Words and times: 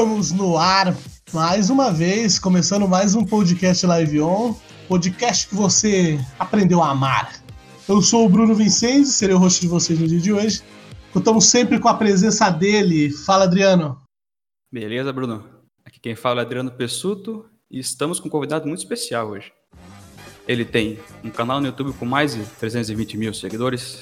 Estamos 0.00 0.32
no 0.32 0.56
ar 0.56 0.96
mais 1.30 1.68
uma 1.68 1.92
vez, 1.92 2.38
começando 2.38 2.88
mais 2.88 3.14
um 3.14 3.22
podcast 3.22 3.84
Live 3.84 4.22
On, 4.22 4.54
podcast 4.88 5.46
que 5.46 5.54
você 5.54 6.18
aprendeu 6.38 6.82
a 6.82 6.92
amar. 6.92 7.38
Eu 7.86 8.00
sou 8.00 8.24
o 8.24 8.28
Bruno 8.30 8.54
Vincenzi, 8.54 9.12
serei 9.12 9.36
o 9.36 9.38
host 9.38 9.60
de 9.60 9.68
vocês 9.68 10.00
no 10.00 10.08
dia 10.08 10.18
de 10.18 10.32
hoje. 10.32 10.62
Contamos 11.12 11.44
sempre 11.50 11.78
com 11.78 11.86
a 11.86 11.92
presença 11.92 12.48
dele. 12.48 13.10
Fala, 13.10 13.44
Adriano. 13.44 14.00
Beleza, 14.72 15.12
Bruno? 15.12 15.44
Aqui 15.84 16.00
quem 16.00 16.16
fala 16.16 16.40
é 16.40 16.44
Adriano 16.46 16.70
Pessuto 16.70 17.44
e 17.70 17.78
estamos 17.78 18.18
com 18.18 18.28
um 18.28 18.30
convidado 18.30 18.66
muito 18.66 18.78
especial 18.78 19.28
hoje. 19.28 19.52
Ele 20.48 20.64
tem 20.64 20.98
um 21.22 21.28
canal 21.28 21.60
no 21.60 21.66
YouTube 21.66 21.92
com 21.92 22.06
mais 22.06 22.34
de 22.34 22.42
320 22.58 23.18
mil 23.18 23.34
seguidores, 23.34 24.00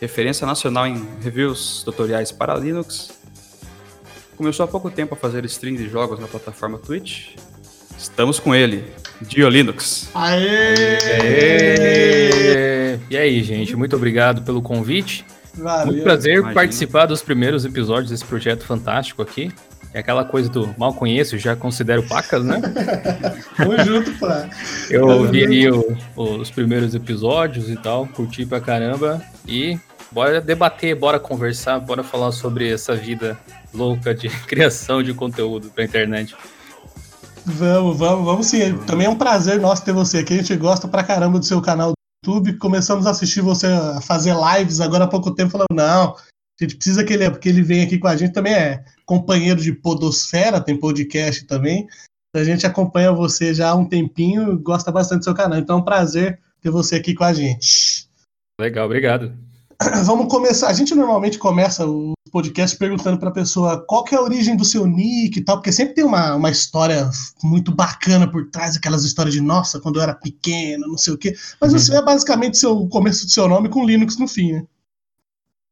referência 0.00 0.44
nacional 0.44 0.88
em 0.88 1.06
reviews 1.22 1.84
tutoriais 1.84 2.32
para 2.32 2.56
Linux. 2.56 3.19
Começou 4.40 4.64
há 4.64 4.66
pouco 4.66 4.90
tempo 4.90 5.12
a 5.12 5.16
fazer 5.18 5.44
stream 5.44 5.74
de 5.76 5.86
jogos 5.86 6.18
na 6.18 6.26
plataforma 6.26 6.78
Twitch. 6.78 7.34
Estamos 7.98 8.40
com 8.40 8.54
ele, 8.54 8.86
Dio 9.20 9.46
Linux. 9.50 10.08
Aê! 10.14 10.96
Aê! 11.20 12.98
E 13.10 13.18
aí, 13.18 13.42
gente, 13.42 13.76
muito 13.76 13.94
obrigado 13.94 14.40
pelo 14.40 14.62
convite. 14.62 15.26
Valeu. 15.52 15.88
Muito 15.88 16.02
prazer 16.04 16.36
Imagina. 16.36 16.54
participar 16.54 17.04
dos 17.04 17.20
primeiros 17.20 17.66
episódios 17.66 18.08
desse 18.08 18.24
projeto 18.24 18.64
fantástico 18.64 19.20
aqui. 19.20 19.52
É 19.92 19.98
aquela 19.98 20.24
coisa 20.24 20.48
do 20.48 20.74
mal 20.78 20.94
conheço, 20.94 21.36
já 21.36 21.54
considero 21.54 22.02
pacas, 22.04 22.42
né? 22.42 22.62
Tamo 23.58 23.76
junto, 23.84 24.10
pô. 24.12 24.26
Eu 24.88 25.06
ouvi 25.06 25.44
aí 25.44 25.70
o- 25.70 25.98
os 26.16 26.50
primeiros 26.50 26.94
episódios 26.94 27.68
e 27.68 27.76
tal, 27.76 28.06
curti 28.06 28.46
pra 28.46 28.58
caramba. 28.58 29.20
E 29.46 29.78
bora 30.10 30.40
debater, 30.40 30.94
bora 30.96 31.20
conversar, 31.20 31.78
bora 31.78 32.02
falar 32.02 32.32
sobre 32.32 32.72
essa 32.72 32.96
vida 32.96 33.38
louca 33.72 34.14
de 34.14 34.28
criação 34.46 35.02
de 35.02 35.14
conteúdo 35.14 35.70
pra 35.70 35.84
internet. 35.84 36.34
Vamos, 37.44 37.96
vamos, 37.98 38.24
vamos 38.24 38.46
sim. 38.46 38.76
Também 38.86 39.06
é 39.06 39.10
um 39.10 39.16
prazer 39.16 39.60
nosso 39.60 39.84
ter 39.84 39.92
você 39.92 40.18
aqui. 40.18 40.34
A 40.34 40.36
gente 40.36 40.54
gosta 40.56 40.86
pra 40.86 41.04
caramba 41.04 41.38
do 41.38 41.44
seu 41.44 41.60
canal 41.60 41.92
do 41.92 42.32
YouTube. 42.32 42.58
Começamos 42.58 43.06
a 43.06 43.10
assistir 43.10 43.40
você 43.40 43.66
a 43.66 44.00
fazer 44.00 44.34
lives 44.34 44.80
agora 44.80 45.04
há 45.04 45.08
pouco 45.08 45.34
tempo, 45.34 45.50
falando, 45.50 45.68
não, 45.72 46.14
a 46.60 46.64
gente 46.64 46.76
precisa 46.76 47.02
que 47.02 47.14
ele, 47.14 47.30
porque 47.30 47.48
ele 47.48 47.62
vem 47.62 47.82
aqui 47.82 47.98
com 47.98 48.06
a 48.06 48.16
gente, 48.16 48.34
também 48.34 48.52
é 48.52 48.84
companheiro 49.06 49.60
de 49.60 49.72
Podosfera, 49.72 50.60
tem 50.60 50.78
podcast 50.78 51.46
também. 51.46 51.86
A 52.36 52.44
gente 52.44 52.66
acompanha 52.66 53.12
você 53.12 53.54
já 53.54 53.70
há 53.70 53.74
um 53.74 53.88
tempinho, 53.88 54.58
gosta 54.58 54.92
bastante 54.92 55.20
do 55.20 55.24
seu 55.24 55.34
canal. 55.34 55.58
Então 55.58 55.78
é 55.78 55.80
um 55.80 55.84
prazer 55.84 56.38
ter 56.60 56.70
você 56.70 56.96
aqui 56.96 57.14
com 57.14 57.24
a 57.24 57.32
gente. 57.32 58.06
Legal, 58.60 58.84
obrigado. 58.84 59.34
Vamos 60.04 60.28
começar. 60.28 60.68
A 60.68 60.72
gente 60.72 60.94
normalmente 60.94 61.38
começa 61.38 61.86
o 61.86 62.12
podcast 62.30 62.76
perguntando 62.76 63.18
para 63.18 63.30
a 63.30 63.32
pessoa 63.32 63.82
qual 63.86 64.04
que 64.04 64.14
é 64.14 64.18
a 64.18 64.22
origem 64.22 64.56
do 64.56 64.64
seu 64.64 64.86
nick 64.86 65.38
e 65.38 65.42
tal, 65.44 65.56
porque 65.56 65.72
sempre 65.72 65.94
tem 65.94 66.04
uma, 66.04 66.34
uma 66.36 66.50
história 66.50 67.10
muito 67.42 67.74
bacana 67.74 68.30
por 68.30 68.48
trás, 68.50 68.76
aquelas 68.76 69.04
histórias 69.04 69.34
de 69.34 69.40
nossa, 69.40 69.80
quando 69.80 69.96
eu 69.96 70.02
era 70.02 70.14
pequeno, 70.14 70.86
não 70.86 70.98
sei 70.98 71.14
o 71.14 71.18
quê. 71.18 71.34
Mas 71.60 71.72
Uhum. 71.72 71.78
você 71.78 71.96
é 71.96 72.02
basicamente 72.02 72.58
seu, 72.58 72.76
o 72.76 72.88
começo 72.88 73.24
do 73.24 73.32
seu 73.32 73.48
nome 73.48 73.68
com 73.68 73.84
Linux 73.84 74.18
no 74.18 74.28
fim, 74.28 74.52
né? 74.52 74.64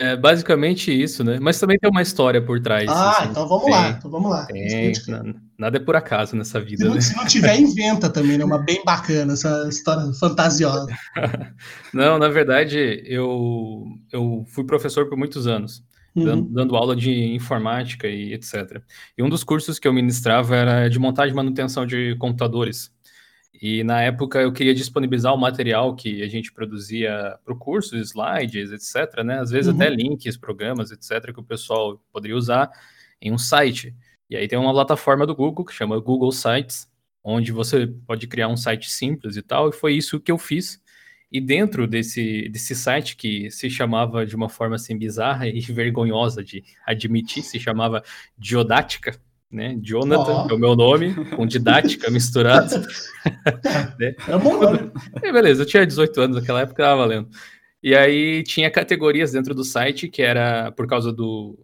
É 0.01 0.17
basicamente 0.17 0.93
isso, 0.93 1.25
né? 1.25 1.39
Mas 1.41 1.59
também 1.59 1.77
tem 1.77 1.91
uma 1.91 2.01
história 2.03 2.41
por 2.41 2.61
trás. 2.61 2.89
Ah, 2.89 3.11
assim. 3.19 3.31
então 3.31 3.49
vamos 3.49 3.65
Tem, 3.65 3.75
lá. 3.75 3.89
Então 3.91 4.11
vamos 4.11 4.31
lá. 4.31 4.47
Tem, 4.47 4.93
na- 5.09 5.35
nada 5.59 5.77
é 5.77 5.81
por 5.81 5.97
acaso 5.97 6.37
nessa 6.37 6.61
Se 6.61 6.65
vida, 6.67 6.85
não, 6.85 6.95
né? 6.95 7.01
se 7.01 7.17
não 7.17 7.27
tiver, 7.27 7.57
inventa 7.61 8.09
também, 8.09 8.39
né? 8.39 8.45
Uma 8.45 8.59
bem 8.59 8.81
bacana, 8.85 9.33
essa 9.33 9.67
história 9.69 10.13
fantasiosa. 10.15 10.87
Não, 11.93 12.17
na 12.19 12.29
verdade, 12.29 13.03
eu, 13.07 13.85
eu 14.13 14.45
fui 14.49 14.63
professor 14.65 15.09
por 15.09 15.19
muitos 15.19 15.47
anos, 15.49 15.83
Uhum. 16.15 16.49
dando 16.53 16.75
aula 16.77 16.97
de 16.97 17.13
informática 17.35 18.09
e 18.09 18.33
etc. 18.35 18.81
E 19.17 19.23
um 19.23 19.29
dos 19.29 19.45
cursos 19.45 19.79
que 19.79 19.87
eu 19.87 19.93
ministrava 19.93 20.57
era 20.57 20.89
de 20.89 20.99
montagem 20.99 21.33
e 21.33 21.37
manutenção 21.37 21.87
de 21.87 22.17
computadores. 22.19 22.91
E 23.53 23.83
na 23.83 24.03
época 24.03 24.41
eu 24.41 24.53
queria 24.53 24.75
disponibilizar 24.75 25.35
o 25.35 25.39
material 25.39 25.95
que 25.97 26.23
a 26.23 26.29
gente 26.29 26.53
produzia 26.53 27.39
para 27.45 27.53
o 27.53 27.59
curso, 27.59 27.97
slides, 27.97 28.71
etc. 28.71 29.23
Né? 29.25 29.41
Às 29.41 29.51
vezes 29.51 29.69
Uhum. 29.69 29.77
até 29.77 29.91
links, 29.91 30.37
programas, 30.37 30.91
etc., 30.91 31.33
que 31.33 31.41
o 31.41 31.45
pessoal 31.45 32.01
poderia 32.13 32.37
usar 32.37 32.71
em 33.21 33.33
um 33.33 33.39
site. 33.39 33.95
E 34.31 34.37
aí 34.37 34.47
tem 34.47 34.59
uma 34.59 34.73
plataforma 34.73 35.27
do 35.27 35.35
Google 35.35 35.65
que 35.65 35.73
chama 35.73 35.99
Google 35.99 36.31
Sites, 36.31 36.89
onde 37.25 37.51
você 37.51 37.87
pode 37.87 38.27
criar 38.27 38.49
um 38.49 38.57
site 38.57 38.91
simples 38.91 39.37
e 39.37 39.43
tal, 39.43 39.71
e 39.71 39.73
foi 39.73 39.95
isso 39.95 40.21
que 40.21 40.31
eu 40.31 40.39
fiz. 40.39 40.81
E 41.31 41.41
dentro 41.41 41.87
desse, 41.87 42.49
desse 42.49 42.75
site, 42.75 43.17
que 43.17 43.51
se 43.51 43.69
chamava 43.69 44.25
de 44.25 44.35
uma 44.35 44.49
forma 44.49 44.77
assim 44.77 44.97
bizarra 44.97 45.47
e 45.49 45.61
vergonhosa 45.61 46.45
de 46.45 46.65
admitir, 46.87 47.43
se 47.43 47.59
chamava 47.59 48.03
Diodática, 48.37 49.19
né? 49.51 49.79
Jonathan 49.83 50.45
Ó. 50.45 50.49
é 50.51 50.53
o 50.55 50.59
meu 50.59 50.77
nome, 50.77 51.15
com 51.37 51.47
didática 51.47 52.11
misturado. 52.13 52.75
É 54.29 54.37
um 54.37 54.41
bom 54.41 54.61
nome. 54.61 54.91
E 55.23 55.31
beleza, 55.33 55.63
eu 55.63 55.67
tinha 55.67 55.87
18 55.87 56.21
anos 56.21 56.37
naquela 56.37 56.61
época, 56.63 56.83
tava 56.83 57.03
valendo. 57.03 57.29
E 57.83 57.95
aí 57.95 58.43
tinha 58.43 58.71
categorias 58.71 59.33
dentro 59.33 59.55
do 59.55 59.65
site 59.65 60.09
que 60.09 60.21
era 60.23 60.73
por 60.73 60.87
causa 60.87 61.13
do, 61.13 61.59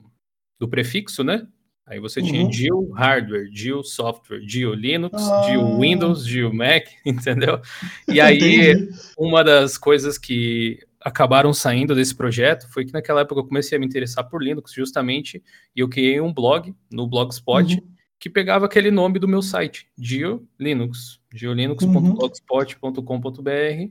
do 0.58 0.68
prefixo, 0.68 1.24
né? 1.24 1.46
Aí 1.86 2.00
você 2.00 2.22
tinha 2.22 2.42
Uhum. 2.44 2.50
Geo 2.52 2.92
Hardware, 2.92 3.46
Geo 3.52 3.82
Software, 3.84 4.40
Geo 4.46 4.72
Linux, 4.72 5.20
Ah. 5.22 5.42
Geo 5.46 5.78
Windows, 5.78 6.24
Geo 6.26 6.50
Mac, 6.54 6.86
entendeu? 7.04 7.60
E 8.08 8.20
aí 8.20 8.38
Entendi. 8.38 8.88
uma 9.18 9.44
das 9.44 9.76
coisas 9.76 10.16
que 10.16 10.78
acabaram 11.04 11.52
saindo 11.52 11.94
desse 11.94 12.16
projeto 12.16 12.66
foi 12.72 12.86
que 12.86 12.92
naquela 12.92 13.20
época 13.20 13.42
eu 13.42 13.46
comecei 13.46 13.76
a 13.76 13.78
me 13.78 13.84
interessar 13.84 14.26
por 14.26 14.42
Linux 14.42 14.72
justamente 14.72 15.44
e 15.76 15.80
eu 15.80 15.88
criei 15.88 16.18
um 16.18 16.32
blog 16.32 16.74
no 16.90 17.06
Blogspot 17.06 17.74
Uhum. 17.74 17.82
que 18.18 18.30
pegava 18.30 18.64
aquele 18.64 18.90
nome 18.90 19.18
do 19.18 19.28
meu 19.28 19.42
site, 19.42 19.86
Geo 19.98 20.48
Linux, 20.58 21.20
geolinux.blogspot.com.br. 21.34 23.90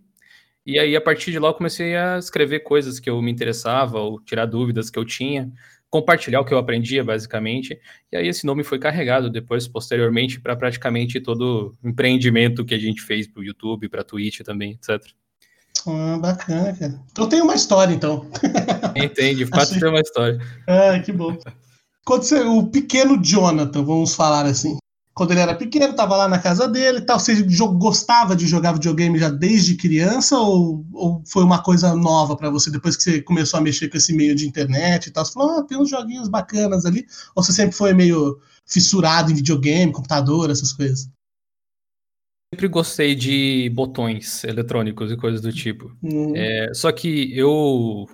E 0.66 0.80
aí 0.80 0.96
a 0.96 1.02
partir 1.02 1.32
de 1.32 1.38
lá 1.38 1.50
eu 1.50 1.54
comecei 1.54 1.96
a 1.96 2.18
escrever 2.18 2.62
coisas 2.62 3.00
que 3.00 3.10
eu 3.10 3.22
me 3.22 3.32
interessava 3.32 4.00
ou 4.00 4.20
tirar 4.20 4.48
dúvidas 4.48 4.90
que 4.90 4.98
eu 4.98 5.06
tinha, 5.06 5.52
compartilhar 5.90 6.40
o 6.40 6.46
que 6.46 6.54
eu 6.54 6.58
aprendia 6.58 7.04
basicamente. 7.04 7.80
E 8.12 8.18
aí 8.18 8.28
esse 8.28 8.44
nome 8.46 8.64
foi 8.64 8.80
carregado 8.80 9.30
depois 9.30 9.68
posteriormente 9.68 10.42
para 10.42 10.56
praticamente 10.56 11.20
todo 11.20 11.78
o 11.84 11.88
empreendimento 11.88 12.66
que 12.66 12.74
a 12.74 12.80
gente 12.80 13.04
fez 13.04 13.28
para 13.28 13.42
o 13.42 13.44
YouTube, 13.44 13.88
para 13.88 14.04
Twitch 14.04 14.42
também, 14.42 14.72
etc. 14.72 15.14
Ah, 15.88 16.18
bacana, 16.18 16.74
cara. 16.74 17.00
Então 17.12 17.28
tem 17.28 17.42
uma 17.42 17.56
história, 17.56 17.94
então. 17.94 18.26
Entende? 18.96 19.44
De 19.44 19.46
fato 19.46 19.64
Achei- 19.64 19.80
tem 19.80 19.90
uma 19.90 20.00
história. 20.00 20.40
Ah, 20.68 21.00
que 21.00 21.12
bom. 21.12 21.38
Quando 22.06 22.24
você, 22.24 22.42
o 22.42 22.64
pequeno 22.68 23.22
Jonathan, 23.22 23.84
vamos 23.84 24.16
falar 24.16 24.46
assim. 24.46 24.78
Quando 25.14 25.30
ele 25.32 25.42
era 25.42 25.54
pequeno, 25.54 25.94
tava 25.94 26.18
lá 26.18 26.28
na 26.28 26.40
casa 26.40 26.68
dele 26.68 26.98
e 27.00 27.02
tal. 27.02 27.20
Você 27.20 27.44
gostava 27.78 28.36
de 28.36 28.48
jogar 28.48 28.74
videogame 28.74 29.20
já 29.20 29.30
desde 29.30 29.76
criança 29.76 30.38
ou, 30.38 30.84
ou 30.92 31.22
foi 31.28 31.44
uma 31.44 31.62
coisa 31.62 31.96
nova 31.96 32.36
pra 32.36 32.50
você 32.50 32.72
depois 32.72 32.98
que 32.98 33.04
você 33.04 33.22
começou 33.22 33.60
a 33.60 33.62
mexer 33.62 33.90
com 33.90 33.98
esse 33.98 34.12
meio 34.12 34.36
de 34.36 34.48
internet 34.48 35.08
e 35.08 35.12
tal? 35.12 35.24
Você 35.24 35.34
falou, 35.34 35.60
ah, 35.60 35.64
tem 35.64 35.78
uns 35.78 35.90
joguinhos 35.90 36.28
bacanas 36.28 36.86
ali. 36.86 37.06
Ou 37.36 37.44
você 37.44 37.54
sempre 37.54 37.76
foi 37.76 37.94
meio 37.94 38.40
fissurado 38.66 39.32
em 39.32 39.36
videogame, 39.36 39.92
computador, 39.92 40.50
essas 40.50 40.74
coisas? 40.74 41.08
Sempre 42.54 42.68
gostei 42.68 43.16
de 43.16 43.70
botões 43.74 44.44
eletrônicos 44.44 45.12
e 45.12 45.18
coisas 45.18 45.42
do 45.42 45.52
tipo. 45.52 45.92
Hum, 46.04 46.34
É, 46.36 46.72
só 46.74 46.92
que 46.92 47.36
eu 47.36 48.06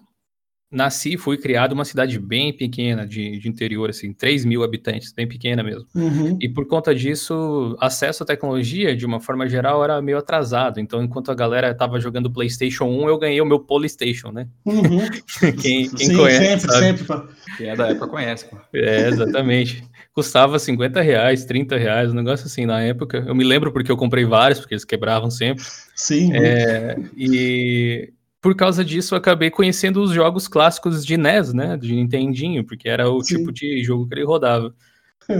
nasci 0.72 1.14
e 1.14 1.18
fui 1.18 1.38
criado 1.38 1.72
numa 1.72 1.84
cidade 1.84 2.20
bem 2.20 2.56
pequena, 2.56 3.06
de, 3.06 3.40
de 3.40 3.50
interior, 3.50 3.90
assim, 3.90 4.14
3 4.14 4.46
mil 4.46 4.64
habitantes, 4.64 5.12
bem 5.12 5.28
pequena 5.28 5.64
mesmo. 5.64 5.86
uhum. 5.96 6.38
E 6.40 6.48
por 6.48 6.68
conta 6.68 6.94
disso, 6.94 7.76
acesso 7.80 8.24
à 8.24 8.26
tecnologia, 8.26 8.96
de 8.96 9.06
uma 9.06 9.20
forma 9.20 9.48
geral, 9.48 9.84
era 9.84 10.02
meio 10.02 10.18
atrasado. 10.18 10.80
Então, 10.80 11.04
enquanto 11.04 11.32
a 11.32 11.36
galera 11.36 11.72
estava 11.72 12.00
jogando 12.00 12.32
PlayStation 12.32 12.86
1, 12.86 13.10
eu 13.10 13.18
ganhei 13.18 13.42
o 13.42 13.46
meu 13.46 13.60
Polystation, 13.60 14.32
né? 14.32 14.48
Uhum. 14.66 15.00
Quem, 15.60 15.90
quem 15.90 16.08
Sim, 16.08 16.16
conhece, 16.16 16.60
sempre, 16.60 16.72
sabe? 16.72 16.86
sempre. 16.86 17.04
pô. 17.06 17.28
Quem 17.58 17.68
é 17.68 17.76
da 17.76 17.88
época 17.88 18.08
conhece, 18.08 18.46
pô. 18.46 18.58
É, 18.74 19.10
exatamente. 19.10 19.84
Custava 20.14 20.60
50 20.60 21.02
reais, 21.02 21.46
30 21.46 21.78
reais, 21.78 22.12
um 22.12 22.16
negócio 22.16 22.48
assim 22.48 22.66
na 22.66 22.82
época. 22.82 23.24
Eu 23.26 23.36
me 23.36 23.44
lembro 23.44 23.72
porque 23.72 23.92
eu 23.92 23.98
comprei 23.98 24.26
vários, 24.26 24.60
porque 24.60 24.74
eles 24.74 24.86
quebravam 24.86 25.30
sempre. 25.30 25.64
Sim. 25.96 26.36
É, 26.36 26.98
e 27.16 28.12
por 28.42 28.56
causa 28.56 28.84
disso, 28.84 29.14
eu 29.14 29.18
acabei 29.18 29.52
conhecendo 29.52 30.02
os 30.02 30.12
jogos 30.12 30.48
clássicos 30.48 31.06
de 31.06 31.18
NES, 31.18 31.54
né? 31.54 31.78
De 31.78 31.94
Nintendinho, 31.94 32.64
porque 32.64 32.88
era 32.88 33.10
o 33.10 33.22
Sim. 33.22 33.38
tipo 33.38 33.52
de 33.52 33.84
jogo 33.84 34.08
que 34.08 34.16
ele 34.16 34.26
rodava. 34.26 34.74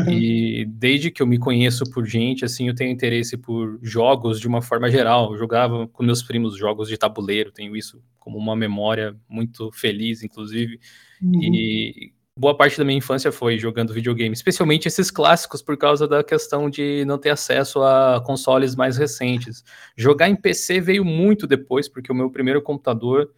E 0.08 0.66
desde 0.66 1.10
que 1.10 1.22
eu 1.22 1.26
me 1.26 1.40
conheço 1.40 1.84
por 1.92 2.06
gente, 2.06 2.46
assim, 2.46 2.68
eu 2.68 2.76
tenho 2.76 2.92
interesse 2.92 3.36
por 3.36 3.80
jogos 3.82 4.40
de 4.40 4.48
uma 4.48 4.62
forma 4.62 4.90
geral. 4.92 5.32
Eu 5.32 5.38
jogava 5.38 5.88
com 5.88 6.04
meus 6.04 6.22
primos 6.22 6.56
jogos 6.56 6.88
de 6.88 6.98
tabuleiro, 6.98 7.52
tenho 7.52 7.76
isso 7.76 8.00
como 8.20 8.38
uma 8.38 8.56
memória 8.56 9.16
muito 9.28 9.72
feliz, 9.72 10.22
inclusive. 10.22 10.80
Uhum. 11.22 11.42
E 11.44 12.14
boa 12.40 12.56
parte 12.56 12.78
da 12.78 12.86
minha 12.86 12.98
infância 12.98 13.34
foi 13.34 13.60
jogando 13.60 13.94
videogame, 13.94 14.34
especialmente 14.34 14.88
esses 14.88 15.12
clássicos, 15.12 15.62
por 15.62 15.78
causa 15.78 16.08
da 16.08 16.24
questão 16.24 16.70
de 16.70 17.04
não 17.04 17.18
ter 17.18 17.32
acesso 17.32 17.84
a 17.84 18.24
consoles 18.26 18.78
mais 18.78 18.96
recentes. 18.96 19.62
Jogar 19.98 20.30
em 20.30 20.38
PC 20.38 20.80
veio 20.80 21.04
muito 21.04 21.46
depois, 21.46 21.90
porque 21.90 22.10
o 22.10 22.16
meu 22.16 22.32
primeiro 22.32 22.62
computador 22.62 23.30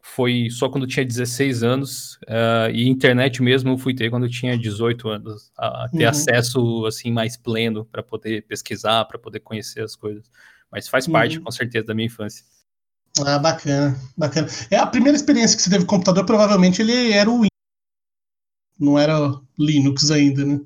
foi 0.00 0.46
só 0.48 0.68
quando 0.68 0.86
tinha 0.86 1.04
16 1.04 1.64
anos, 1.64 2.20
uh, 2.28 2.70
e 2.72 2.88
internet 2.88 3.42
mesmo 3.42 3.70
eu 3.70 3.78
fui 3.78 3.92
ter 3.92 4.10
quando 4.10 4.28
tinha 4.28 4.56
18 4.56 5.08
anos, 5.08 5.50
a, 5.58 5.88
ter 5.88 6.04
uhum. 6.04 6.10
acesso 6.10 6.86
assim 6.86 7.10
mais 7.10 7.36
pleno 7.36 7.84
para 7.84 8.00
poder 8.00 8.46
pesquisar, 8.46 9.06
para 9.06 9.18
poder 9.18 9.40
conhecer 9.40 9.82
as 9.82 9.96
coisas. 9.96 10.30
Mas 10.70 10.86
faz 10.86 11.08
parte, 11.08 11.38
uhum. 11.38 11.44
com 11.44 11.50
certeza, 11.50 11.86
da 11.86 11.94
minha 11.94 12.06
infância. 12.06 12.44
Ah, 13.26 13.40
bacana, 13.40 13.98
bacana. 14.16 14.46
É 14.70 14.76
a 14.76 14.86
primeira 14.86 15.16
experiência 15.16 15.56
que 15.56 15.62
você 15.64 15.70
teve 15.70 15.84
com 15.84 15.96
computador, 15.96 16.24
provavelmente 16.24 16.80
ele 16.80 17.12
era 17.12 17.28
o 17.28 17.44
não 18.78 18.98
era 18.98 19.38
Linux 19.58 20.10
ainda, 20.10 20.44
né? 20.44 20.60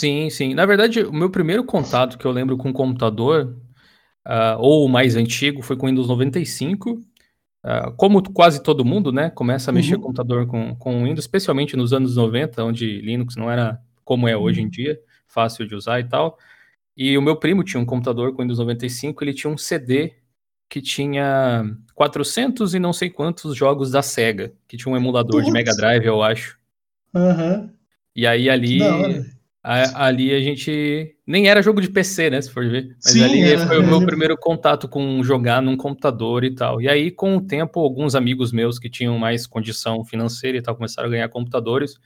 Sim, 0.00 0.28
sim. 0.30 0.54
Na 0.54 0.66
verdade, 0.66 1.02
o 1.02 1.12
meu 1.12 1.30
primeiro 1.30 1.64
contato 1.64 2.18
que 2.18 2.26
eu 2.26 2.30
lembro 2.30 2.56
com 2.56 2.72
computador, 2.72 3.56
uh, 4.26 4.58
ou 4.58 4.84
o 4.84 4.88
mais 4.88 5.16
antigo, 5.16 5.62
foi 5.62 5.76
com 5.76 5.86
o 5.86 5.88
Windows 5.88 6.08
95. 6.08 6.92
Uh, 6.92 7.92
como 7.96 8.22
quase 8.32 8.62
todo 8.62 8.84
mundo, 8.84 9.10
né, 9.10 9.28
começa 9.30 9.70
a 9.70 9.74
mexer 9.74 9.96
uhum. 9.96 10.02
computador 10.02 10.46
com, 10.46 10.76
com 10.76 11.02
Windows, 11.02 11.24
especialmente 11.24 11.76
nos 11.76 11.92
anos 11.92 12.14
90, 12.14 12.62
onde 12.62 13.00
Linux 13.00 13.34
não 13.34 13.50
era 13.50 13.80
como 14.04 14.28
é 14.28 14.36
hoje 14.36 14.60
em 14.60 14.64
uhum. 14.64 14.70
dia, 14.70 15.00
fácil 15.26 15.66
de 15.66 15.74
usar 15.74 15.98
e 15.98 16.04
tal. 16.04 16.38
E 16.96 17.18
o 17.18 17.22
meu 17.22 17.36
primo 17.36 17.64
tinha 17.64 17.80
um 17.80 17.84
computador 17.84 18.32
com 18.32 18.42
Windows 18.42 18.58
95, 18.58 19.24
ele 19.24 19.34
tinha 19.34 19.52
um 19.52 19.58
CD 19.58 20.14
que 20.68 20.80
tinha 20.80 21.64
400 21.94 22.74
e 22.74 22.78
não 22.78 22.92
sei 22.92 23.10
quantos 23.10 23.56
jogos 23.56 23.90
da 23.90 24.02
Sega, 24.02 24.52
que 24.68 24.76
tinha 24.76 24.92
um 24.92 24.96
emulador 24.96 25.36
Putz. 25.36 25.46
de 25.46 25.52
Mega 25.52 25.74
Drive, 25.74 26.04
eu 26.04 26.22
acho. 26.22 26.58
Uhum. 27.16 27.70
E 28.14 28.26
aí 28.26 28.48
ali 28.48 28.80
a, 29.68 30.06
ali 30.06 30.32
a 30.32 30.40
gente. 30.40 31.16
Nem 31.26 31.48
era 31.48 31.60
jogo 31.60 31.80
de 31.80 31.90
PC, 31.90 32.30
né? 32.30 32.40
Se 32.40 32.50
for 32.50 32.64
ver. 32.68 32.96
Mas 33.04 33.12
Sim, 33.14 33.24
ali 33.24 33.42
é, 33.42 33.58
foi 33.66 33.80
o 33.80 33.86
meu 33.86 34.04
primeiro 34.06 34.36
contato 34.36 34.88
com 34.88 35.20
jogar 35.24 35.60
num 35.60 35.76
computador 35.76 36.44
e 36.44 36.54
tal. 36.54 36.80
E 36.80 36.88
aí, 36.88 37.10
com 37.10 37.36
o 37.36 37.40
tempo, 37.40 37.80
alguns 37.80 38.14
amigos 38.14 38.52
meus 38.52 38.78
que 38.78 38.88
tinham 38.88 39.18
mais 39.18 39.44
condição 39.44 40.04
financeira 40.04 40.56
e 40.56 40.62
tal 40.62 40.76
começaram 40.76 41.08
a 41.08 41.10
ganhar 41.10 41.28
computadores. 41.28 41.98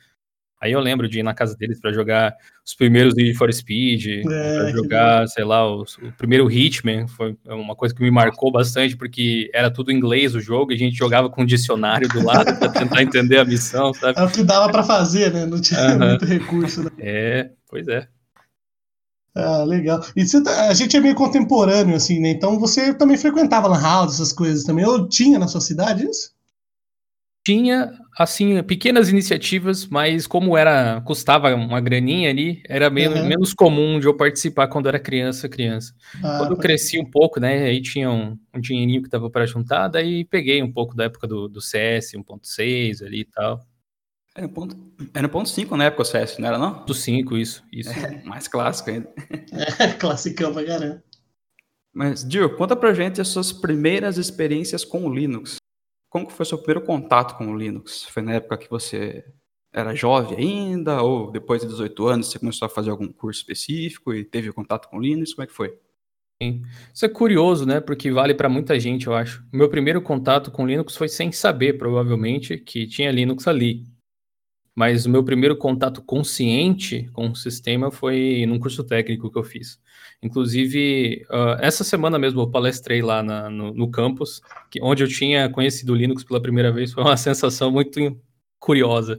Aí 0.60 0.72
eu 0.72 0.80
lembro 0.80 1.08
de 1.08 1.20
ir 1.20 1.22
na 1.22 1.32
casa 1.32 1.56
deles 1.56 1.80
para 1.80 1.90
jogar 1.90 2.34
os 2.64 2.74
primeiros 2.74 3.14
Need 3.14 3.34
for 3.34 3.50
Speed, 3.52 4.26
é, 4.26 4.58
para 4.58 4.70
jogar, 4.70 5.26
sei 5.28 5.42
lá, 5.42 5.66
o, 5.66 5.82
o, 5.82 6.12
primeiro 6.18 6.50
Hitman, 6.50 7.08
foi 7.08 7.34
uma 7.46 7.74
coisa 7.74 7.94
que 7.94 8.02
me 8.02 8.10
marcou 8.10 8.52
bastante, 8.52 8.94
porque 8.94 9.50
era 9.54 9.70
tudo 9.70 9.90
em 9.90 9.96
inglês 9.96 10.34
o 10.34 10.40
jogo, 10.40 10.70
e 10.70 10.74
a 10.74 10.78
gente 10.78 10.94
jogava 10.94 11.30
com 11.30 11.42
um 11.42 11.46
dicionário 11.46 12.06
do 12.08 12.22
lado 12.22 12.54
para 12.58 12.68
tentar 12.68 13.02
entender 13.02 13.38
a 13.38 13.44
missão, 13.44 13.94
sabe? 13.94 14.20
É 14.20 14.22
o 14.22 14.30
que 14.30 14.42
dava 14.42 14.70
para 14.70 14.82
fazer, 14.82 15.32
né? 15.32 15.46
Não 15.46 15.60
tinha 15.60 15.96
muito 15.96 16.26
recurso. 16.26 16.84
Né? 16.84 16.90
É, 16.98 17.50
pois 17.66 17.88
é. 17.88 18.06
Ah, 19.34 19.64
legal. 19.64 20.04
E 20.14 20.26
você, 20.26 20.42
tá, 20.42 20.68
a 20.68 20.74
gente 20.74 20.96
é 20.96 21.00
meio 21.00 21.14
contemporâneo, 21.14 21.96
assim, 21.96 22.20
né? 22.20 22.30
Então 22.30 22.58
você 22.58 22.92
também 22.92 23.16
frequentava 23.16 23.68
Lan 23.68 23.80
House, 23.80 24.14
essas 24.14 24.32
coisas 24.32 24.64
também. 24.64 24.84
Ou 24.84 25.08
tinha 25.08 25.38
na 25.38 25.48
sua 25.48 25.60
cidade 25.60 26.04
isso? 26.04 26.32
Tinha, 27.42 27.90
assim, 28.19 28.62
pequenas 28.62 29.08
iniciativas, 29.08 29.87
mas 29.87 30.26
como 30.26 30.56
era 30.58 31.00
custava 31.00 31.54
uma 31.54 31.81
graninha 31.81 32.28
ali, 32.28 32.62
era 32.69 32.90
menos, 32.90 33.20
uhum. 33.20 33.26
menos 33.26 33.54
comum 33.54 33.98
de 33.98 34.06
eu 34.06 34.14
participar 34.14 34.69
quando 34.69 34.88
era 34.88 34.98
criança, 34.98 35.48
criança. 35.48 35.94
Ah, 36.22 36.38
quando 36.38 36.52
eu 36.52 36.58
cresci 36.58 37.00
um 37.00 37.10
pouco, 37.10 37.40
né, 37.40 37.64
aí 37.64 37.81
tinha 37.81 38.10
um, 38.10 38.38
um 38.54 38.60
dinheirinho 38.60 39.02
que 39.02 39.08
dava 39.08 39.31
para 39.31 39.46
juntar, 39.46 39.88
daí 39.88 40.25
peguei 40.25 40.62
um 40.62 40.70
pouco 40.70 40.94
da 40.94 41.04
época 41.04 41.26
do, 41.26 41.48
do 41.48 41.62
CS 41.62 42.12
1.6 42.12 43.02
ali 43.02 43.20
e 43.20 43.25
tal. 43.25 43.66
Era 44.36 44.46
no 44.46 44.52
ponto, 44.52 44.76
era 45.14 45.28
ponto 45.28 45.48
5 45.48 45.76
na 45.76 45.84
época 45.84 46.02
o 46.02 46.04
CS, 46.04 46.38
não 46.38 46.48
era 46.48 46.58
não? 46.58 46.75
Ponto 46.75 46.94
5, 46.94 47.36
isso, 47.36 47.64
isso. 47.72 47.90
É, 47.90 48.22
mais 48.22 48.46
clássico 48.46 48.90
ainda. 48.90 49.08
É, 49.52 49.93
classicão 49.98 50.52
pra 50.52 50.64
caramba. 50.64 51.02
Mas, 51.93 52.26
Dio, 52.26 52.54
conta 52.56 52.76
pra 52.76 52.94
gente 52.94 53.20
as 53.20 53.28
suas 53.28 53.52
primeiras 53.52 54.16
experiências 54.16 54.84
com 54.84 55.04
o 55.04 55.12
Linux. 55.12 55.56
Como 56.10 56.28
foi 56.28 56.42
o 56.42 56.46
seu 56.46 56.58
primeiro 56.58 56.84
contato 56.84 57.38
com 57.38 57.46
o 57.46 57.56
Linux? 57.56 58.04
Foi 58.04 58.20
na 58.20 58.34
época 58.34 58.58
que 58.58 58.68
você 58.68 59.24
era 59.72 59.94
jovem 59.94 60.38
ainda, 60.38 61.00
ou 61.02 61.30
depois 61.30 61.62
de 61.62 61.68
18 61.68 62.06
anos 62.08 62.26
você 62.28 62.38
começou 62.38 62.66
a 62.66 62.68
fazer 62.68 62.90
algum 62.90 63.06
curso 63.12 63.40
específico 63.40 64.12
e 64.12 64.24
teve 64.24 64.52
contato 64.52 64.88
com 64.88 64.98
o 64.98 65.00
Linux? 65.00 65.32
Como 65.32 65.44
é 65.44 65.46
que 65.46 65.52
foi? 65.52 65.78
Sim. 66.42 66.62
Isso 66.92 67.04
é 67.04 67.08
curioso, 67.08 67.64
né? 67.64 67.80
Porque 67.80 68.10
vale 68.10 68.34
para 68.34 68.48
muita 68.48 68.80
gente, 68.80 69.06
eu 69.06 69.14
acho. 69.14 69.46
Meu 69.52 69.68
primeiro 69.68 70.02
contato 70.02 70.50
com 70.50 70.66
Linux 70.66 70.96
foi 70.96 71.08
sem 71.08 71.30
saber, 71.30 71.78
provavelmente, 71.78 72.58
que 72.58 72.86
tinha 72.86 73.12
Linux 73.12 73.46
ali. 73.46 73.84
Mas 74.74 75.06
o 75.06 75.10
meu 75.10 75.22
primeiro 75.22 75.56
contato 75.56 76.02
consciente 76.02 77.08
com 77.12 77.30
o 77.30 77.36
sistema 77.36 77.90
foi 77.90 78.44
num 78.48 78.58
curso 78.58 78.82
técnico 78.82 79.30
que 79.30 79.38
eu 79.38 79.44
fiz. 79.44 79.78
Inclusive, 80.22 81.26
uh, 81.31 81.56
essa 81.61 81.82
semana 81.82 82.19
mesmo 82.19 82.43
eu 82.43 82.50
palestrei 82.50 83.00
lá 83.00 83.22
na, 83.22 83.49
no, 83.49 83.72
no, 83.72 83.90
campus, 83.90 84.43
que, 84.70 84.78
onde 84.82 85.02
eu 85.02 85.08
tinha 85.08 85.49
conhecido 85.49 85.94
o 85.94 85.96
Linux 85.96 86.22
pela 86.22 86.40
primeira 86.43 86.70
vez. 86.70 86.93
Foi 86.93 87.02
uma 87.02 87.17
sensação 87.19 87.70
muito 87.70 87.99
curiosa, 88.58 89.19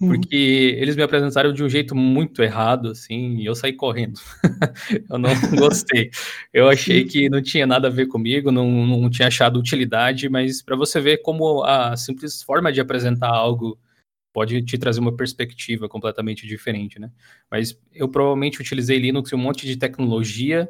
uhum. 0.00 0.08
porque 0.08 0.76
eles 0.76 0.96
me 0.96 1.04
apresentaram 1.04 1.52
de 1.52 1.62
um 1.62 1.68
jeito 1.68 1.94
muito 1.94 2.42
errado, 2.42 2.90
assim, 2.90 3.36
e 3.36 3.46
eu 3.46 3.54
saí 3.54 3.72
correndo. 3.72 4.18
eu 5.08 5.18
não 5.18 5.30
gostei. 5.56 6.10
Eu 6.52 6.68
achei 6.68 7.04
que 7.04 7.28
não 7.30 7.40
tinha 7.40 7.64
nada 7.64 7.86
a 7.86 7.90
ver 7.90 8.06
comigo, 8.06 8.50
não, 8.50 8.68
não 8.68 9.08
tinha 9.08 9.28
achado 9.28 9.56
utilidade, 9.56 10.28
mas 10.28 10.60
para 10.60 10.74
você 10.74 11.00
ver 11.00 11.18
como 11.18 11.62
a 11.62 11.96
simples 11.96 12.42
forma 12.42 12.72
de 12.72 12.80
apresentar 12.80 13.30
algo 13.30 13.78
pode 14.32 14.62
te 14.62 14.78
trazer 14.78 15.00
uma 15.00 15.16
perspectiva 15.16 15.88
completamente 15.88 16.46
diferente, 16.46 16.98
né? 16.98 17.10
Mas 17.50 17.78
eu 17.92 18.08
provavelmente 18.08 18.60
utilizei 18.60 18.98
Linux 18.98 19.30
e 19.30 19.34
um 19.34 19.38
monte 19.38 19.66
de 19.66 19.76
tecnologia, 19.76 20.68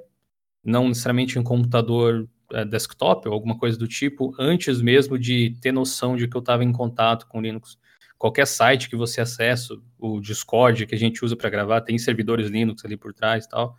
não 0.65 0.89
necessariamente 0.89 1.39
em 1.39 1.43
computador 1.43 2.29
é, 2.53 2.65
desktop 2.65 3.29
ou 3.29 3.35
alguma 3.35 3.57
coisa 3.57 3.79
do 3.79 3.87
tipo, 3.87 4.35
antes 4.39 4.81
mesmo 4.81 5.19
de 5.19 5.57
ter 5.61 5.73
noção 5.73 6.17
de 6.17 6.27
que 6.27 6.37
eu 6.37 6.41
estava 6.41 6.65
em 6.65 6.73
contato 6.73 7.27
com 7.27 7.41
Linux. 7.41 7.79
Qualquer 8.19 8.47
site 8.47 8.89
que 8.91 8.97
você 8.97 9.21
acessa, 9.21 9.75
o 9.99 10.21
Discord 10.21 10.87
que 10.87 10.95
a 10.95 10.99
gente 10.99 11.25
usa 11.25 11.37
para 11.37 11.49
gravar, 11.49 11.81
tem 11.81 11.99
servidores 11.99 12.51
Linux 12.51 12.85
ali 12.85 12.97
por 12.97 13.15
trás 13.15 13.45
e 13.45 13.49
tal. 13.49 13.77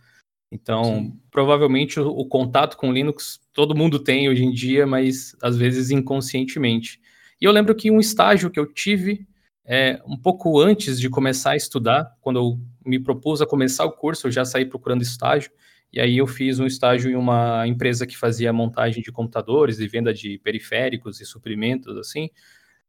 Então, 0.50 0.84
Sim. 0.84 1.20
provavelmente 1.30 1.98
o, 1.98 2.08
o 2.08 2.26
contato 2.26 2.76
com 2.76 2.92
Linux 2.92 3.40
todo 3.52 3.74
mundo 3.74 3.98
tem 3.98 4.28
hoje 4.28 4.44
em 4.44 4.52
dia, 4.52 4.86
mas 4.86 5.36
às 5.42 5.56
vezes 5.56 5.90
inconscientemente. 5.90 7.00
E 7.40 7.44
eu 7.44 7.52
lembro 7.52 7.74
que 7.74 7.90
um 7.90 8.00
estágio 8.00 8.50
que 8.50 8.60
eu 8.60 8.66
tive 8.66 9.26
é, 9.64 10.00
um 10.06 10.16
pouco 10.16 10.60
antes 10.60 10.98
de 10.98 11.08
começar 11.08 11.52
a 11.52 11.56
estudar, 11.56 12.16
quando 12.20 12.38
eu 12.38 12.60
me 12.84 12.98
propus 12.98 13.40
a 13.40 13.46
começar 13.46 13.84
o 13.84 13.92
curso, 13.92 14.26
eu 14.26 14.30
já 14.32 14.44
saí 14.44 14.64
procurando 14.64 15.02
estágio, 15.02 15.50
e 15.92 16.00
aí 16.00 16.18
eu 16.18 16.26
fiz 16.26 16.58
um 16.58 16.66
estágio 16.66 17.10
em 17.10 17.14
uma 17.14 17.66
empresa 17.66 18.06
que 18.06 18.16
fazia 18.16 18.52
montagem 18.52 19.02
de 19.02 19.12
computadores 19.12 19.78
e 19.78 19.86
venda 19.86 20.12
de 20.12 20.38
periféricos 20.38 21.20
e 21.20 21.26
suprimentos, 21.26 21.96
assim, 21.96 22.30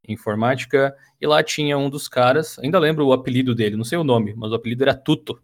informática, 0.07 0.95
e 1.19 1.27
lá 1.27 1.43
tinha 1.43 1.77
um 1.77 1.89
dos 1.89 2.07
caras, 2.07 2.57
ainda 2.59 2.79
lembro 2.79 3.05
o 3.05 3.13
apelido 3.13 3.53
dele, 3.53 3.77
não 3.77 3.83
sei 3.83 3.97
o 3.97 4.03
nome, 4.03 4.33
mas 4.35 4.51
o 4.51 4.55
apelido 4.55 4.83
era 4.83 4.95
Tuto. 4.95 5.41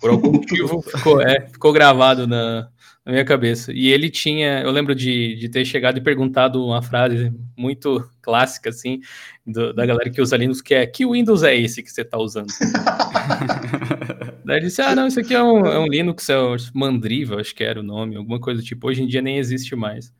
Por 0.00 0.10
algum 0.10 0.32
motivo 0.32 0.82
ficou, 0.86 1.20
é, 1.20 1.40
ficou 1.48 1.72
gravado 1.72 2.26
na, 2.26 2.68
na 3.04 3.12
minha 3.12 3.24
cabeça. 3.24 3.72
E 3.72 3.88
ele 3.88 4.10
tinha, 4.10 4.60
eu 4.60 4.70
lembro 4.70 4.94
de, 4.94 5.34
de 5.36 5.48
ter 5.48 5.64
chegado 5.64 5.98
e 5.98 6.02
perguntado 6.02 6.64
uma 6.64 6.82
frase 6.82 7.32
muito 7.56 8.08
clássica, 8.20 8.70
assim, 8.70 9.00
do, 9.46 9.72
da 9.72 9.86
galera 9.86 10.10
que 10.10 10.20
usa 10.20 10.36
Linux, 10.36 10.60
que 10.60 10.74
é, 10.74 10.86
que 10.86 11.06
Windows 11.06 11.42
é 11.42 11.56
esse 11.56 11.82
que 11.82 11.90
você 11.90 12.02
está 12.02 12.18
usando? 12.18 12.48
Daí 14.44 14.58
ele 14.58 14.66
disse, 14.66 14.82
ah, 14.82 14.94
não, 14.94 15.06
isso 15.06 15.20
aqui 15.20 15.34
é 15.34 15.42
um, 15.42 15.66
é 15.66 15.78
um 15.78 15.86
Linux, 15.86 16.28
é 16.28 16.38
o 16.38 16.56
Mandriva, 16.74 17.40
acho 17.40 17.54
que 17.54 17.64
era 17.64 17.80
o 17.80 17.84
nome, 17.84 18.16
alguma 18.16 18.40
coisa 18.40 18.60
do 18.60 18.66
tipo, 18.66 18.88
hoje 18.88 19.02
em 19.02 19.06
dia 19.06 19.22
nem 19.22 19.38
existe 19.38 19.74
mais. 19.74 20.12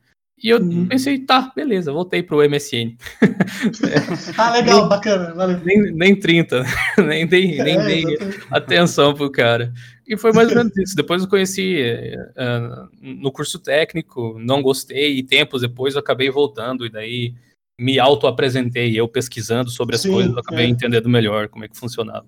E 0.43 0.49
eu 0.49 0.59
uhum. 0.59 0.87
pensei, 0.87 1.19
tá, 1.19 1.51
beleza, 1.55 1.91
voltei 1.91 2.23
pro 2.23 2.41
MSN. 2.41 2.97
ah, 4.37 4.51
legal, 4.51 4.79
nem, 4.79 4.89
bacana, 4.89 5.33
valeu. 5.35 5.59
Nem, 5.63 5.91
nem 5.93 6.19
30, 6.19 6.63
nem 7.05 7.27
dei, 7.27 7.61
nem 7.61 7.77
é, 7.77 7.85
dei 7.85 8.03
atenção 8.49 9.13
pro 9.13 9.31
cara. 9.31 9.71
E 10.07 10.17
foi 10.17 10.33
mais 10.33 10.49
ou 10.49 10.55
menos 10.55 10.75
isso. 10.77 10.95
Depois 10.95 11.21
eu 11.21 11.29
conheci 11.29 11.83
uh, 12.31 12.89
no 12.99 13.31
curso 13.31 13.59
técnico, 13.59 14.35
não 14.39 14.63
gostei, 14.63 15.17
e 15.17 15.23
tempos 15.23 15.61
depois 15.61 15.93
eu 15.93 15.99
acabei 15.99 16.31
voltando, 16.31 16.87
e 16.87 16.89
daí 16.89 17.35
me 17.79 17.99
auto-apresentei, 17.99 18.99
eu 18.99 19.07
pesquisando 19.07 19.69
sobre 19.69 19.95
as 19.95 20.01
Sim, 20.01 20.11
coisas, 20.11 20.33
eu 20.33 20.39
acabei 20.39 20.65
é. 20.65 20.69
entendendo 20.69 21.07
melhor 21.07 21.49
como 21.49 21.65
é 21.65 21.67
que 21.67 21.77
funcionava. 21.77 22.25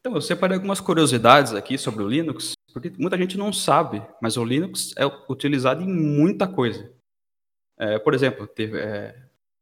Então, 0.00 0.14
eu 0.14 0.20
separei 0.20 0.56
algumas 0.56 0.80
curiosidades 0.80 1.52
aqui 1.52 1.76
sobre 1.76 2.02
o 2.02 2.08
Linux, 2.08 2.52
porque 2.72 2.92
muita 2.98 3.16
gente 3.16 3.36
não 3.36 3.52
sabe, 3.52 4.02
mas 4.20 4.36
o 4.36 4.44
Linux 4.44 4.94
é 4.96 5.04
utilizado 5.28 5.82
em 5.82 5.92
muita 5.92 6.46
coisa. 6.46 6.90
É, 7.78 7.98
por 7.98 8.14
exemplo, 8.14 8.46
teve 8.46 8.78
é, 8.78 9.16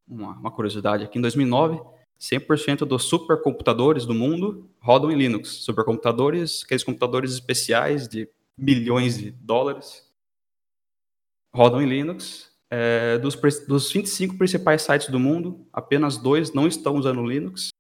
uma, 0.07 0.33
uma, 0.33 0.51
curiosidade 0.51 1.05
aqui, 1.05 1.19
em 1.19 1.23
2009, 1.23 1.81
100% 2.21 2.79
dos 2.79 3.05
supercomputadores 3.05 4.05
do 4.05 4.15
mundo 4.15 4.69
rodam 4.81 5.11
em 5.11 5.17
Linux. 5.17 5.49
Supercomputadores, 5.65 6.63
aqueles 6.65 6.83
computadores 6.83 7.33
especiais 7.33 8.09
de 8.09 8.29
bilhões 8.57 9.19
de 9.19 9.31
dólares, 9.31 10.05
rodam 11.55 11.81
em 11.81 11.87
Linux. 11.87 12.49
É, 12.71 13.17
dos, 13.19 13.35
dos 13.67 13.91
25 13.91 14.37
principais 14.37 14.83
sites 14.83 15.09
do 15.09 15.19
mundo, 15.19 15.67
apenas 15.73 16.19
dois 16.19 16.53
não 16.53 16.67
estão 16.67 16.97
usando 16.97 17.25
Linux. 17.25 17.71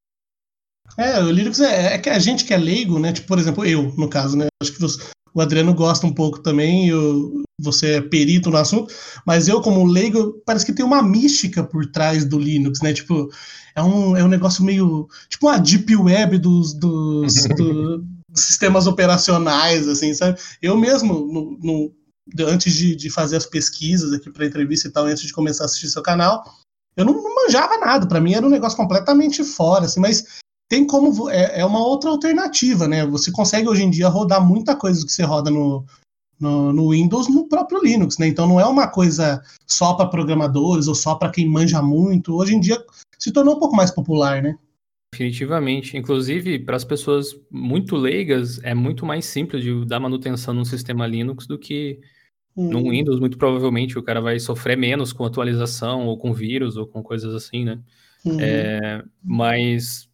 É, 0.97 1.21
o 1.23 1.31
Linux 1.31 1.61
é, 1.61 1.95
é 1.95 1.99
que 1.99 2.09
a 2.09 2.19
gente 2.19 2.45
que 2.45 2.55
é 2.55 2.57
leigo, 2.57 2.99
né? 2.99 3.13
Tipo, 3.13 3.29
por 3.29 3.39
exemplo, 3.39 3.65
eu, 3.65 3.93
no 3.97 4.09
caso, 4.09 4.37
né? 4.37 4.47
Acho 4.63 4.73
que 4.73 4.81
você, 4.81 5.11
o 5.35 5.41
Adriano 5.41 5.75
gosta 5.75 6.07
um 6.07 6.13
pouco 6.13 6.41
também, 6.41 6.89
eu, 6.89 7.43
você 7.61 7.95
é 7.95 8.01
perito 8.01 8.51
no 8.51 8.57
assunto, 8.57 8.93
mas 9.27 9.49
eu, 9.49 9.61
como 9.61 9.85
leigo, 9.85 10.41
parece 10.47 10.65
que 10.65 10.73
tem 10.73 10.85
uma 10.85 11.03
mística 11.03 11.63
por 11.63 11.87
trás 11.87 12.25
do 12.25 12.39
Linux, 12.39 12.81
né? 12.81 12.93
Tipo, 12.93 13.31
é 13.75 13.83
um, 13.83 14.17
é 14.17 14.25
um 14.25 14.29
negócio 14.29 14.65
meio. 14.65 15.09
Tipo 15.29 15.47
uma 15.47 15.59
deep 15.59 15.95
web 15.97 16.39
dos, 16.39 16.75
dos, 16.75 17.35
do, 17.57 17.99
dos 18.29 18.43
sistemas 18.43 18.87
operacionais, 18.87 19.89
assim, 19.89 20.15
sabe? 20.15 20.39
Eu 20.61 20.77
mesmo, 20.77 21.15
no, 21.15 21.59
no 21.63 21.95
antes 22.47 22.75
de, 22.75 22.95
de, 22.95 23.11
fazer 23.11 23.37
as 23.37 23.47
pesquisas 23.47 24.13
aqui 24.13 24.31
para 24.31 24.47
entrevista 24.47 24.89
e 24.89 24.91
tal, 24.91 25.07
antes 25.07 25.23
de 25.23 25.33
começar 25.33 25.65
a 25.65 25.67
assistir 25.67 25.89
seu 25.89 26.03
canal, 26.03 26.45
eu 26.97 27.05
não, 27.05 27.15
não 27.15 27.35
manjava 27.35 27.79
nada. 27.79 28.07
Para 28.07 28.21
mim 28.21 28.35
era 28.35 28.47
um 28.47 28.51
negócio 28.51 28.77
completamente 28.77 29.43
fora, 29.43 29.87
assim, 29.87 30.01
mas 30.01 30.25
tem 30.69 30.87
como. 30.87 31.31
É, 31.31 31.61
é, 31.61 31.65
uma 31.65 31.85
outra 31.85 32.11
alternativa, 32.11 32.87
né? 32.87 33.07
Você 33.07 33.33
consegue 33.33 33.69
hoje 33.69 33.83
em 33.83 33.91
dia 33.91 34.09
rodar 34.09 34.47
muita 34.47 34.77
coisa 34.77 35.05
que 35.05 35.11
você 35.11 35.23
roda 35.23 35.51
no, 35.51 35.85
no, 36.39 36.73
no 36.73 36.91
Windows 36.91 37.29
no 37.29 37.49
próprio 37.49 37.83
Linux, 37.83 38.19
né? 38.19 38.29
Então 38.29 38.47
não 38.47 38.61
é 38.61 38.67
uma 38.67 38.87
coisa 38.87 39.43
só 39.67 39.95
para 39.95 40.09
programadores 40.09 40.87
ou 40.87 40.95
só 40.95 41.15
para 41.15 41.31
quem 41.31 41.49
manja 41.49 41.83
muito. 41.83 42.37
Hoje 42.37 42.55
em 42.55 42.61
dia 42.61 42.83
se 43.19 43.33
tornou 43.33 43.57
um 43.57 43.59
pouco 43.59 43.75
mais 43.75 43.91
popular, 43.91 44.43
né? 44.43 44.57
Definitivamente. 45.13 45.97
Inclusive, 45.97 46.59
para 46.59 46.77
as 46.77 46.85
pessoas 46.85 47.35
muito 47.51 47.97
leigas, 47.97 48.63
é 48.63 48.75
muito 48.75 49.07
mais 49.07 49.25
simples 49.25 49.65
de 49.65 49.87
dar 49.87 49.99
manutenção 49.99 50.53
num 50.53 50.67
sistema 50.67 51.07
Linux 51.07 51.47
do 51.47 51.59
que 51.59 51.99
hum. 52.55 52.69
no 52.69 52.91
Windows. 52.91 53.19
Muito 53.19 53.39
provavelmente 53.39 53.99
o 53.99 54.03
cara 54.03 54.21
vai 54.21 54.39
sofrer 54.39 54.77
menos 54.77 55.13
com 55.13 55.25
atualização, 55.25 56.07
ou 56.07 56.19
com 56.19 56.35
vírus, 56.35 56.77
ou 56.77 56.87
com 56.87 57.03
coisas 57.03 57.35
assim, 57.35 57.65
né? 57.65 57.81
Uhum. 58.25 58.41
É, 58.41 59.03
mas 59.25 60.08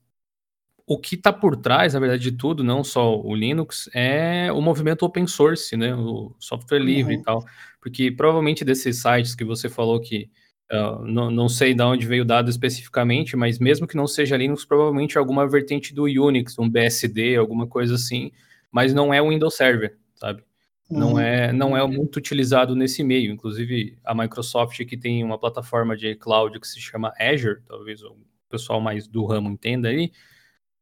o 0.86 0.98
que 0.98 1.14
está 1.14 1.32
por 1.32 1.56
trás, 1.56 1.94
na 1.94 2.00
verdade, 2.00 2.22
de 2.22 2.32
tudo, 2.32 2.62
não 2.62 2.84
só 2.84 3.18
o 3.18 3.34
Linux, 3.34 3.88
é 3.94 4.52
o 4.52 4.60
movimento 4.60 5.04
open 5.04 5.26
source, 5.26 5.76
né? 5.76 5.94
O 5.94 6.34
software 6.38 6.78
livre 6.78 7.14
uhum. 7.14 7.20
e 7.20 7.22
tal. 7.22 7.44
Porque 7.80 8.10
provavelmente 8.10 8.64
desses 8.64 9.00
sites 9.00 9.34
que 9.34 9.44
você 9.44 9.68
falou 9.68 9.98
que 9.98 10.28
uh, 10.70 11.04
não, 11.06 11.30
não 11.30 11.48
sei 11.48 11.74
de 11.74 11.82
onde 11.82 12.06
veio 12.06 12.22
o 12.22 12.26
dado 12.26 12.50
especificamente, 12.50 13.34
mas 13.34 13.58
mesmo 13.58 13.86
que 13.86 13.96
não 13.96 14.06
seja 14.06 14.36
Linux, 14.36 14.64
provavelmente 14.64 15.16
alguma 15.16 15.48
vertente 15.48 15.94
do 15.94 16.04
Unix, 16.04 16.58
um 16.58 16.68
BSD, 16.68 17.36
alguma 17.36 17.66
coisa 17.66 17.94
assim, 17.94 18.30
mas 18.70 18.92
não 18.92 19.12
é 19.12 19.22
o 19.22 19.30
Windows 19.30 19.56
Server, 19.56 19.96
sabe? 20.14 20.42
Uhum. 20.90 20.98
Não, 20.98 21.18
é, 21.18 21.50
não 21.50 21.74
é 21.74 21.86
muito 21.86 22.16
utilizado 22.16 22.76
nesse 22.76 23.02
meio. 23.02 23.32
Inclusive, 23.32 23.96
a 24.04 24.14
Microsoft 24.14 24.84
que 24.84 24.98
tem 24.98 25.24
uma 25.24 25.38
plataforma 25.38 25.96
de 25.96 26.14
cloud 26.14 26.60
que 26.60 26.68
se 26.68 26.78
chama 26.78 27.12
Azure, 27.18 27.62
talvez 27.66 28.02
o 28.02 28.16
pessoal 28.50 28.82
mais 28.82 29.08
do 29.08 29.24
ramo 29.24 29.48
entenda 29.48 29.88
aí, 29.88 30.12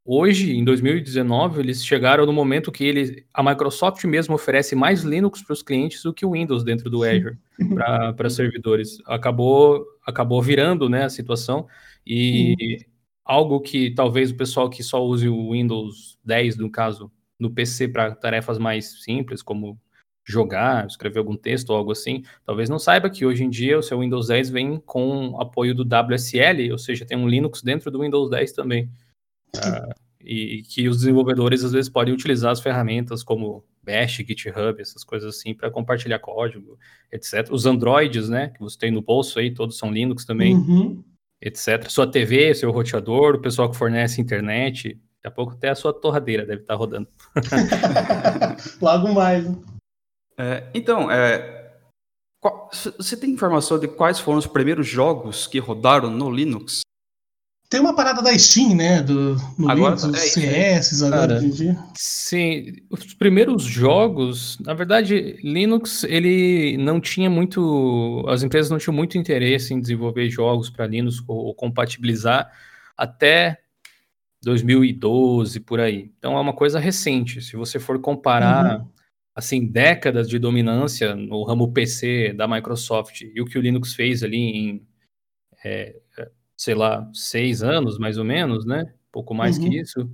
Hoje, 0.04 0.56
em 0.56 0.64
2019, 0.64 1.61
eles 1.61 1.87
chegaram 1.87 2.26
no 2.26 2.32
momento 2.32 2.73
que 2.73 2.85
eles, 2.85 3.25
a 3.32 3.40
Microsoft 3.40 4.02
mesmo 4.04 4.35
oferece 4.35 4.75
mais 4.75 5.02
Linux 5.02 5.42
para 5.42 5.52
os 5.52 5.62
clientes 5.62 6.02
do 6.02 6.12
que 6.12 6.26
o 6.26 6.32
Windows 6.32 6.64
dentro 6.64 6.90
do 6.90 7.04
Azure 7.04 7.38
para 8.16 8.28
servidores. 8.28 8.99
Acabou, 9.06 9.87
acabou 10.04 10.42
virando 10.42 10.88
né, 10.88 11.04
a 11.04 11.09
situação 11.09 11.68
e 12.04 12.56
uhum. 12.61 12.85
algo 13.25 13.61
que 13.61 13.94
talvez 13.94 14.32
o 14.32 14.37
pessoal 14.37 14.68
que 14.68 14.82
só 14.82 15.04
use 15.04 15.28
o 15.28 15.52
Windows 15.52 16.18
10, 16.25 16.56
no 16.56 16.68
caso, 16.68 17.11
no 17.38 17.52
PC 17.52 17.87
para 17.87 18.12
tarefas 18.12 18.59
mais 18.59 19.04
simples, 19.04 19.40
como 19.40 19.78
jogar, 20.25 20.85
escrever 20.87 21.21
algum 21.21 21.37
texto 21.37 21.71
ou 21.71 21.76
algo 21.76 21.92
assim, 21.92 22.25
talvez 22.44 22.68
não 22.68 22.78
saiba 22.78 23.11
que 23.11 23.25
hoje 23.25 23.44
em 23.44 23.50
dia 23.50 23.78
o 23.78 23.82
seu 23.82 24.00
Windows 24.00 24.28
10 24.28 24.50
vem 24.50 24.78
com 24.78 25.40
apoio 25.40 25.75
do 25.75 25.85
WSL, 25.85 26.71
ou 26.73 26.78
seja, 26.78 27.04
tem 27.04 27.16
um 27.16 27.28
Linux 27.28 27.62
dentro 27.62 27.90
do 27.90 28.00
Windows 28.00 28.30
10 28.30 28.52
também. 28.52 28.90
Uh, 29.56 29.94
e 30.25 30.62
que 30.62 30.88
os 30.88 30.99
desenvolvedores 30.99 31.64
às 31.64 31.73
vezes 31.73 31.90
podem 31.90 32.14
utilizar 32.14 32.52
as 32.52 32.61
ferramentas 32.61 33.23
como 33.23 33.64
Bash, 33.82 34.18
GitHub, 34.18 34.80
essas 34.80 35.02
coisas 35.02 35.37
assim, 35.37 35.52
para 35.54 35.71
compartilhar 35.71 36.21
código, 36.21 36.78
etc. 37.11 37.49
Os 37.50 37.66
Androids, 37.66 38.28
né, 38.28 38.49
que 38.49 38.61
você 38.61 38.78
tem 38.78 38.90
no 38.90 39.02
bolso 39.02 39.38
aí, 39.38 39.52
todos 39.52 39.76
são 39.76 39.92
Linux 39.92 40.25
também, 40.25 40.54
uhum. 40.54 41.02
etc. 41.40 41.88
Sua 41.88 42.06
TV, 42.06 42.54
seu 42.54 42.71
roteador, 42.71 43.35
o 43.35 43.40
pessoal 43.40 43.68
que 43.68 43.76
fornece 43.76 44.21
internet, 44.21 44.94
daqui 45.16 45.26
a 45.26 45.30
pouco 45.30 45.52
até 45.52 45.71
a 45.71 45.75
sua 45.75 45.92
torradeira 45.92 46.47
deve 46.47 46.62
estar 46.62 46.75
tá 46.75 46.78
rodando. 46.78 47.09
Logo 48.80 49.12
mais. 49.12 49.44
É, 50.38 50.71
então, 50.73 51.11
é, 51.11 51.73
qual, 52.40 52.71
você 52.73 53.16
tem 53.16 53.30
informação 53.30 53.78
de 53.78 53.88
quais 53.88 54.21
foram 54.21 54.38
os 54.38 54.47
primeiros 54.47 54.87
jogos 54.87 55.47
que 55.49 55.59
rodaram 55.59 56.11
no 56.11 56.30
Linux? 56.30 56.82
Tem 57.73 57.81
uma 57.81 57.97
parada 57.97 58.21
da 58.21 58.38
Steam, 58.38 58.75
né? 58.75 59.02
Do, 59.02 59.35
no 59.57 59.71
agora, 59.71 59.95
Linux, 59.97 60.05
os 60.05 60.37
é, 60.37 60.83
CS 60.83 61.02
agora 61.02 61.37
hoje 61.37 61.47
em 61.47 61.50
dia. 61.50 61.79
Sim, 61.95 62.67
os 62.91 63.14
primeiros 63.14 63.62
jogos, 63.62 64.59
na 64.59 64.75
verdade, 64.75 65.38
Linux 65.43 66.05
ele 66.05 66.76
não 66.76 67.00
tinha 67.00 67.31
muito, 67.31 68.26
as 68.29 68.43
empresas 68.43 68.71
não 68.71 68.76
tinham 68.76 68.95
muito 68.95 69.17
interesse 69.17 69.73
em 69.73 69.81
desenvolver 69.81 70.29
jogos 70.29 70.69
para 70.69 70.87
Linux 70.87 71.25
ou, 71.26 71.47
ou, 71.47 71.55
compatibilizar 71.55 72.52
até 72.95 73.59
2012 74.43 75.59
por 75.61 75.81
aí. 75.81 76.12
Então 76.19 76.37
é 76.37 76.41
uma 76.43 76.52
coisa 76.52 76.79
recente. 76.79 77.41
Se 77.41 77.57
você 77.57 77.81
for 77.81 77.99
comparar 78.02 78.81
uhum. 78.81 78.88
assim 79.35 79.64
décadas 79.64 80.29
de 80.29 80.38
dominância 80.38 81.17
no 81.17 81.43
ramo 81.43 81.73
PC 81.73 82.35
da 82.35 82.47
Microsoft 82.47 83.23
e 83.23 83.41
o 83.41 83.47
que 83.47 83.57
o 83.57 83.62
Linux 83.62 83.95
fez 83.95 84.23
ali 84.23 84.37
em 84.37 84.87
é, 85.64 85.97
sei 86.62 86.76
lá, 86.76 87.11
seis 87.12 87.61
anos, 87.61 87.99
mais 87.99 88.19
ou 88.19 88.25
menos, 88.25 88.64
né? 88.64 88.95
Pouco 89.11 89.35
mais 89.35 89.59
uhum. 89.59 89.69
que 89.69 89.81
isso. 89.81 90.09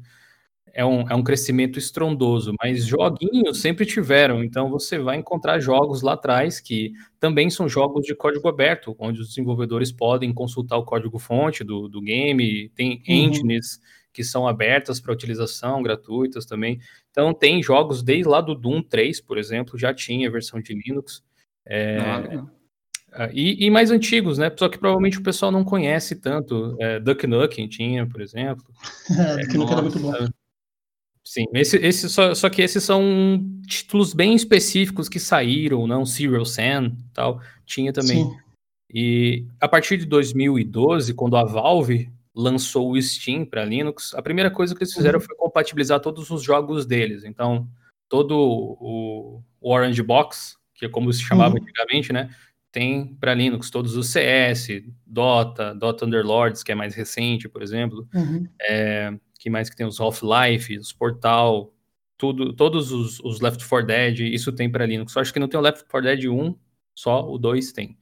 É 0.73 0.83
um, 0.83 1.07
é 1.07 1.14
um 1.14 1.23
crescimento 1.23 1.78
estrondoso, 1.78 2.55
mas 2.59 2.87
joguinhos 2.87 3.61
sempre 3.61 3.85
tiveram, 3.85 4.43
então 4.43 4.71
você 4.71 4.99
vai 4.99 5.17
encontrar 5.17 5.61
jogos 5.61 6.00
lá 6.02 6.12
atrás 6.14 6.59
que 6.59 6.93
também 7.21 7.50
são 7.50 7.69
jogos 7.69 8.07
de 8.07 8.14
código 8.14 8.49
aberto, 8.49 8.97
onde 8.99 9.21
os 9.21 9.28
desenvolvedores 9.28 9.93
podem 9.93 10.33
consultar 10.33 10.78
o 10.78 10.85
código-fonte 10.85 11.64
do, 11.64 11.87
do 11.87 12.00
game, 12.00 12.71
tem 12.71 12.93
uhum. 12.93 13.14
engines 13.14 13.78
que 14.11 14.25
são 14.25 14.49
abertas 14.49 15.00
para 15.00 15.12
utilização, 15.12 15.83
gratuitas 15.83 16.47
também. 16.47 16.81
Então 17.11 17.35
tem 17.35 17.62
jogos 17.62 18.02
desde 18.02 18.28
lá 18.28 18.40
do 18.40 18.55
Doom 18.55 18.81
3, 18.83 19.21
por 19.21 19.37
exemplo, 19.37 19.78
já 19.78 19.93
tinha 19.93 20.31
versão 20.31 20.61
de 20.62 20.73
Linux. 20.73 21.23
É, 21.67 21.99
ah, 21.99 22.23
Uh, 22.37 22.58
e, 23.33 23.67
e, 23.67 23.71
mais 23.71 23.91
antigos, 23.91 24.39
né? 24.39 24.53
Só 24.57 24.69
que 24.69 24.79
provavelmente 24.79 25.19
o 25.19 25.23
pessoal 25.23 25.51
não 25.51 25.65
conhece 25.65 26.17
tanto. 26.17 26.77
É, 26.79 27.01
Duck 27.01 27.27
Nukem 27.27 27.69
tinha, 27.69 28.07
por 28.07 28.21
exemplo. 28.21 28.65
é, 29.11 29.37
Duck 29.39 29.57
Nukem 29.57 29.73
era 29.73 29.83
muito 29.83 29.99
bom. 29.99 30.13
Sim, 31.25 31.45
esse, 31.53 31.77
esse, 31.77 32.09
só, 32.09 32.35
só 32.35 32.49
que 32.49 32.63
esses 32.63 32.83
são 32.83 33.45
títulos 33.67 34.15
bem 34.15 34.35
específicos 34.35 35.11
que 35.11 35.21
saíram, 35.21 35.87
não? 35.87 36.07
Serial 36.07 36.45
Sam 36.47 36.97
tal, 37.13 37.41
tinha 37.67 37.93
também. 37.93 38.25
Sim. 38.25 38.37
E 38.91 39.47
a 39.61 39.69
partir 39.69 39.99
de 39.99 40.07
2012, 40.07 41.13
quando 41.13 41.37
a 41.37 41.45
Valve 41.45 42.11
lançou 42.35 42.93
o 42.93 43.03
Steam 43.03 43.45
para 43.45 43.65
Linux, 43.65 44.15
a 44.15 44.23
primeira 44.23 44.51
coisa 44.51 44.75
que 44.75 44.83
eles 44.83 44.95
fizeram 44.95 45.19
uhum. 45.19 45.25
foi 45.27 45.37
compatibilizar 45.37 46.01
todos 46.01 46.31
os 46.31 46.43
jogos 46.43 46.87
deles. 46.87 47.25
Então, 47.25 47.69
todo 48.09 48.33
o, 48.33 49.43
o 49.61 49.71
Orange 49.71 50.03
Box, 50.03 50.57
que 50.75 50.87
é 50.87 50.89
como 50.89 51.13
se 51.13 51.21
chamava 51.21 51.57
uhum. 51.57 51.63
antigamente, 51.63 52.13
né? 52.13 52.31
Tem 52.79 53.17
para 53.19 53.35
Linux 53.35 53.71
todos 53.71 53.97
os 53.97 54.09
CS, 54.11 54.85
Dota, 55.05 55.75
Dota 55.75 56.07
Underlords, 56.07 56.63
que 56.63 56.71
é 56.71 56.77
mais 56.77 56.95
recente, 56.95 57.49
por 57.49 57.61
exemplo. 57.61 58.09
Uhum. 58.15 58.47
É, 58.63 59.13
que 59.37 59.51
mais 59.51 59.69
que 59.69 59.75
tem 59.75 59.85
os 59.85 60.01
Half-Life, 60.01 60.79
os 60.79 60.93
Portal, 60.93 61.75
tudo, 62.17 62.53
todos 62.53 62.93
os, 62.93 63.19
os, 63.19 63.41
Left 63.41 63.67
4 63.67 63.85
Dead, 63.85 64.21
isso 64.21 64.53
tem 64.53 64.71
para 64.71 64.87
Linux. 64.87 65.13
Só 65.13 65.19
acho 65.21 65.33
que 65.33 65.41
não 65.41 65.49
tem 65.49 65.59
o 65.59 65.63
Left 65.63 65.89
4 65.91 66.09
Dead 66.09 66.31
1, 66.31 66.55
só 66.95 67.29
o 67.29 67.37
2 67.37 67.73
tem. 67.73 67.99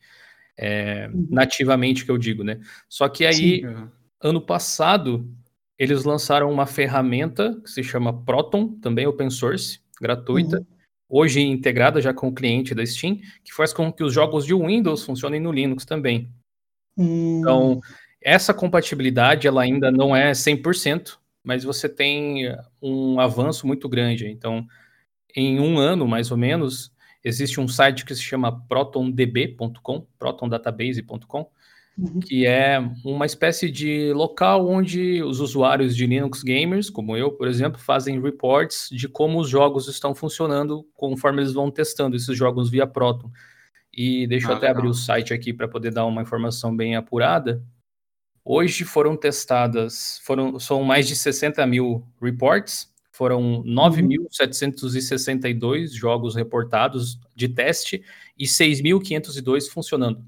É, 0.59 1.09
uhum. 1.11 1.27
Nativamente 1.31 2.05
que 2.05 2.11
eu 2.11 2.19
digo, 2.19 2.45
né? 2.45 2.61
Só 2.87 3.09
que 3.09 3.25
aí, 3.25 3.63
Sim. 3.63 3.89
ano 4.21 4.43
passado, 4.43 5.27
eles 5.79 6.05
lançaram 6.05 6.53
uma 6.53 6.67
ferramenta 6.67 7.59
que 7.63 7.71
se 7.71 7.83
chama 7.83 8.25
Proton, 8.25 8.79
também 8.81 9.07
open 9.07 9.31
source, 9.31 9.81
gratuita, 9.99 10.59
uhum 10.59 10.76
hoje 11.09 11.41
integrada 11.41 12.01
já 12.01 12.13
com 12.13 12.29
o 12.29 12.35
cliente 12.35 12.75
da 12.75 12.85
Steam, 12.85 13.19
que 13.45 13.53
faz 13.55 13.73
com 13.73 13.93
que 13.93 14.03
os 14.03 14.13
jogos 14.13 14.45
de 14.45 14.55
Windows 14.55 15.05
funcionem 15.05 15.41
no 15.41 15.53
Linux 15.53 15.85
também. 15.85 16.29
Hum. 16.97 17.41
Então, 17.41 17.81
essa 18.21 18.53
compatibilidade 18.53 19.47
ela 19.47 19.63
ainda 19.63 19.91
não 19.91 20.15
é 20.15 20.33
100%, 20.33 21.19
mas 21.45 21.63
você 21.63 21.89
tem 21.89 22.53
um 22.83 23.21
avanço 23.21 23.67
muito 23.67 23.89
grande. 23.89 24.27
Então, 24.27 24.67
em 25.35 25.61
um 25.61 25.79
ano, 25.79 26.09
mais 26.09 26.31
ou 26.31 26.37
menos, 26.37 26.93
existe 27.23 27.61
um 27.61 27.69
site 27.69 28.05
que 28.05 28.15
se 28.15 28.23
chama 28.23 28.67
protondb.com, 28.67 30.07
protondatabase.com, 30.19 31.51
uhum. 31.97 32.21
que 32.21 32.47
é 32.47 32.79
uma 33.05 33.27
espécie 33.27 33.71
de 33.71 34.13
local 34.13 34.69
onde 34.69 35.23
os 35.23 35.41
usuários 35.41 35.97
de 35.97 36.07
Linux 36.07 36.43
gamers, 36.43 36.91
como 36.91 37.17
eu, 37.17 37.33
por 37.33 37.49
exemplo, 37.49 37.81
fazem 37.81 38.21
reports 38.21 38.89
de 38.91 39.09
como 39.09 39.41
os 39.41 39.49
jogos 39.49 39.89
estão 39.89 40.15
funcionando 40.15 40.87
conforme 40.95 41.43
eles 41.43 41.53
vão 41.53 41.71
testando 41.71 42.17
esses 42.17 42.37
jogos 42.37 42.71
via 42.71 42.87
Proton. 42.87 43.31
E 43.93 44.27
deixa 44.27 44.49
ah, 44.49 44.51
eu 44.51 44.57
até 44.57 44.67
legal. 44.67 44.79
abrir 44.79 44.91
o 44.91 44.95
site 44.95 45.33
aqui 45.33 45.53
para 45.53 45.69
poder 45.69 45.91
dar 45.91 46.05
uma 46.05 46.23
informação 46.23 46.77
bem 46.77 46.97
apurada. 46.97 47.63
Hoje 48.45 48.85
foram 48.85 49.17
testadas, 49.17 50.21
foram, 50.23 50.61
são 50.61 50.85
mais 50.85 51.09
de 51.09 51.17
60 51.17 51.67
mil 51.67 52.07
reports, 52.21 52.95
Foram 53.17 53.65
9.762 53.65 55.95
jogos 55.95 56.37
reportados 56.37 57.19
de 57.35 57.49
teste 57.49 58.05
e 58.39 58.45
6.502 58.45 59.71
funcionando. 59.71 60.23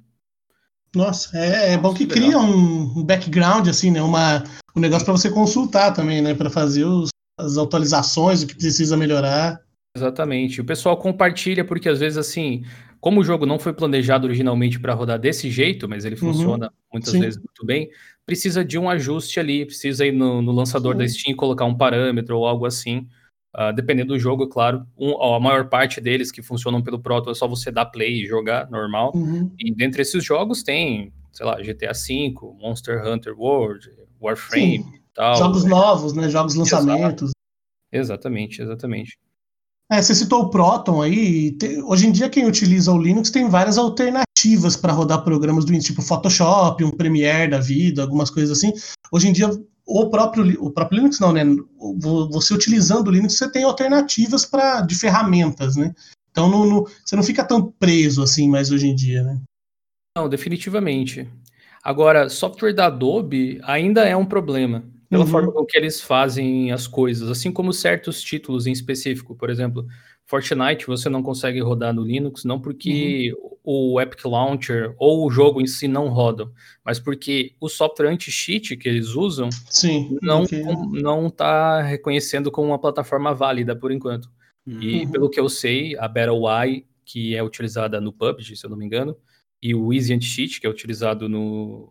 Nossa, 0.95 1.37
é, 1.37 1.75
é 1.75 1.79
bom 1.79 1.93
que 1.93 2.07
cria 2.07 2.39
um 2.39 3.05
background, 3.05 3.69
assim, 3.69 3.91
né? 3.91 4.03
Uma, 4.03 4.43
um 4.75 4.81
negócio 4.81 5.05
para 5.05 5.13
você 5.13 5.31
consultar 5.31 5.93
também, 5.93 6.23
né? 6.23 6.35
Para 6.35 6.49
fazer 6.49 6.85
os, 6.85 7.11
as 7.39 7.59
atualizações, 7.59 8.43
o 8.43 8.47
que 8.47 8.55
precisa 8.55 8.97
melhorar. 8.97 9.61
Exatamente. 9.97 10.61
O 10.61 10.65
pessoal 10.65 10.97
compartilha 10.97 11.65
porque 11.65 11.89
às 11.89 11.99
vezes 11.99 12.17
assim, 12.19 12.65
como 13.01 13.21
o 13.21 13.25
jogo 13.25 13.47
não 13.47 13.59
foi 13.59 13.73
planejado 13.73 14.27
originalmente 14.27 14.79
para 14.79 14.95
rodar 14.95 15.19
desse 15.19 15.51
jeito, 15.51 15.89
mas 15.89 16.05
ele 16.05 16.15
uhum. 16.17 16.33
funciona 16.33 16.73
muitas 16.93 17.13
Sim. 17.13 17.21
vezes 17.21 17.39
muito 17.39 17.65
bem, 17.65 17.91
precisa 18.27 18.65
de 18.65 18.79
um 18.79 18.89
ajuste 18.89 19.39
ali, 19.41 19.65
precisa 19.65 20.07
ir 20.07 20.13
no, 20.13 20.43
no 20.43 20.53
lançador 20.53 20.95
Sim. 20.95 20.99
da 20.99 21.09
Steam 21.09 21.37
colocar 21.37 21.65
um 21.65 21.77
parâmetro 21.77 22.39
ou 22.39 22.47
algo 22.47 22.67
assim. 22.67 23.07
Uh, 23.59 23.73
dependendo 23.75 24.15
do 24.15 24.19
jogo, 24.21 24.47
claro, 24.47 24.87
um, 24.97 25.21
a 25.21 25.41
maior 25.41 25.69
parte 25.69 26.01
deles 26.01 26.31
que 26.31 26.41
funcionam 26.41 26.81
pelo 26.81 27.01
Proto 27.01 27.29
é 27.29 27.35
só 27.35 27.49
você 27.49 27.73
dar 27.73 27.87
play 27.87 28.23
e 28.23 28.25
jogar 28.25 28.71
normal. 28.71 29.11
Uhum. 29.17 29.51
E 29.59 29.75
dentre 29.75 30.03
esses 30.03 30.25
jogos 30.25 30.63
tem, 30.63 31.13
sei 31.33 31.45
lá, 31.45 31.57
GTA 31.57 31.91
V, 31.93 32.35
Monster 32.61 33.05
Hunter 33.05 33.35
World, 33.37 33.91
Warframe 34.23 34.85
Sim. 34.85 34.93
tal. 35.13 35.35
Jogos 35.35 35.65
novos, 35.65 36.13
né? 36.13 36.29
Jogos 36.29 36.55
lançamentos. 36.55 37.33
Exatamente, 37.91 38.63
exatamente. 38.63 39.19
É, 39.91 40.01
você 40.01 40.15
citou 40.15 40.43
o 40.43 40.51
Proton 40.51 41.03
aí. 41.03 41.51
Te, 41.53 41.83
hoje 41.83 42.07
em 42.07 42.13
dia, 42.13 42.29
quem 42.29 42.47
utiliza 42.47 42.93
o 42.93 43.03
Linux 43.03 43.29
tem 43.29 43.49
várias 43.49 43.77
alternativas 43.77 44.77
para 44.77 44.93
rodar 44.93 45.25
programas 45.25 45.65
do 45.65 45.77
tipo 45.81 46.01
Photoshop, 46.01 46.85
um 46.85 46.93
Premiere 46.93 47.51
da 47.51 47.59
vida, 47.59 48.03
algumas 48.03 48.31
coisas 48.31 48.57
assim. 48.57 48.73
Hoje 49.11 49.29
em 49.29 49.33
dia, 49.33 49.51
o 49.89 50.11
próprio, 50.11 50.63
o 50.63 50.71
próprio 50.71 50.99
Linux 50.99 51.19
não, 51.19 51.33
né? 51.33 51.43
Você 52.31 52.53
utilizando 52.53 53.09
o 53.09 53.11
Linux, 53.11 53.39
você 53.39 53.51
tem 53.51 53.65
alternativas 53.65 54.45
para 54.45 54.83
de 54.83 54.95
ferramentas, 54.95 55.77
né? 55.77 55.95
Então 56.31 56.51
não, 56.51 56.67
não, 56.67 56.87
você 57.05 57.17
não 57.17 57.23
fica 57.23 57.43
tão 57.43 57.73
preso 57.73 58.23
assim 58.23 58.49
mais 58.51 58.71
hoje 58.71 58.87
em 58.87 58.95
dia, 58.95 59.23
né? 59.23 59.41
Não, 60.17 60.29
definitivamente. 60.29 61.27
Agora, 61.83 62.29
software 62.29 62.75
da 62.75 62.87
Adobe 62.87 63.61
ainda 63.63 64.05
é 64.05 64.15
um 64.15 64.27
problema 64.27 64.85
pela 65.09 65.25
uhum. 65.25 65.31
forma 65.31 65.53
com 65.53 65.65
que 65.65 65.79
eles 65.79 66.03
fazem 66.03 66.71
as 66.71 66.87
coisas, 66.87 67.31
assim 67.31 67.51
como 67.51 67.73
certos 67.73 68.21
títulos 68.21 68.67
em 68.67 68.73
específico, 68.73 69.35
por 69.35 69.49
exemplo, 69.49 69.87
Fortnite 70.29 70.87
você 70.87 71.09
não 71.09 71.23
consegue 71.23 71.59
rodar 71.61 71.95
no 71.95 72.05
Linux, 72.05 72.45
não 72.45 72.61
porque 72.61 73.33
uhum. 73.65 73.95
o 73.95 74.01
Epic 74.01 74.23
Launcher 74.27 74.95
ou 74.99 75.27
o 75.27 75.31
jogo 75.31 75.59
em 75.59 75.67
si 75.67 75.89
não 75.89 76.09
rodam, 76.09 76.53
mas 76.85 77.01
porque 77.01 77.55
o 77.59 77.67
software 77.67 78.11
anti-cheat 78.11 78.77
que 78.77 78.87
eles 78.87 79.15
usam 79.15 79.49
Sim, 79.71 80.19
não 80.21 80.43
okay. 80.43 80.63
não 80.93 81.29
está 81.29 81.81
reconhecendo 81.81 82.51
como 82.51 82.69
uma 82.69 82.79
plataforma 82.79 83.35
válida 83.35 83.75
por 83.75 83.91
enquanto. 83.91 84.31
Uhum. 84.67 84.83
E 84.83 85.07
pelo 85.07 85.31
que 85.31 85.41
eu 85.41 85.49
sei, 85.49 85.97
a 85.97 86.07
BattleEye, 86.07 86.85
que 87.07 87.35
é 87.35 87.43
utilizada 87.43 87.99
no 87.99 88.13
PUBG, 88.13 88.55
se 88.55 88.67
eu 88.67 88.71
não 88.71 88.77
me 88.77 88.85
engano, 88.85 89.17
e 89.63 89.75
o 89.75 89.95
Easy 89.95 90.13
Anti-Cheat, 90.13 90.61
que 90.61 90.67
é 90.67 90.71
utilizado 90.71 91.27
no, 91.27 91.91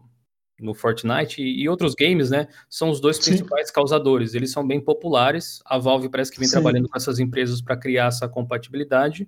no 0.59 0.73
Fortnite 0.73 1.41
e, 1.41 1.61
e, 1.61 1.69
outros 1.69 1.93
games, 1.93 2.29
né? 2.29 2.47
São 2.69 2.89
os 2.89 2.99
dois 2.99 3.17
Sim. 3.17 3.31
principais 3.31 3.69
causadores. 3.71 4.33
Eles 4.33 4.51
são 4.51 4.65
bem 4.65 4.79
populares. 4.79 5.61
A 5.65 5.77
Valve 5.77 6.09
parece 6.09 6.31
que 6.31 6.39
vem 6.39 6.47
Sim. 6.47 6.53
trabalhando 6.53 6.89
com 6.89 6.97
essas 6.97 7.19
empresas 7.19 7.61
para 7.61 7.77
criar 7.77 8.07
essa 8.07 8.27
compatibilidade. 8.27 9.27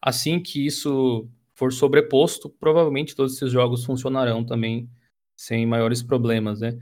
Assim 0.00 0.40
que 0.40 0.66
isso 0.66 1.28
for 1.54 1.72
sobreposto, 1.72 2.48
provavelmente 2.48 3.14
todos 3.14 3.34
esses 3.34 3.50
jogos 3.50 3.84
funcionarão 3.84 4.44
também 4.44 4.88
sem 5.36 5.66
maiores 5.66 6.02
problemas, 6.02 6.60
né? 6.60 6.78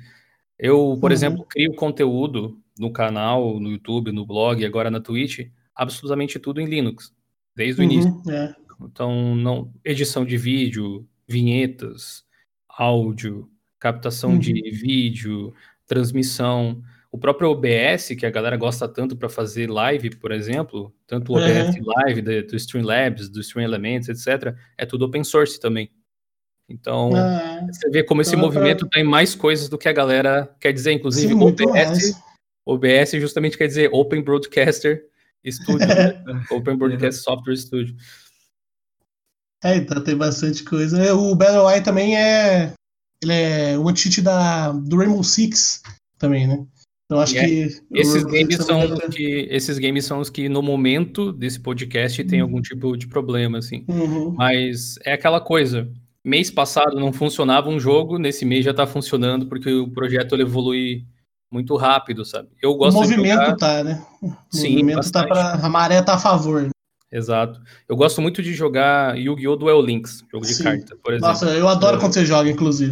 Eu, 0.59 0.97
por 1.01 1.11
uhum. 1.11 1.15
exemplo, 1.15 1.47
crio 1.47 1.75
conteúdo 1.75 2.59
no 2.79 2.93
canal, 2.93 3.59
no 3.59 3.71
YouTube, 3.71 4.13
no 4.13 4.27
blog, 4.27 4.65
agora 4.65 4.91
na 4.91 5.01
Twitch, 5.01 5.51
absolutamente 5.75 6.39
tudo 6.39 6.61
em 6.61 6.67
Linux, 6.67 7.13
desde 7.55 7.81
o 7.81 7.85
uhum, 7.85 7.91
início. 7.91 8.23
É. 8.31 8.55
Então, 8.81 9.35
não 9.35 9.73
edição 9.85 10.25
de 10.25 10.37
vídeo, 10.37 11.07
vinhetas, 11.29 12.25
áudio, 12.69 13.51
captação 13.83 14.31
uhum. 14.31 14.39
de 14.39 14.53
vídeo, 14.71 15.53
transmissão. 15.89 16.81
O 17.11 17.19
próprio 17.19 17.51
OBS, 17.51 18.15
que 18.17 18.25
a 18.25 18.31
galera 18.31 18.57
gosta 18.57 18.87
tanto 18.87 19.17
para 19.17 19.29
fazer 19.29 19.69
live, 19.69 20.11
por 20.17 20.31
exemplo, 20.31 20.95
tanto 21.05 21.33
o 21.33 21.37
OBS 21.37 21.75
uhum. 21.77 21.93
Live 21.97 22.23
do, 22.23 22.47
do 22.47 22.57
Streamlabs, 22.57 23.29
do 23.29 23.41
Stream 23.41 23.65
Elements, 23.65 24.09
etc., 24.09 24.55
é 24.79 24.87
tudo 24.87 25.05
open 25.05 25.25
source 25.25 25.59
também. 25.59 25.91
Então, 26.69 27.11
ah, 27.17 27.67
você 27.71 27.91
vê 27.91 28.05
como 28.05 28.23
esse 28.23 28.37
então, 28.37 28.45
movimento 28.47 28.89
tem 28.89 29.03
mais 29.03 29.35
coisas 29.35 29.69
do 29.69 29.77
que 29.77 29.89
a 29.89 29.93
galera 29.93 30.49
quer 30.61 30.73
dizer. 30.73 30.93
Inclusive, 30.93 31.35
Sim, 31.35 31.43
OBS, 31.43 32.15
OBS 32.65 33.11
justamente 33.21 33.59
quer 33.59 33.67
dizer 33.67 33.91
Open 33.93 34.23
Broadcaster 34.23 35.05
Studio, 35.45 35.89
né? 35.89 36.23
Open 36.53 36.77
Broadcast 36.77 37.21
Software 37.21 37.57
Studio. 37.57 37.97
É, 39.65 39.77
então 39.77 40.03
tem 40.03 40.17
bastante 40.17 40.63
coisa. 40.65 41.15
O 41.15 41.35
BattleEye 41.35 41.83
também 41.83 42.17
é 42.17 42.73
ele 43.23 43.33
é 43.33 43.79
o 43.79 43.89
anti-cheat 43.89 44.21
da, 44.21 44.73
do 44.73 44.97
Rainbow 44.97 45.23
Six 45.23 45.83
também, 46.19 46.47
né? 46.47 46.65
Eu 47.11 47.21
acho 47.21 47.37
é, 47.37 47.45
que. 47.45 47.83
Esses 47.93 48.25
games, 48.25 48.57
são 48.57 48.81
os 48.81 49.15
que, 49.15 49.49
esses 49.51 49.79
games 49.79 50.05
são 50.05 50.19
os 50.21 50.31
que, 50.31 50.49
no 50.49 50.63
momento 50.63 51.33
desse 51.33 51.61
podcast, 51.61 52.25
tem 52.25 52.41
uhum. 52.41 52.49
algum 52.49 52.63
tipo 52.63 52.97
de 52.97 53.07
problema, 53.07 53.59
assim. 53.59 53.85
Uhum. 53.89 54.31
Mas 54.33 54.99
é 55.05 55.13
aquela 55.13 55.41
coisa. 55.41 55.91
Mês 56.25 56.51
passado 56.51 56.99
não 56.99 57.13
funcionava 57.13 57.69
um 57.69 57.79
jogo, 57.79 58.19
nesse 58.19 58.45
mês 58.45 58.65
já 58.65 58.73
tá 58.73 58.87
funcionando, 58.87 59.47
porque 59.47 59.71
o 59.71 59.91
projeto 59.91 60.37
evolui 60.37 61.05
muito 61.53 61.77
rápido, 61.77 62.25
sabe? 62.25 62.49
Eu 62.63 62.75
gosto 62.77 62.97
o 62.97 63.01
movimento 63.01 63.41
jogar... 63.41 63.57
tá, 63.57 63.85
né? 63.85 64.03
O 64.23 64.33
Sim, 64.51 64.71
movimento 64.71 64.97
bastante. 64.97 65.29
tá 65.29 65.35
pra. 65.35 65.67
A 65.67 65.69
maré 65.69 66.01
tá 66.01 66.15
a 66.15 66.19
favor. 66.19 66.71
Exato. 67.13 67.61
Eu 67.87 67.95
gosto 67.95 68.23
muito 68.23 68.43
de 68.43 68.55
jogar 68.55 69.19
Yu-Gi-Oh! 69.19 69.57
Duel 69.57 69.83
Links, 69.83 70.25
jogo 70.33 70.47
Sim. 70.47 70.57
de 70.57 70.63
carta, 70.63 70.97
por 70.97 71.13
exemplo. 71.13 71.29
Nossa, 71.29 71.47
eu 71.51 71.69
adoro 71.69 71.99
é. 71.99 72.01
quando 72.01 72.15
você 72.15 72.25
joga, 72.25 72.49
inclusive. 72.49 72.91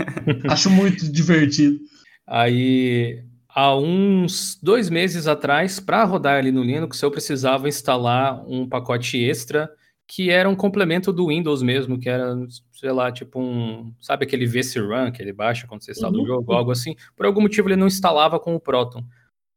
Acho 0.48 0.68
muito 0.68 1.10
divertido. 1.10 1.78
Aí, 2.26 3.24
há 3.48 3.74
uns 3.74 4.58
dois 4.62 4.90
meses 4.90 5.26
atrás, 5.26 5.80
para 5.80 6.04
rodar 6.04 6.38
ali 6.38 6.52
no 6.52 6.62
Linux, 6.62 7.00
eu 7.00 7.10
precisava 7.10 7.66
instalar 7.66 8.44
um 8.46 8.68
pacote 8.68 9.16
extra 9.16 9.70
que 10.06 10.28
era 10.28 10.46
um 10.46 10.54
complemento 10.54 11.10
do 11.10 11.28
Windows 11.28 11.62
mesmo, 11.62 11.98
que 11.98 12.06
era, 12.06 12.36
sei 12.70 12.92
lá, 12.92 13.10
tipo 13.10 13.40
um. 13.40 13.94
Sabe 13.98 14.26
aquele 14.26 14.46
VC-Run 14.46 15.10
que 15.10 15.22
ele 15.22 15.32
baixa 15.32 15.66
quando 15.66 15.82
você 15.82 15.92
instala 15.92 16.14
uhum. 16.14 16.24
o 16.24 16.26
jogo, 16.26 16.52
algo 16.52 16.70
assim? 16.70 16.94
Por 17.16 17.24
algum 17.24 17.40
motivo 17.40 17.68
ele 17.68 17.76
não 17.76 17.86
instalava 17.86 18.38
com 18.38 18.54
o 18.54 18.60
Proton. 18.60 19.02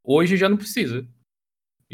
Hoje 0.02 0.38
já 0.38 0.48
não 0.48 0.56
precisa. 0.56 1.06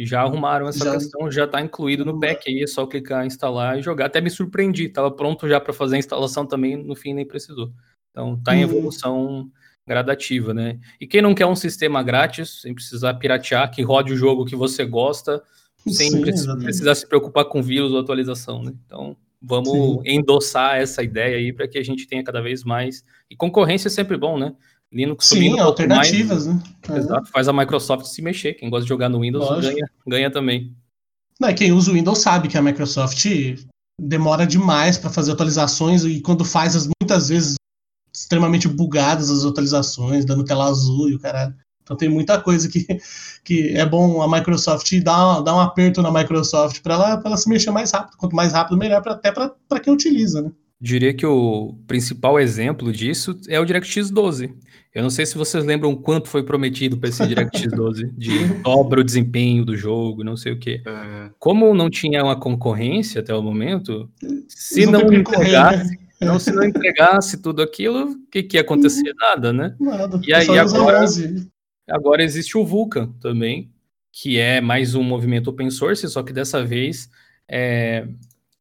Já 0.05 0.21
arrumaram 0.21 0.67
essa 0.67 0.85
já... 0.85 0.91
questão, 0.93 1.31
já 1.31 1.45
está 1.45 1.61
incluído 1.61 2.05
no 2.05 2.19
pack 2.19 2.49
aí, 2.49 2.63
é 2.63 2.67
só 2.67 2.85
clicar, 2.85 3.25
instalar 3.25 3.77
e 3.77 3.81
jogar. 3.81 4.05
Até 4.05 4.21
me 4.21 4.29
surpreendi, 4.29 4.85
estava 4.85 5.11
pronto 5.11 5.47
já 5.47 5.59
para 5.59 5.73
fazer 5.73 5.95
a 5.95 5.99
instalação 5.99 6.45
também, 6.45 6.75
no 6.75 6.95
fim 6.95 7.13
nem 7.13 7.25
precisou. 7.25 7.71
Então 8.11 8.35
está 8.35 8.55
em 8.55 8.63
uhum. 8.63 8.71
evolução 8.71 9.51
gradativa, 9.87 10.53
né? 10.53 10.79
E 10.99 11.07
quem 11.07 11.21
não 11.21 11.33
quer 11.33 11.45
um 11.45 11.55
sistema 11.55 12.03
grátis, 12.03 12.61
sem 12.61 12.73
precisar 12.73 13.15
piratear, 13.15 13.71
que 13.71 13.81
rode 13.81 14.13
o 14.13 14.17
jogo 14.17 14.45
que 14.45 14.55
você 14.55 14.85
gosta, 14.85 15.41
sem 15.87 16.11
Sim, 16.11 16.21
precisar 16.21 16.95
se 16.95 17.07
preocupar 17.07 17.45
com 17.45 17.61
vírus 17.61 17.91
ou 17.91 17.99
atualização, 17.99 18.63
né? 18.63 18.73
Então 18.85 19.17
vamos 19.41 19.71
Sim. 19.71 20.01
endossar 20.05 20.77
essa 20.77 21.01
ideia 21.01 21.37
aí 21.37 21.51
para 21.51 21.67
que 21.67 21.77
a 21.77 21.83
gente 21.83 22.07
tenha 22.07 22.23
cada 22.23 22.41
vez 22.41 22.63
mais. 22.63 23.03
E 23.29 23.35
concorrência 23.35 23.87
é 23.87 23.91
sempre 23.91 24.15
bom, 24.17 24.37
né? 24.37 24.53
Linux 24.91 25.27
Sim, 25.27 25.57
alternativas, 25.57 26.47
mais, 26.47 26.63
né? 26.89 26.97
Exato, 26.97 27.29
faz 27.31 27.47
a 27.47 27.53
Microsoft 27.53 28.05
se 28.05 28.21
mexer. 28.21 28.55
Quem 28.55 28.69
gosta 28.69 28.83
de 28.83 28.89
jogar 28.89 29.07
no 29.07 29.21
Windows 29.21 29.61
ganha, 29.61 29.89
ganha 30.05 30.31
também. 30.31 30.75
Não, 31.39 31.53
quem 31.53 31.71
usa 31.71 31.91
o 31.91 31.93
Windows 31.93 32.19
sabe 32.19 32.47
que 32.47 32.57
a 32.57 32.61
Microsoft 32.61 33.25
demora 33.99 34.45
demais 34.45 34.97
para 34.97 35.09
fazer 35.09 35.31
atualizações 35.31 36.03
e 36.03 36.19
quando 36.19 36.43
faz, 36.43 36.75
as, 36.75 36.89
muitas 37.01 37.29
vezes, 37.29 37.55
extremamente 38.13 38.67
bugadas 38.67 39.29
as 39.29 39.45
atualizações, 39.45 40.25
dando 40.25 40.43
tela 40.43 40.65
azul 40.65 41.09
e 41.09 41.15
o 41.15 41.19
caralho. 41.19 41.55
Então 41.81 41.95
tem 41.95 42.09
muita 42.09 42.39
coisa 42.39 42.69
que, 42.69 42.85
que 43.43 43.69
é 43.69 43.85
bom 43.85 44.21
a 44.21 44.29
Microsoft 44.29 44.91
dar, 45.01 45.41
dar 45.41 45.55
um 45.55 45.59
aperto 45.59 46.01
na 46.01 46.11
Microsoft 46.11 46.81
para 46.81 46.95
ela, 46.95 47.21
ela 47.23 47.37
se 47.37 47.49
mexer 47.49 47.71
mais 47.71 47.91
rápido. 47.91 48.17
Quanto 48.17 48.35
mais 48.35 48.53
rápido, 48.53 48.77
melhor, 48.77 49.01
pra, 49.01 49.13
até 49.13 49.31
para 49.31 49.79
quem 49.81 49.93
utiliza, 49.93 50.41
né? 50.41 50.51
Diria 50.79 51.13
que 51.13 51.25
o 51.25 51.75
principal 51.85 52.39
exemplo 52.39 52.91
disso 52.91 53.39
é 53.47 53.59
o 53.59 53.65
DirectX 53.65 54.09
12. 54.09 54.51
Eu 54.93 55.03
não 55.03 55.09
sei 55.09 55.25
se 55.25 55.37
vocês 55.37 55.63
lembram 55.63 55.95
quanto 55.95 56.27
foi 56.27 56.43
prometido 56.43 56.97
para 56.97 57.07
esse 57.07 57.25
DirectX 57.25 57.71
12, 57.71 58.07
de 58.07 58.45
dobra 58.61 58.99
o 58.99 59.03
desempenho 59.03 59.63
do 59.63 59.75
jogo, 59.75 60.21
não 60.21 60.35
sei 60.35 60.51
o 60.51 60.59
quê. 60.59 60.81
É. 60.85 61.29
Como 61.39 61.73
não 61.73 61.89
tinha 61.89 62.21
uma 62.21 62.37
concorrência 62.37 63.21
até 63.21 63.33
o 63.33 63.41
momento, 63.41 64.09
se 64.49 64.85
não, 64.85 64.99
não 64.99 65.13
entregasse, 65.13 65.99
não, 66.19 66.37
se 66.37 66.51
não 66.51 66.63
entregasse 66.65 67.41
tudo 67.41 67.61
aquilo, 67.61 68.11
o 68.11 68.27
que, 68.29 68.43
que 68.43 68.57
ia 68.57 68.61
acontecer? 68.61 69.13
Nada, 69.17 69.53
né? 69.53 69.75
Nada. 69.79 70.19
E 70.27 70.33
aí 70.33 70.59
agora, 70.59 71.05
agora 71.89 72.21
existe 72.21 72.57
o 72.57 72.65
Vulkan 72.65 73.13
também, 73.21 73.71
que 74.11 74.37
é 74.37 74.59
mais 74.59 74.93
um 74.93 75.03
movimento 75.03 75.49
open 75.49 75.71
source, 75.71 76.05
só 76.09 76.21
que 76.21 76.33
dessa 76.33 76.65
vez 76.65 77.09
é 77.49 78.05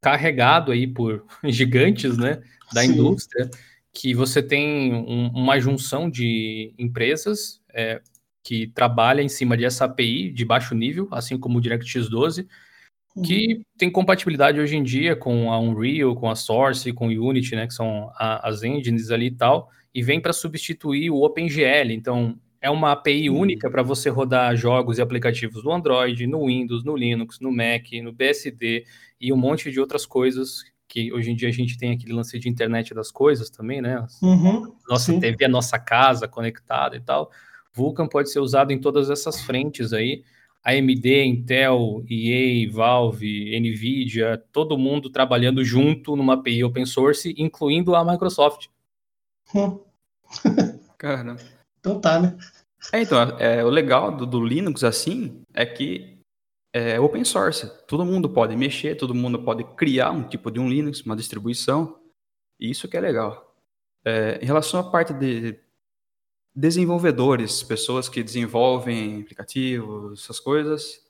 carregado 0.00 0.70
aí 0.70 0.86
por 0.86 1.24
gigantes, 1.44 2.16
né, 2.16 2.40
da 2.72 2.82
Sim. 2.82 2.92
indústria 2.92 3.50
que 3.92 4.14
você 4.14 4.42
tem 4.42 4.94
um, 4.94 5.28
uma 5.28 5.58
junção 5.58 6.08
de 6.08 6.74
empresas, 6.78 7.60
é, 7.72 8.00
que 8.42 8.68
trabalha 8.68 9.22
em 9.22 9.28
cima 9.28 9.56
dessa 9.56 9.84
API 9.84 10.30
de 10.30 10.44
baixo 10.44 10.74
nível, 10.74 11.08
assim 11.10 11.38
como 11.38 11.58
o 11.58 11.60
DirectX 11.60 12.08
12, 12.08 12.48
que 13.24 13.54
uhum. 13.54 13.62
tem 13.76 13.90
compatibilidade 13.90 14.60
hoje 14.60 14.76
em 14.76 14.82
dia 14.82 15.16
com 15.16 15.52
a 15.52 15.58
Unreal, 15.58 16.14
com 16.14 16.30
a 16.30 16.36
Source, 16.36 16.92
com 16.92 17.08
o 17.08 17.28
Unity, 17.28 17.56
né, 17.56 17.66
que 17.66 17.74
são 17.74 18.10
a, 18.14 18.48
as 18.48 18.62
engines 18.62 19.10
ali 19.10 19.26
e 19.26 19.36
tal, 19.36 19.68
e 19.92 20.02
vem 20.02 20.20
para 20.20 20.32
substituir 20.32 21.10
o 21.10 21.22
OpenGL. 21.22 21.90
Então, 21.90 22.38
é 22.60 22.70
uma 22.70 22.92
API 22.92 23.28
uhum. 23.28 23.40
única 23.40 23.70
para 23.70 23.82
você 23.82 24.08
rodar 24.08 24.54
jogos 24.56 24.98
e 24.98 25.02
aplicativos 25.02 25.64
no 25.64 25.72
Android, 25.72 26.26
no 26.26 26.46
Windows, 26.46 26.84
no 26.84 26.96
Linux, 26.96 27.40
no 27.40 27.50
Mac, 27.50 27.90
no 28.02 28.12
BSD 28.12 28.84
e 29.20 29.32
um 29.32 29.36
monte 29.36 29.70
de 29.70 29.80
outras 29.80 30.06
coisas 30.06 30.62
que 30.90 31.12
hoje 31.12 31.30
em 31.30 31.36
dia 31.36 31.48
a 31.48 31.52
gente 31.52 31.78
tem 31.78 31.92
aquele 31.92 32.12
lance 32.12 32.36
de 32.36 32.48
internet 32.48 32.92
das 32.92 33.12
coisas 33.12 33.48
também, 33.48 33.80
né? 33.80 34.04
Uhum, 34.20 34.74
nossa 34.88 35.12
sim. 35.12 35.20
TV, 35.20 35.44
a 35.44 35.48
nossa 35.48 35.78
casa 35.78 36.26
conectada 36.26 36.96
e 36.96 37.00
tal. 37.00 37.30
Vulkan 37.72 38.08
pode 38.08 38.28
ser 38.28 38.40
usado 38.40 38.72
em 38.72 38.80
todas 38.80 39.08
essas 39.08 39.40
frentes 39.40 39.92
aí. 39.92 40.24
AMD, 40.64 41.24
Intel, 41.24 42.04
EA, 42.10 42.70
Valve, 42.70 43.58
Nvidia, 43.60 44.42
todo 44.52 44.76
mundo 44.76 45.08
trabalhando 45.08 45.64
junto 45.64 46.16
numa 46.16 46.34
API 46.34 46.64
open 46.64 46.84
source, 46.84 47.32
incluindo 47.38 47.94
a 47.94 48.04
Microsoft. 48.04 48.66
Hum. 49.54 49.78
Cara. 50.98 51.36
Então 51.78 52.00
tá, 52.00 52.20
né? 52.20 52.36
É, 52.92 53.00
então, 53.00 53.20
é, 53.38 53.64
o 53.64 53.68
legal 53.68 54.14
do, 54.14 54.26
do, 54.26 54.44
Linux, 54.44 54.82
assim, 54.82 55.40
é 55.54 55.64
que 55.64 56.18
é 56.72 56.98
open 57.00 57.24
source. 57.24 57.70
Todo 57.86 58.04
mundo 58.04 58.28
pode 58.28 58.56
mexer, 58.56 58.96
todo 58.96 59.14
mundo 59.14 59.42
pode 59.42 59.64
criar 59.76 60.10
um 60.10 60.22
tipo 60.22 60.50
de 60.50 60.60
um 60.60 60.68
Linux, 60.68 61.00
uma 61.02 61.16
distribuição. 61.16 61.98
E 62.58 62.70
isso 62.70 62.88
que 62.88 62.96
é 62.96 63.00
legal. 63.00 63.56
É, 64.04 64.38
em 64.42 64.46
relação 64.46 64.80
à 64.80 64.90
parte 64.90 65.12
de 65.12 65.58
desenvolvedores, 66.54 67.62
pessoas 67.62 68.08
que 68.08 68.22
desenvolvem 68.22 69.22
aplicativos, 69.22 70.22
essas 70.24 70.40
coisas, 70.40 71.04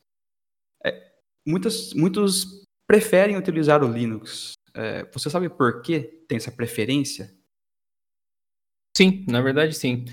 é, 0.84 1.12
muitas, 1.46 1.92
muitos 1.94 2.64
preferem 2.86 3.36
utilizar 3.36 3.82
o 3.82 3.92
Linux. 3.92 4.52
É, 4.74 5.04
você 5.12 5.28
sabe 5.30 5.48
por 5.48 5.82
que 5.82 6.00
tem 6.28 6.36
essa 6.36 6.52
preferência? 6.52 7.34
Sim, 8.96 9.24
na 9.28 9.40
verdade 9.40 9.74
sim. 9.74 10.04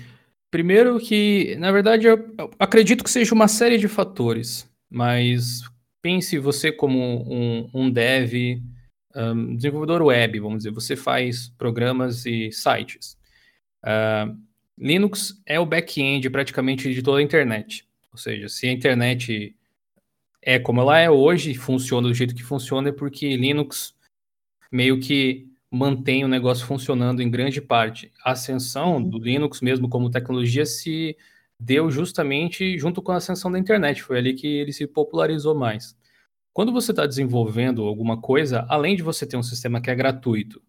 Primeiro 0.50 0.98
que, 0.98 1.56
na 1.56 1.70
verdade, 1.70 2.06
eu 2.06 2.34
acredito 2.58 3.04
que 3.04 3.10
seja 3.10 3.34
uma 3.34 3.48
série 3.48 3.76
de 3.76 3.86
fatores, 3.86 4.66
mas 4.90 5.62
pense 6.00 6.38
você 6.38 6.72
como 6.72 6.98
um, 6.98 7.70
um 7.74 7.90
dev, 7.90 8.62
um, 9.14 9.56
desenvolvedor 9.56 10.02
web, 10.02 10.40
vamos 10.40 10.58
dizer, 10.58 10.70
você 10.70 10.96
faz 10.96 11.48
programas 11.58 12.24
e 12.24 12.50
sites. 12.52 13.16
Uh, 13.82 14.36
Linux 14.78 15.40
é 15.44 15.58
o 15.58 15.66
back-end 15.66 16.30
praticamente 16.30 16.92
de 16.92 17.02
toda 17.02 17.18
a 17.18 17.22
internet. 17.22 17.86
Ou 18.12 18.18
seja, 18.18 18.48
se 18.48 18.66
a 18.66 18.72
internet 18.72 19.54
é 20.40 20.58
como 20.58 20.80
ela 20.80 20.98
é 20.98 21.10
hoje, 21.10 21.54
funciona 21.54 22.08
do 22.08 22.14
jeito 22.14 22.34
que 22.34 22.42
funciona, 22.42 22.88
é 22.88 22.92
porque 22.92 23.36
Linux 23.36 23.94
meio 24.70 25.00
que 25.00 25.48
mantém 25.70 26.24
o 26.24 26.28
negócio 26.28 26.66
funcionando 26.66 27.20
em 27.20 27.30
grande 27.30 27.60
parte. 27.60 28.12
A 28.24 28.32
ascensão 28.32 29.02
do 29.02 29.18
Linux 29.18 29.60
mesmo 29.60 29.88
como 29.88 30.10
tecnologia 30.10 30.64
se 30.64 31.16
deu 31.60 31.90
justamente 31.90 32.78
junto 32.78 33.02
com 33.02 33.12
a 33.12 33.16
ascensão 33.16 33.50
da 33.50 33.58
internet. 33.58 34.02
Foi 34.02 34.18
ali 34.18 34.34
que 34.34 34.46
ele 34.46 34.72
se 34.72 34.86
popularizou 34.86 35.54
mais. 35.54 35.96
Quando 36.52 36.72
você 36.72 36.92
está 36.92 37.06
desenvolvendo 37.06 37.82
alguma 37.84 38.20
coisa, 38.20 38.66
além 38.68 38.96
de 38.96 39.02
você 39.02 39.26
ter 39.26 39.36
um 39.36 39.42
sistema 39.42 39.80
que 39.80 39.90
é 39.90 39.94
gratuito, 39.94 40.60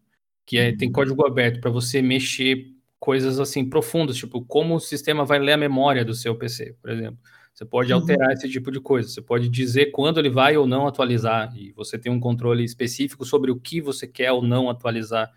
que 0.46 0.58
é, 0.58 0.76
tem 0.76 0.90
código 0.90 1.26
aberto 1.26 1.60
para 1.60 1.70
você 1.70 2.00
mexer 2.02 2.66
coisas 2.98 3.40
assim 3.40 3.68
profundas, 3.68 4.16
tipo 4.16 4.44
como 4.44 4.74
o 4.74 4.80
sistema 4.80 5.24
vai 5.24 5.38
ler 5.38 5.52
a 5.52 5.56
memória 5.56 6.04
do 6.04 6.14
seu 6.14 6.36
PC, 6.36 6.76
por 6.80 6.90
exemplo. 6.90 7.18
Você 7.52 7.64
pode 7.64 7.92
uhum. 7.92 7.98
alterar 7.98 8.32
esse 8.32 8.48
tipo 8.48 8.70
de 8.70 8.80
coisa, 8.80 9.08
você 9.08 9.20
pode 9.20 9.48
dizer 9.48 9.86
quando 9.86 10.18
ele 10.18 10.30
vai 10.30 10.56
ou 10.56 10.66
não 10.66 10.86
atualizar, 10.86 11.52
e 11.56 11.72
você 11.72 11.98
tem 11.98 12.10
um 12.10 12.20
controle 12.20 12.64
específico 12.64 13.24
sobre 13.24 13.50
o 13.50 13.58
que 13.58 13.80
você 13.80 14.06
quer 14.06 14.32
ou 14.32 14.42
não 14.42 14.70
atualizar. 14.70 15.30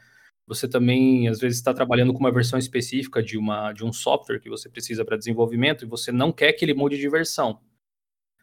Você 0.46 0.68
também, 0.68 1.28
às 1.28 1.40
vezes, 1.40 1.58
está 1.58 1.74
trabalhando 1.74 2.14
com 2.14 2.20
uma 2.20 2.32
versão 2.32 2.60
específica 2.60 3.24
de, 3.24 3.38
uma, 3.38 3.72
de 3.72 3.84
um 3.84 3.94
software 3.94 4.40
que 4.40 4.50
você 4.50 4.70
precisa 4.70 5.06
para 5.06 5.18
desenvolvimento 5.18 5.86
e 5.86 5.88
você 5.88 6.12
não 6.12 6.32
quer 6.32 6.52
que 6.54 6.66
ele 6.66 6.74
mude 6.74 6.98
de 6.98 7.10
versão. 7.10 7.60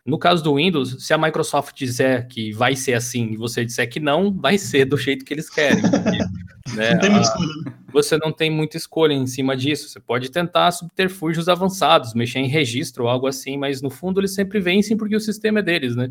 No 0.05 0.19
caso 0.19 0.43
do 0.43 0.55
Windows, 0.55 1.05
se 1.05 1.13
a 1.13 1.19
Microsoft 1.19 1.77
dizer 1.77 2.27
que 2.27 2.53
vai 2.53 2.75
ser 2.75 2.95
assim 2.95 3.33
e 3.33 3.37
você 3.37 3.65
disser 3.65 3.89
que 3.89 4.01
não, 4.01 4.33
vai 4.33 4.57
ser 4.57 4.87
do 4.87 4.97
jeito 4.97 5.25
que 5.25 5.35
eles 5.35 5.51
querem. 5.51 5.83
Porque, 5.83 6.19
né, 6.75 6.95
não 6.95 7.21
a, 7.21 7.73
você 7.93 8.17
não 8.17 8.33
tem 8.33 8.51
muita 8.51 8.79
escolha 8.79 9.13
em 9.13 9.27
cima 9.27 9.55
disso. 9.55 9.89
Você 9.89 10.01
pode 10.01 10.31
tentar 10.31 10.71
subterfúgios 10.71 11.51
avançados, 11.51 12.15
mexer 12.15 12.39
em 12.39 12.49
registro 12.49 13.05
ou 13.05 13.11
algo 13.11 13.27
assim, 13.27 13.59
mas 13.59 13.83
no 13.83 13.91
fundo 13.91 14.21
eles 14.21 14.35
sempre 14.35 14.59
vencem 14.59 14.97
porque 14.97 15.15
o 15.15 15.21
sistema 15.21 15.59
é 15.59 15.63
deles, 15.63 15.95
né? 15.95 16.11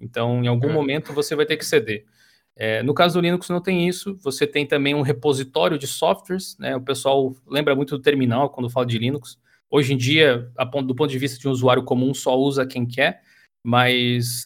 Então, 0.00 0.44
em 0.44 0.46
algum 0.46 0.70
é. 0.70 0.72
momento 0.72 1.12
você 1.12 1.34
vai 1.34 1.44
ter 1.44 1.56
que 1.56 1.66
ceder. 1.66 2.04
É, 2.56 2.82
no 2.82 2.94
caso 2.94 3.14
do 3.14 3.20
Linux 3.20 3.48
não 3.48 3.60
tem 3.60 3.88
isso. 3.88 4.16
Você 4.22 4.46
tem 4.46 4.66
também 4.66 4.94
um 4.94 5.02
repositório 5.02 5.78
de 5.78 5.86
softwares, 5.86 6.56
né? 6.58 6.76
O 6.76 6.80
pessoal 6.80 7.34
lembra 7.46 7.74
muito 7.74 7.96
do 7.96 8.02
terminal 8.02 8.50
quando 8.50 8.70
fala 8.70 8.86
de 8.86 8.98
Linux. 8.98 9.38
Hoje 9.70 9.92
em 9.92 9.96
dia, 9.96 10.50
do 10.84 10.94
ponto 10.94 11.10
de 11.10 11.18
vista 11.18 11.38
de 11.38 11.48
um 11.48 11.50
usuário 11.50 11.82
comum, 11.82 12.14
só 12.14 12.38
usa 12.38 12.64
quem 12.64 12.86
quer, 12.86 13.22
mas 13.64 14.44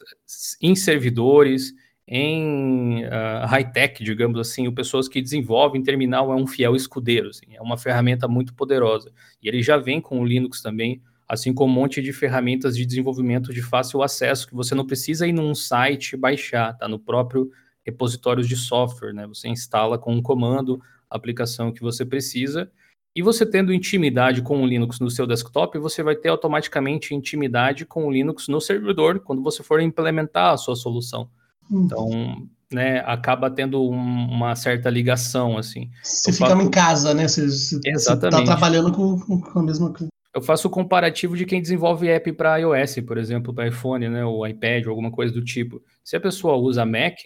em 0.62 0.74
servidores, 0.74 1.74
em 2.06 3.04
uh, 3.04 3.46
high-tech, 3.46 4.02
digamos 4.02 4.38
assim, 4.38 4.66
o 4.66 4.72
pessoas 4.72 5.06
que 5.06 5.20
desenvolvem 5.20 5.82
terminal 5.82 6.32
é 6.32 6.34
um 6.34 6.46
fiel 6.46 6.74
escudeiro, 6.74 7.28
assim, 7.28 7.46
é 7.52 7.60
uma 7.60 7.76
ferramenta 7.76 8.26
muito 8.26 8.54
poderosa. 8.54 9.12
E 9.42 9.48
ele 9.48 9.60
já 9.62 9.76
vem 9.76 10.00
com 10.00 10.20
o 10.20 10.24
Linux 10.24 10.62
também, 10.62 11.02
assim 11.28 11.52
como 11.52 11.70
um 11.70 11.74
monte 11.74 12.00
de 12.00 12.10
ferramentas 12.10 12.74
de 12.74 12.86
desenvolvimento 12.86 13.52
de 13.52 13.60
fácil 13.60 14.02
acesso, 14.02 14.48
que 14.48 14.54
você 14.54 14.74
não 14.74 14.86
precisa 14.86 15.26
ir 15.26 15.32
num 15.32 15.54
site 15.54 16.16
baixar, 16.16 16.72
tá 16.78 16.88
no 16.88 16.98
próprio 16.98 17.50
repositório 17.88 18.44
de 18.44 18.56
software, 18.56 19.12
né? 19.12 19.26
Você 19.26 19.48
instala 19.48 19.98
com 19.98 20.14
um 20.14 20.22
comando 20.22 20.80
a 21.10 21.16
aplicação 21.16 21.72
que 21.72 21.80
você 21.80 22.04
precisa 22.04 22.70
e 23.16 23.22
você 23.22 23.44
tendo 23.44 23.72
intimidade 23.72 24.42
com 24.42 24.62
o 24.62 24.66
Linux 24.66 25.00
no 25.00 25.10
seu 25.10 25.26
desktop, 25.26 25.78
você 25.78 26.02
vai 26.02 26.14
ter 26.14 26.28
automaticamente 26.28 27.14
intimidade 27.14 27.84
com 27.84 28.06
o 28.06 28.10
Linux 28.10 28.46
no 28.46 28.60
servidor 28.60 29.20
quando 29.20 29.42
você 29.42 29.62
for 29.62 29.80
implementar 29.80 30.52
a 30.52 30.56
sua 30.56 30.76
solução. 30.76 31.28
Hum. 31.70 31.84
Então, 31.84 32.48
né, 32.70 33.00
acaba 33.06 33.50
tendo 33.50 33.82
um, 33.82 33.96
uma 33.96 34.54
certa 34.54 34.90
ligação, 34.90 35.56
assim. 35.56 35.90
Você 36.02 36.32
fica 36.32 36.50
faço... 36.50 36.62
em 36.62 36.70
casa, 36.70 37.14
né? 37.14 37.26
Você, 37.26 37.48
você, 37.48 37.80
Exatamente. 37.86 38.36
Você 38.36 38.44
tá 38.44 38.56
trabalhando 38.56 38.92
com, 38.92 39.40
com 39.40 39.58
a 39.58 39.62
mesma 39.62 39.90
coisa. 39.90 40.08
Eu 40.34 40.42
faço 40.42 40.68
o 40.68 40.70
comparativo 40.70 41.36
de 41.36 41.46
quem 41.46 41.60
desenvolve 41.60 42.08
app 42.08 42.30
para 42.34 42.58
iOS, 42.58 43.00
por 43.06 43.16
exemplo, 43.16 43.52
para 43.52 43.66
iPhone, 43.66 44.08
né, 44.08 44.24
ou 44.24 44.46
iPad, 44.46 44.84
ou 44.84 44.90
alguma 44.90 45.10
coisa 45.10 45.32
do 45.32 45.42
tipo. 45.42 45.82
Se 46.04 46.14
a 46.16 46.20
pessoa 46.20 46.54
usa 46.56 46.84
Mac, 46.84 47.16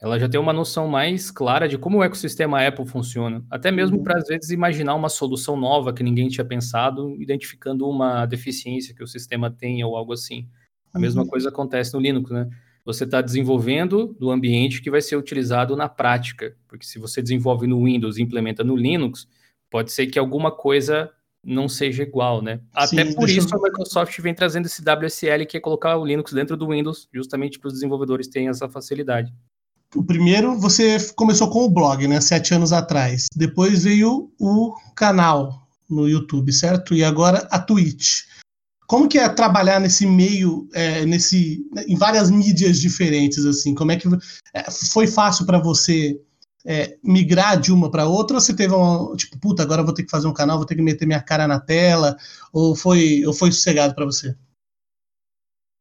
ela 0.00 0.18
já 0.18 0.26
tem 0.26 0.40
uma 0.40 0.52
noção 0.52 0.88
mais 0.88 1.30
clara 1.30 1.68
de 1.68 1.76
como 1.76 1.98
o 1.98 2.02
ecossistema 2.02 2.66
Apple 2.66 2.86
funciona. 2.86 3.44
Até 3.50 3.70
mesmo 3.70 3.98
uhum. 3.98 4.02
para, 4.02 4.16
às 4.16 4.26
vezes, 4.26 4.50
imaginar 4.50 4.94
uma 4.94 5.10
solução 5.10 5.58
nova 5.58 5.92
que 5.92 6.02
ninguém 6.02 6.28
tinha 6.28 6.44
pensado, 6.44 7.14
identificando 7.20 7.86
uma 7.86 8.24
deficiência 8.24 8.94
que 8.94 9.04
o 9.04 9.06
sistema 9.06 9.50
tem 9.50 9.84
ou 9.84 9.94
algo 9.94 10.14
assim. 10.14 10.48
A 10.92 10.96
uhum. 10.96 11.02
mesma 11.02 11.26
coisa 11.26 11.50
acontece 11.50 11.92
no 11.92 12.00
Linux, 12.00 12.30
né? 12.30 12.48
Você 12.82 13.04
está 13.04 13.20
desenvolvendo 13.20 14.16
do 14.18 14.30
ambiente 14.30 14.80
que 14.80 14.90
vai 14.90 15.02
ser 15.02 15.16
utilizado 15.16 15.76
na 15.76 15.86
prática. 15.86 16.56
Porque 16.66 16.86
se 16.86 16.98
você 16.98 17.20
desenvolve 17.20 17.66
no 17.66 17.84
Windows 17.84 18.16
e 18.16 18.22
implementa 18.22 18.64
no 18.64 18.76
Linux, 18.76 19.28
pode 19.70 19.92
ser 19.92 20.06
que 20.06 20.18
alguma 20.18 20.50
coisa 20.50 21.10
não 21.44 21.68
seja 21.68 22.02
igual, 22.02 22.40
né? 22.40 22.60
Até 22.72 23.04
Sim, 23.04 23.14
por 23.14 23.28
isso 23.28 23.54
eu... 23.54 23.58
a 23.58 23.62
Microsoft 23.62 24.18
vem 24.20 24.34
trazendo 24.34 24.64
esse 24.64 24.82
WSL, 24.82 25.44
que 25.46 25.58
é 25.58 25.60
colocar 25.60 25.98
o 25.98 26.06
Linux 26.06 26.32
dentro 26.32 26.56
do 26.56 26.68
Windows, 26.68 27.06
justamente 27.12 27.58
para 27.58 27.68
os 27.68 27.74
desenvolvedores 27.74 28.28
terem 28.28 28.48
essa 28.48 28.66
facilidade 28.66 29.30
o 29.94 30.04
primeiro 30.04 30.58
você 30.58 30.98
começou 31.14 31.50
com 31.50 31.64
o 31.64 31.70
blog, 31.70 32.06
né? 32.06 32.20
Sete 32.20 32.54
anos 32.54 32.72
atrás. 32.72 33.26
Depois 33.34 33.84
veio 33.84 34.32
o 34.38 34.74
canal 34.94 35.66
no 35.88 36.08
YouTube, 36.08 36.52
certo? 36.52 36.94
E 36.94 37.02
agora 37.02 37.48
a 37.50 37.58
Twitch. 37.58 38.22
Como 38.86 39.08
que 39.08 39.18
é 39.18 39.28
trabalhar 39.28 39.80
nesse 39.80 40.06
meio, 40.06 40.68
é, 40.72 41.04
nesse, 41.06 41.64
em 41.86 41.96
várias 41.96 42.30
mídias 42.30 42.80
diferentes 42.80 43.44
assim? 43.44 43.74
Como 43.74 43.92
é 43.92 43.96
que 43.96 44.08
é, 44.54 44.70
foi 44.70 45.06
fácil 45.06 45.46
para 45.46 45.58
você 45.58 46.20
é, 46.64 46.96
migrar 47.02 47.60
de 47.60 47.72
uma 47.72 47.90
para 47.90 48.06
outra? 48.06 48.36
Ou 48.36 48.40
você 48.40 48.54
teve 48.54 48.74
uma 48.74 49.14
tipo, 49.16 49.38
puta, 49.38 49.62
agora 49.62 49.82
vou 49.82 49.94
ter 49.94 50.04
que 50.04 50.10
fazer 50.10 50.26
um 50.26 50.32
canal, 50.32 50.56
vou 50.56 50.66
ter 50.66 50.74
que 50.74 50.82
meter 50.82 51.06
minha 51.06 51.22
cara 51.22 51.46
na 51.46 51.60
tela? 51.60 52.16
Ou 52.52 52.74
foi, 52.74 53.24
ou 53.24 53.32
foi 53.32 53.52
sossegado 53.52 53.94
para 53.94 54.04
você? 54.04 54.36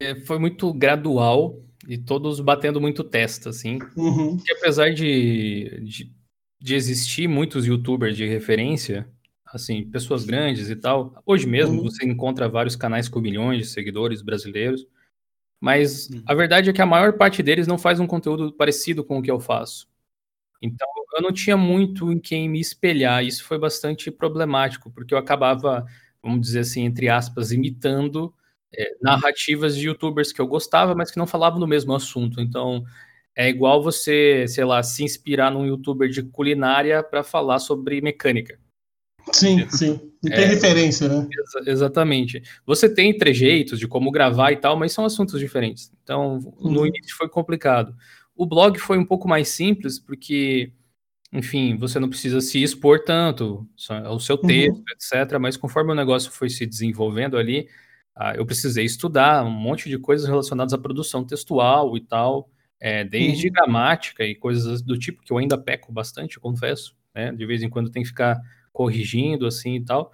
É, 0.02 0.16
foi 0.22 0.40
muito 0.40 0.72
gradual 0.74 1.60
e 1.88 1.98
todos 1.98 2.40
batendo 2.40 2.82
muito 2.82 3.04
testa, 3.04 3.50
assim. 3.50 3.80
Uhum. 3.96 4.38
E 4.46 4.52
apesar 4.54 4.94
de, 4.94 5.82
de, 5.82 6.14
de, 6.60 6.76
existir 6.76 7.28
muitos 7.28 7.66
youtubers 7.66 8.16
de 8.16 8.26
referência, 8.28 9.08
assim, 9.46 9.90
pessoas 9.90 10.26
grandes 10.26 10.70
e 10.70 10.76
tal, 10.76 11.22
hoje 11.26 11.48
mesmo 11.48 11.78
uhum. 11.78 11.84
você 11.84 12.06
encontra 12.06 12.50
vários 12.50 12.76
canais 12.76 13.08
com 13.08 13.20
milhões 13.20 13.60
de 13.60 13.66
seguidores 13.66 14.22
brasileiros, 14.22 14.86
mas 15.60 16.10
uhum. 16.10 16.24
a 16.26 16.34
verdade 16.34 16.70
é 16.70 16.74
que 16.74 16.82
a 16.82 16.86
maior 16.86 17.14
parte 17.14 17.42
deles 17.42 17.68
não 17.68 17.78
faz 17.78 18.00
um 18.00 18.08
conteúdo 18.08 18.54
parecido 18.54 19.04
com 19.04 19.20
o 19.20 19.22
que 19.22 19.32
eu 19.32 19.40
faço. 19.40 19.88
Então, 20.62 20.88
eu 21.16 21.22
não 21.22 21.32
tinha 21.32 21.58
muito 21.58 22.12
em 22.12 22.20
quem 22.20 22.50
me 22.50 22.60
espelhar, 22.60 23.24
isso 23.24 23.44
foi 23.44 23.58
bastante 23.58 24.12
problemático, 24.12 24.92
porque 24.92 25.14
eu 25.14 25.18
acabava 25.18 25.86
vamos 26.22 26.42
dizer 26.42 26.60
assim, 26.60 26.84
entre 26.84 27.10
aspas, 27.10 27.52
imitando 27.52 28.34
é, 28.76 28.96
narrativas 29.02 29.76
de 29.76 29.88
youtubers 29.88 30.32
que 30.32 30.42
eu 30.42 30.48
gostava, 30.48 30.94
mas 30.96 31.12
que 31.12 31.18
não 31.18 31.28
falavam 31.28 31.60
no 31.60 31.68
mesmo 31.68 31.94
assunto. 31.94 32.42
Então, 32.42 32.84
é 33.36 33.50
igual 33.50 33.82
você, 33.82 34.46
sei 34.48 34.66
lá, 34.66 34.84
se 34.84 35.04
inspirar 35.04 35.52
num 35.52 35.66
youtuber 35.66 36.10
de 36.10 36.24
culinária 36.24 37.02
para 37.02 37.24
falar 37.24 37.60
sobre 37.60 38.02
mecânica. 38.02 38.60
Sim, 39.32 39.70
sim. 39.70 40.00
Não 40.24 40.32
tem 40.32 40.44
é, 40.44 40.48
referência, 40.48 41.08
né? 41.08 41.28
Ex 41.32 41.68
exatamente. 41.68 42.42
Você 42.66 42.94
tem 42.94 43.18
trejeitos 43.18 43.80
de 43.80 43.88
como 43.88 44.12
gravar 44.12 44.52
e 44.52 44.58
tal, 44.58 44.78
mas 44.78 44.92
são 44.92 45.06
assuntos 45.06 45.40
diferentes. 45.40 45.92
Então, 46.04 46.40
no 46.60 46.82
uhum. 46.82 46.88
início 46.88 47.16
foi 47.16 47.30
complicado. 47.30 47.96
O 48.36 48.46
blog 48.46 48.78
foi 48.80 48.98
um 48.98 49.06
pouco 49.06 49.28
mais 49.28 49.50
simples, 49.50 50.00
porque, 50.00 50.72
enfim, 51.32 51.78
você 51.78 52.00
não 52.00 52.10
precisa 52.10 52.42
se 52.42 52.62
expor 52.62 53.04
tanto, 53.04 53.68
é 53.90 54.10
o 54.10 54.20
seu 54.20 54.36
uhum. 54.38 54.48
texto, 54.48 54.78
uhum. 54.78 54.84
etc. 54.92 55.40
Mas 55.40 55.58
conforme 55.58 55.92
o 55.92 55.96
negócio 55.96 56.32
foi 56.32 56.50
se 56.50 56.66
desenvolvendo 56.66 57.38
ali, 57.38 57.68
ah, 58.22 58.36
eu 58.36 58.46
precisei 58.46 58.84
estudar 58.84 59.46
um 59.46 59.50
monte 59.50 59.88
de 59.88 59.98
coisas 59.98 60.28
relacionadas 60.28 60.74
à 60.74 60.78
produção 60.78 61.24
textual 61.24 61.96
e 61.96 62.02
tal, 62.02 62.50
é, 62.78 63.02
desde 63.02 63.48
uhum. 63.48 63.54
gramática 63.54 64.26
e 64.26 64.36
coisas 64.36 64.82
do 64.82 65.00
tipo, 65.00 65.24
que 65.24 65.32
eu 65.32 65.38
ainda 65.38 65.58
peco 65.58 65.90
bastante, 65.90 66.38
confesso. 66.38 66.98
Né? 67.16 67.32
De 67.32 67.46
vez 67.46 67.64
em 67.64 67.70
quando 67.70 67.90
tem 67.90 68.04
que 68.04 68.10
ficar 68.10 68.38
corrigindo 68.74 69.48
assim 69.48 69.76
e 69.76 69.86
tal. 69.86 70.12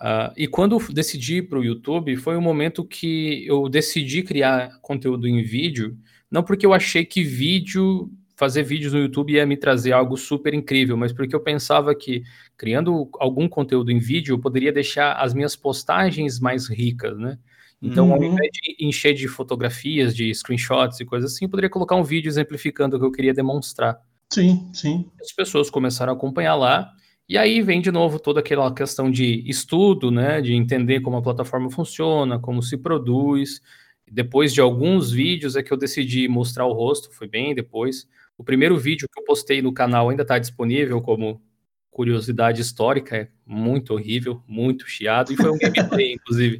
Uh, 0.00 0.32
e 0.34 0.48
quando 0.48 0.78
decidi 0.94 1.42
para 1.42 1.58
o 1.58 1.64
YouTube, 1.64 2.16
foi 2.16 2.38
um 2.38 2.40
momento 2.40 2.86
que 2.86 3.46
eu 3.46 3.68
decidi 3.68 4.22
criar 4.22 4.80
conteúdo 4.80 5.28
em 5.28 5.42
vídeo, 5.42 5.98
não 6.30 6.42
porque 6.42 6.64
eu 6.64 6.72
achei 6.72 7.04
que 7.04 7.22
vídeo, 7.22 8.10
fazer 8.42 8.64
vídeos 8.64 8.92
no 8.92 8.98
YouTube 8.98 9.34
ia 9.34 9.46
me 9.46 9.56
trazer 9.56 9.92
algo 9.92 10.16
super 10.16 10.52
incrível, 10.52 10.96
mas 10.96 11.12
porque 11.12 11.32
eu 11.32 11.38
pensava 11.38 11.94
que 11.94 12.24
criando 12.56 13.08
algum 13.20 13.48
conteúdo 13.48 13.92
em 13.92 14.00
vídeo, 14.00 14.34
eu 14.34 14.38
poderia 14.40 14.72
deixar 14.72 15.12
as 15.12 15.32
minhas 15.32 15.54
postagens 15.54 16.40
mais 16.40 16.68
ricas, 16.68 17.16
né? 17.16 17.38
Então, 17.80 18.08
uhum. 18.08 18.14
ao 18.14 18.24
invés 18.24 18.50
de 18.52 18.84
encher 18.84 19.14
de 19.14 19.28
fotografias, 19.28 20.12
de 20.12 20.34
screenshots 20.34 20.98
e 20.98 21.04
coisas 21.04 21.32
assim, 21.32 21.44
eu 21.44 21.48
poderia 21.48 21.70
colocar 21.70 21.94
um 21.94 22.02
vídeo 22.02 22.28
exemplificando 22.28 22.96
o 22.96 22.98
que 22.98 23.06
eu 23.06 23.12
queria 23.12 23.32
demonstrar. 23.32 23.96
Sim, 24.28 24.68
sim. 24.72 25.08
As 25.20 25.30
pessoas 25.30 25.70
começaram 25.70 26.12
a 26.12 26.16
acompanhar 26.16 26.56
lá, 26.56 26.90
e 27.28 27.38
aí 27.38 27.62
vem 27.62 27.80
de 27.80 27.92
novo 27.92 28.18
toda 28.18 28.40
aquela 28.40 28.74
questão 28.74 29.08
de 29.08 29.48
estudo, 29.48 30.10
né, 30.10 30.40
de 30.40 30.52
entender 30.52 30.98
como 30.98 31.16
a 31.16 31.22
plataforma 31.22 31.70
funciona, 31.70 32.40
como 32.40 32.60
se 32.60 32.76
produz. 32.76 33.60
Depois 34.10 34.52
de 34.52 34.60
alguns 34.60 35.12
vídeos 35.12 35.54
é 35.54 35.62
que 35.62 35.72
eu 35.72 35.76
decidi 35.76 36.26
mostrar 36.26 36.66
o 36.66 36.72
rosto, 36.72 37.12
foi 37.12 37.28
bem 37.28 37.54
depois. 37.54 38.08
O 38.42 38.44
primeiro 38.44 38.76
vídeo 38.76 39.08
que 39.12 39.20
eu 39.20 39.24
postei 39.24 39.62
no 39.62 39.72
canal 39.72 40.10
ainda 40.10 40.22
está 40.22 40.38
disponível 40.38 41.00
como 41.00 41.40
curiosidade 41.90 42.60
histórica, 42.60 43.16
é 43.16 43.28
muito 43.46 43.94
horrível, 43.94 44.42
muito 44.48 44.88
chiado, 44.88 45.32
e 45.32 45.36
foi 45.36 45.50
um 45.50 45.58
gameplay, 45.58 46.12
inclusive. 46.14 46.58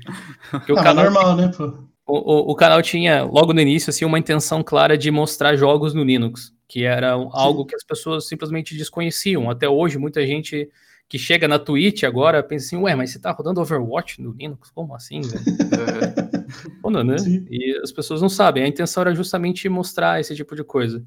o 0.52 0.78
ah, 0.78 0.82
canal 0.82 1.04
normal, 1.04 1.36
né, 1.36 1.50
pô? 1.56 1.64
O, 2.06 2.18
o, 2.18 2.50
o, 2.52 2.54
canal 2.54 2.82
tinha, 2.82 3.24
logo 3.24 3.52
no 3.52 3.60
início, 3.60 3.90
assim, 3.90 4.04
uma 4.04 4.18
intenção 4.18 4.62
clara 4.62 4.98
de 4.98 5.10
mostrar 5.10 5.56
jogos 5.56 5.94
no 5.94 6.04
Linux 6.04 6.52
que 6.72 6.84
era 6.84 7.10
algo 7.10 7.66
que 7.66 7.74
as 7.76 7.84
pessoas 7.84 8.26
simplesmente 8.26 8.74
desconheciam. 8.74 9.50
Até 9.50 9.68
hoje, 9.68 9.98
muita 9.98 10.26
gente 10.26 10.70
que 11.06 11.18
chega 11.18 11.46
na 11.46 11.58
Twitch 11.58 12.02
agora 12.02 12.42
pensa 12.42 12.64
assim, 12.64 12.76
ué, 12.76 12.94
mas 12.94 13.10
você 13.10 13.18
tá 13.18 13.30
rodando 13.30 13.60
Overwatch 13.60 14.22
no 14.22 14.32
Linux? 14.32 14.70
Como 14.70 14.94
assim, 14.94 15.20
velho? 15.20 15.44
é. 16.98 17.04
né? 17.04 17.16
E 17.50 17.78
as 17.82 17.92
pessoas 17.92 18.22
não 18.22 18.30
sabem. 18.30 18.64
A 18.64 18.66
intenção 18.66 19.02
era 19.02 19.14
justamente 19.14 19.68
mostrar 19.68 20.18
esse 20.18 20.34
tipo 20.34 20.56
de 20.56 20.64
coisa. 20.64 21.04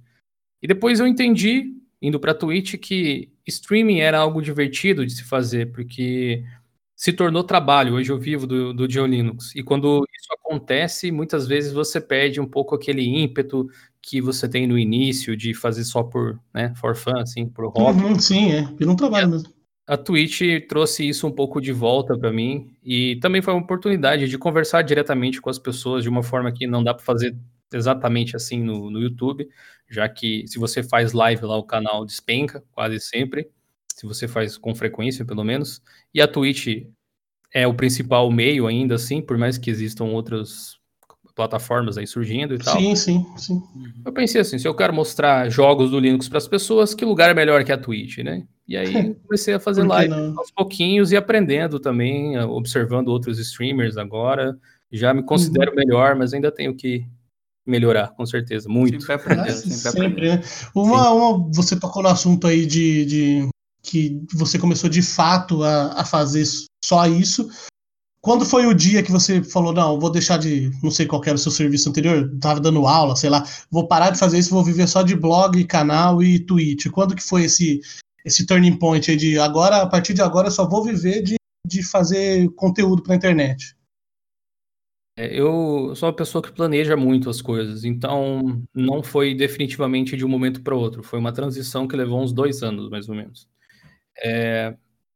E 0.62 0.68
depois 0.68 1.00
eu 1.00 1.08
entendi, 1.08 1.74
indo 2.02 2.20
pra 2.20 2.34
Twitch, 2.34 2.76
que 2.78 3.30
streaming 3.46 4.00
era 4.00 4.20
algo 4.20 4.42
divertido 4.42 5.06
de 5.06 5.14
se 5.14 5.24
fazer, 5.24 5.72
porque 5.72 6.44
se 6.96 7.12
tornou 7.12 7.44
trabalho. 7.44 7.96
Hoje 7.96 8.12
eu 8.12 8.18
vivo 8.18 8.48
do, 8.48 8.74
do 8.74 8.86
Linux. 9.06 9.54
E 9.56 9.62
quando 9.62 10.06
isso 10.18 10.34
acontece, 10.34 11.12
muitas 11.12 11.48
vezes 11.48 11.74
você 11.74 12.00
perde 12.00 12.40
um 12.40 12.48
pouco 12.48 12.74
aquele 12.74 13.04
ímpeto 13.04 13.68
que 14.02 14.22
você 14.22 14.48
tem 14.48 14.66
no 14.66 14.78
início 14.78 15.36
de 15.36 15.54
fazer 15.54 15.84
só 15.84 16.04
por, 16.04 16.40
né, 16.54 16.74
for 16.76 16.96
fun, 16.96 17.18
assim, 17.18 17.48
por 17.48 17.68
hobby. 17.68 18.04
Uhum, 18.04 18.20
sim, 18.20 18.52
é. 18.54 18.68
E 18.80 18.86
não 18.86 18.96
trabalho 18.96 19.30
mesmo. 19.30 19.54
A 19.88 19.98
Twitch 19.98 20.42
trouxe 20.68 21.08
isso 21.08 21.28
um 21.28 21.32
pouco 21.32 21.62
de 21.62 21.72
volta 21.72 22.18
para 22.18 22.32
mim 22.32 22.72
e 22.84 23.18
também 23.18 23.42
foi 23.42 23.54
uma 23.54 23.62
oportunidade 23.62 24.28
de 24.28 24.38
conversar 24.38 24.82
diretamente 24.82 25.40
com 25.40 25.50
as 25.50 25.60
pessoas 25.60 26.02
de 26.02 26.10
uma 26.10 26.24
forma 26.24 26.52
que 26.52 26.66
não 26.66 26.84
dá 26.84 26.92
para 26.92 27.06
fazer 27.06 27.36
exatamente 27.74 28.36
assim 28.36 28.64
no, 28.64 28.90
no 28.90 29.00
YouTube, 29.00 29.48
já 29.90 30.08
que 30.08 30.48
se 30.48 30.58
você 30.58 30.82
faz 30.84 31.14
live 31.14 31.46
lá, 31.46 31.58
o 31.58 31.64
canal 31.64 32.06
despenca 32.06 32.64
quase 32.72 33.00
sempre 33.00 33.50
se 33.96 34.06
você 34.06 34.28
faz 34.28 34.58
com 34.58 34.76
frequência, 34.76 35.24
pelo 35.24 35.44
menos. 35.44 35.82
E 36.14 36.22
a 36.22 36.28
Twitch 36.28 36.86
é 37.54 37.66
o 37.66 37.74
principal 37.74 38.30
meio 38.30 38.68
ainda, 38.68 38.96
assim, 38.96 39.22
por 39.22 39.38
mais 39.38 39.58
que 39.58 39.70
existam 39.70 40.06
outras 40.06 40.78
plataformas 41.34 41.98
aí 41.98 42.06
surgindo 42.06 42.56
e 42.56 42.58
tal. 42.58 42.78
Sim, 42.78 42.96
sim, 42.96 43.26
sim. 43.38 43.62
Eu 44.06 44.12
pensei 44.12 44.40
assim, 44.40 44.58
se 44.58 44.68
eu 44.68 44.74
quero 44.74 44.94
mostrar 44.94 45.50
jogos 45.50 45.92
do 45.92 46.00
Linux 46.00 46.28
para 46.28 46.38
as 46.38 46.48
pessoas, 46.48 46.94
que 46.94 47.06
lugar 47.06 47.30
é 47.30 47.34
melhor 47.34 47.64
que 47.64 47.72
a 47.72 47.78
Twitch, 47.78 48.20
né? 48.20 48.46
E 48.68 48.76
aí 48.76 49.14
comecei 49.24 49.54
a 49.54 49.60
fazer 49.60 49.84
live 49.84 50.10
não? 50.10 50.38
aos 50.38 50.52
pouquinhos 50.52 51.12
e 51.12 51.18
aprendendo 51.18 51.80
também, 51.80 52.38
observando 52.40 53.10
outros 53.10 53.38
streamers 53.38 53.98
agora. 53.98 54.58
Já 54.92 55.14
me 55.14 55.24
considero 55.24 55.72
uhum. 55.72 55.78
melhor, 55.78 56.16
mas 56.16 56.34
ainda 56.34 56.52
tenho 56.52 56.76
que 56.76 57.06
melhorar, 57.66 58.10
com 58.10 58.26
certeza, 58.26 58.70
muito. 58.70 59.02
Sempre 59.02 59.16
aprendendo, 59.16 59.58
sempre, 59.58 59.78
sempre 59.78 60.06
aprendendo. 60.06 60.42
Né? 60.42 60.44
Uma, 60.74 61.12
uma, 61.12 61.52
você 61.52 61.76
tocou 61.76 62.04
no 62.04 62.10
assunto 62.10 62.48
aí 62.48 62.66
de, 62.66 63.06
de 63.06 63.50
que 63.82 64.22
você 64.34 64.60
começou 64.60 64.90
de 64.90 65.02
fato 65.02 65.64
a, 65.64 66.02
a 66.02 66.06
fazer 66.06 66.46
só 66.84 67.08
isso. 67.08 67.50
Quando 68.22 68.44
foi 68.44 68.66
o 68.66 68.74
dia 68.74 69.04
que 69.04 69.12
você 69.12 69.44
falou, 69.44 69.72
não, 69.72 70.00
vou 70.00 70.10
deixar 70.10 70.38
de, 70.38 70.72
não 70.82 70.90
sei 70.90 71.06
qual 71.06 71.22
era 71.24 71.36
o 71.36 71.38
seu 71.38 71.52
serviço 71.52 71.90
anterior, 71.90 72.28
tava 72.42 72.60
dando 72.60 72.88
aula, 72.88 73.16
sei 73.16 73.30
lá, 73.30 73.44
vou 73.70 73.88
parar 73.88 74.10
de 74.10 74.18
fazer 74.18 74.40
isso, 74.40 74.50
vou 74.50 74.64
viver 74.64 74.88
só 74.88 75.04
de 75.04 75.16
blog, 75.16 75.64
canal 75.66 76.24
e 76.24 76.40
Twitch. 76.40 76.88
Quando 76.90 77.16
que 77.16 77.22
foi 77.22 77.44
esse, 77.44 77.82
esse 78.26 78.46
turning 78.46 78.80
point 78.80 79.12
aí 79.12 79.16
de 79.16 79.38
agora, 79.38 79.84
a 79.84 79.88
partir 79.88 80.16
de 80.16 80.24
agora 80.24 80.48
eu 80.48 80.52
só 80.52 80.68
vou 80.68 80.84
viver 80.84 81.22
de, 81.22 81.36
de 81.68 81.84
fazer 81.84 82.50
conteúdo 82.56 83.04
para 83.04 83.16
internet? 83.16 83.76
É, 85.18 85.40
eu 85.40 85.94
sou 85.96 86.10
uma 86.10 86.16
pessoa 86.16 86.42
que 86.42 86.52
planeja 86.52 86.98
muito 86.98 87.30
as 87.30 87.42
coisas, 87.42 87.86
então 87.86 88.62
não 88.74 89.02
foi 89.02 89.34
definitivamente 89.34 90.18
de 90.18 90.26
um 90.26 90.30
momento 90.30 90.62
para 90.62 90.76
outro, 90.76 91.02
foi 91.02 91.20
uma 91.20 91.32
transição 91.32 91.88
que 91.88 91.96
levou 91.96 92.22
uns 92.22 92.34
dois 92.34 92.62
anos, 92.62 92.90
mais 92.90 93.08
ou 93.08 93.16
menos. 93.16 93.48
É, 94.22 94.76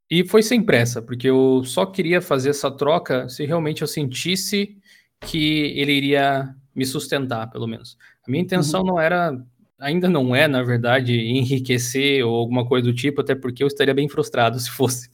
e 0.09 0.25
foi 0.25 0.41
sem 0.41 0.63
pressa, 0.63 1.01
porque 1.01 1.29
eu 1.29 1.63
só 1.65 1.85
queria 1.85 2.21
fazer 2.21 2.51
essa 2.51 2.71
troca 2.71 3.27
se 3.27 3.45
realmente 3.45 3.81
eu 3.81 3.87
sentisse 3.87 4.77
que 5.19 5.77
ele 5.77 5.91
iria 5.91 6.55
me 6.73 6.85
sustentar, 6.85 7.49
pelo 7.49 7.67
menos. 7.67 7.97
A 8.25 8.31
minha 8.31 8.41
intenção 8.41 8.81
uhum. 8.81 8.87
não 8.87 8.99
era, 9.01 9.37
ainda 9.77 10.07
não 10.07 10.33
é, 10.33 10.47
na 10.47 10.63
verdade, 10.63 11.13
enriquecer 11.13 12.25
ou 12.25 12.35
alguma 12.35 12.65
coisa 12.65 12.85
do 12.85 12.93
tipo, 12.93 13.19
até 13.19 13.35
porque 13.35 13.61
eu 13.61 13.67
estaria 13.67 13.93
bem 13.93 14.07
frustrado 14.07 14.57
se 14.61 14.69
fosse. 14.69 15.09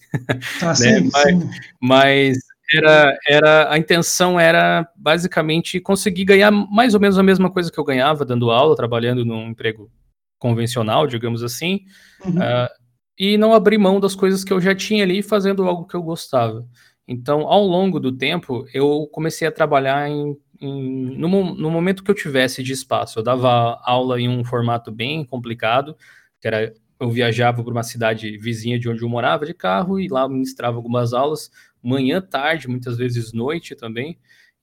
Ah, 0.62 0.68
né? 0.68 0.76
sim, 0.76 1.10
mas, 1.12 1.24
sim. 1.24 1.50
mas 1.82 2.38
era, 2.72 3.18
era, 3.28 3.72
a 3.72 3.78
intenção 3.78 4.40
era 4.40 4.88
basicamente 4.96 5.80
conseguir 5.80 6.26
ganhar 6.26 6.52
mais 6.52 6.94
ou 6.94 7.00
menos 7.00 7.18
a 7.18 7.24
mesma 7.24 7.50
coisa 7.50 7.72
que 7.72 7.80
eu 7.80 7.84
ganhava 7.84 8.26
dando 8.26 8.50
aula, 8.52 8.76
trabalhando 8.76 9.24
num 9.24 9.50
emprego 9.50 9.92
convencional, 10.40 11.08
digamos 11.08 11.44
assim. 11.44 11.82
Uhum. 12.24 12.38
Uh, 12.38 12.70
e 13.18 13.38
não 13.38 13.54
abrir 13.54 13.78
mão 13.78 14.00
das 14.00 14.16
coisas 14.16 14.44
que 14.44 14.52
eu 14.52 14.60
já 14.60 14.76
tinha 14.76 15.04
ali 15.04 15.22
fazendo 15.22 15.64
algo 15.64 15.88
que 15.88 15.96
eu 15.96 16.04
gostava. 16.04 16.68
Então, 17.08 17.48
ao 17.48 17.66
longo 17.66 18.00
do 18.00 18.12
tempo, 18.12 18.66
eu 18.74 19.08
comecei 19.12 19.48
a 19.48 19.52
trabalhar 19.52 20.10
em, 20.10 20.36
em 20.60 21.18
no, 21.18 21.56
no, 21.56 21.70
momento 21.70 22.04
que 22.04 22.10
eu 22.10 22.16
tivesse 22.16 22.64
de 22.64 22.74
espaço. 22.74 23.20
Eu 23.20 23.24
dava 23.24 23.80
aula 23.84 24.20
em 24.20 24.28
um 24.28 24.44
formato 24.44 24.92
bem 24.92 25.24
complicado, 25.24 25.96
que 26.42 26.48
era 26.48 26.74
eu 27.00 27.10
viajava 27.10 27.62
para 27.64 27.72
uma 27.72 27.84
cidade 27.84 28.38
vizinha 28.38 28.80
de 28.80 28.90
onde 28.90 29.02
eu 29.02 29.10
morava 29.10 29.46
de 29.46 29.54
carro 29.54 30.00
e 30.00 30.08
lá 30.08 30.28
ministrava 30.28 30.78
algumas 30.78 31.14
aulas, 31.14 31.52
manhã, 31.86 32.22
tarde, 32.22 32.68
muitas 32.68 32.98
vezes 32.98 33.34
noite 33.34 33.76
também. 33.76 34.18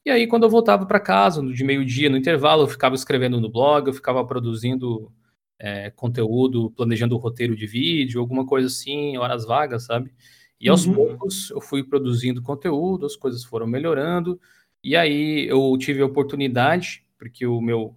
E 0.04 0.10
aí, 0.10 0.26
quando 0.26 0.42
eu 0.42 0.50
voltava 0.50 0.84
para 0.84 0.98
casa, 0.98 1.42
de 1.42 1.64
meio-dia, 1.64 2.10
no 2.10 2.16
intervalo, 2.16 2.64
eu 2.64 2.68
ficava 2.68 2.94
escrevendo 2.94 3.40
no 3.40 3.48
blog, 3.48 3.86
eu 3.86 3.94
ficava 3.94 4.24
produzindo 4.26 5.12
é, 5.58 5.90
conteúdo, 5.90 6.72
planejando 6.72 7.14
o 7.14 7.18
roteiro 7.18 7.54
de 7.54 7.66
vídeo, 7.66 8.20
alguma 8.20 8.44
coisa 8.44 8.66
assim, 8.66 9.16
horas 9.16 9.44
vagas, 9.46 9.84
sabe? 9.84 10.12
E 10.60 10.68
aos 10.68 10.86
uhum. 10.86 10.94
poucos 10.94 11.50
eu 11.50 11.60
fui 11.60 11.84
produzindo 11.84 12.42
conteúdo, 12.42 13.06
as 13.06 13.14
coisas 13.14 13.44
foram 13.44 13.66
melhorando, 13.66 14.40
e 14.82 14.96
aí 14.96 15.46
eu 15.48 15.76
tive 15.78 16.02
a 16.02 16.06
oportunidade, 16.06 17.04
porque 17.16 17.46
o 17.46 17.60
meu 17.60 17.94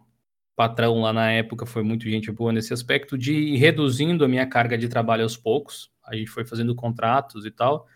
patrão 0.56 1.02
lá 1.02 1.12
na 1.12 1.32
época 1.32 1.66
foi 1.66 1.84
muito 1.84 2.10
gente 2.10 2.32
boa 2.32 2.54
nesse 2.54 2.74
aspecto, 2.74 3.18
de 3.18 3.34
ir 3.34 3.58
reduzindo 3.58 4.24
a 4.24 4.28
minha 4.28 4.46
carga 4.46 4.78
de 4.78 4.88
trabalho 4.88 5.24
aos 5.24 5.36
poucos. 5.36 5.92
A 6.04 6.16
gente 6.16 6.30
foi 6.30 6.46
fazendo 6.46 6.74
contratos 6.76 7.46
e 7.46 7.52
tal. 7.52 7.88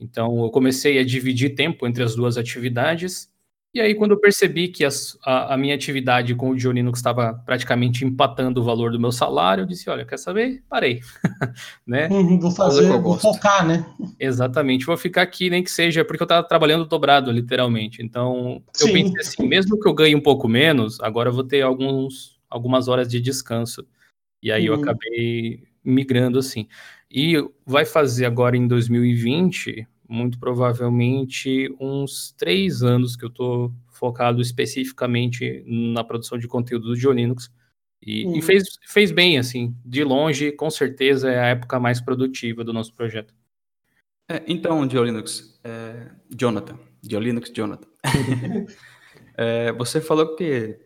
Então 0.00 0.44
eu 0.44 0.50
comecei 0.50 0.98
a 0.98 1.04
dividir 1.04 1.54
tempo 1.54 1.86
entre 1.86 2.02
as 2.02 2.14
duas 2.14 2.36
atividades 2.36 3.30
E 3.74 3.80
aí, 3.80 3.94
quando 3.94 4.12
eu 4.12 4.20
percebi 4.20 4.68
que 4.68 4.82
as, 4.84 5.18
a, 5.22 5.54
a, 5.54 5.56
minha 5.56 5.74
atividade 5.74 6.34
com 6.34 6.50
o 6.50 6.56
Diolinux 6.56 6.98
estava 6.98 7.34
praticamente 7.44 8.02
empatando 8.04 8.60
o 8.60 8.64
valor 8.64 8.90
do 8.90 8.98
meu 8.98 9.12
salário, 9.12 9.62
eu 9.62 9.66
disse, 9.66 9.90
olha, 9.90 10.06
quer 10.06 10.18
saber? 10.18 10.64
Parei. 10.70 11.00
né? 11.86 12.08
Uhum, 12.08 12.40
vou 12.40 12.50
fazer, 12.50 12.88
vou 12.98 13.18
focar, 13.18 13.66
né? 13.66 13.84
Exatamente, 14.18 14.86
vou 14.86 14.96
ficar 14.96 15.22
aqui, 15.22 15.50
nem 15.50 15.62
que 15.62 15.70
seja, 15.70 16.02
porque 16.02 16.22
eu 16.22 16.24
estava 16.24 16.46
trabalhando 16.48 16.86
dobrado, 16.86 17.30
literalmente. 17.30 18.02
Então, 18.02 18.62
eu 18.80 18.86
Sim. 18.86 18.92
pensei 18.94 19.20
assim, 19.20 19.46
mesmo 19.46 19.78
que 19.78 19.86
eu 19.86 19.94
ganhe 19.94 20.16
um 20.16 20.20
pouco 20.20 20.48
menos, 20.48 20.98
agora 21.00 21.28
eu 21.28 21.34
vou 21.34 21.44
ter 21.44 21.60
alguns, 21.60 22.40
algumas 22.48 22.88
horas 22.88 23.06
de 23.06 23.20
descanso. 23.20 23.86
E 24.42 24.50
aí 24.50 24.68
uhum. 24.68 24.76
eu 24.76 24.82
acabei 24.82 25.68
migrando 25.84 26.38
assim. 26.38 26.66
E 27.10 27.36
vai 27.66 27.84
fazer 27.84 28.26
agora 28.26 28.56
em 28.56 28.66
2020 28.66 29.86
muito 30.08 30.38
provavelmente 30.38 31.68
uns 31.78 32.32
três 32.32 32.82
anos 32.82 33.14
que 33.14 33.24
eu 33.24 33.28
estou 33.28 33.72
focado 33.90 34.40
especificamente 34.40 35.62
na 35.66 36.02
produção 36.02 36.38
de 36.38 36.48
conteúdo 36.48 36.94
do 36.94 37.12
Linux. 37.12 37.52
E, 38.00 38.24
uhum. 38.24 38.36
e, 38.36 38.42
fez, 38.42 38.64
fez 38.86 39.10
bem, 39.10 39.38
assim, 39.38 39.76
de 39.84 40.02
longe, 40.02 40.52
com 40.52 40.70
certeza 40.70 41.30
é 41.30 41.38
a 41.38 41.46
época 41.48 41.78
mais 41.78 42.00
produtiva 42.00 42.64
do 42.64 42.72
nosso 42.72 42.94
projeto. 42.94 43.34
É, 44.28 44.42
então, 44.46 44.86
Diolinux, 44.86 45.60
é, 45.64 46.10
Jonathan, 46.30 46.78
Diolinux 47.02 47.50
Jonathan, 47.50 47.88
é, 49.36 49.72
você 49.72 50.00
falou 50.00 50.36
que 50.36 50.78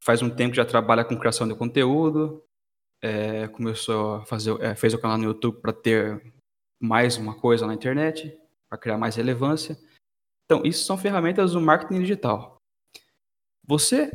faz 0.00 0.20
um 0.22 0.28
tempo 0.28 0.50
que 0.50 0.56
já 0.58 0.64
trabalha 0.64 1.04
com 1.04 1.16
criação 1.16 1.48
de 1.48 1.54
conteúdo, 1.54 2.43
é, 3.04 3.46
começou 3.48 4.14
a 4.14 4.24
fazer, 4.24 4.58
é, 4.62 4.74
fez 4.74 4.94
o 4.94 4.98
canal 4.98 5.18
no 5.18 5.24
YouTube 5.24 5.60
para 5.60 5.74
ter 5.74 6.32
mais 6.80 7.18
uma 7.18 7.34
coisa 7.34 7.66
na 7.66 7.74
internet, 7.74 8.34
para 8.66 8.78
criar 8.78 8.96
mais 8.96 9.16
relevância. 9.16 9.78
Então, 10.46 10.62
isso 10.64 10.86
são 10.86 10.96
ferramentas 10.96 11.52
do 11.52 11.60
marketing 11.60 12.00
digital. 12.00 12.56
Você 13.66 14.10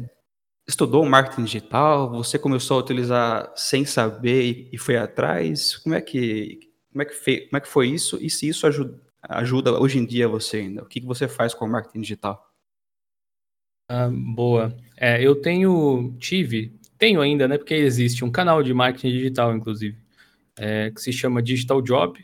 estudou 0.67 1.05
marketing 1.05 1.43
digital? 1.43 2.09
Você 2.11 2.39
começou 2.39 2.77
a 2.77 2.81
utilizar 2.81 3.53
sem 3.55 3.85
saber 3.85 4.69
e 4.73 4.77
foi 4.79 4.97
atrás? 4.97 5.77
Como 5.77 5.93
é 5.93 6.01
que, 6.01 6.59
como 6.91 7.03
é 7.03 7.05
que, 7.05 7.13
fez, 7.13 7.45
como 7.45 7.57
é 7.57 7.61
que 7.61 7.67
foi 7.67 7.89
isso? 7.89 8.17
E 8.19 8.27
se 8.27 8.47
isso 8.47 8.65
ajuda, 8.65 8.99
ajuda 9.21 9.79
hoje 9.79 9.99
em 9.99 10.05
dia 10.05 10.27
você 10.27 10.57
ainda? 10.57 10.81
O 10.81 10.87
que, 10.87 10.99
que 10.99 11.07
você 11.07 11.27
faz 11.27 11.53
com 11.53 11.65
o 11.65 11.69
marketing 11.69 12.01
digital? 12.01 12.43
Ah, 13.87 14.09
boa. 14.11 14.75
É, 14.97 15.21
eu 15.21 15.39
tenho, 15.39 16.15
tive, 16.19 16.78
tenho 16.99 17.21
ainda, 17.21 17.47
né? 17.47 17.57
Porque 17.57 17.73
existe 17.73 18.23
um 18.23 18.31
canal 18.31 18.61
de 18.61 18.73
marketing 18.73 19.09
digital, 19.09 19.55
inclusive, 19.55 19.97
é, 20.57 20.91
que 20.91 21.01
se 21.01 21.11
chama 21.11 21.41
Digital 21.41 21.81
Job 21.81 22.23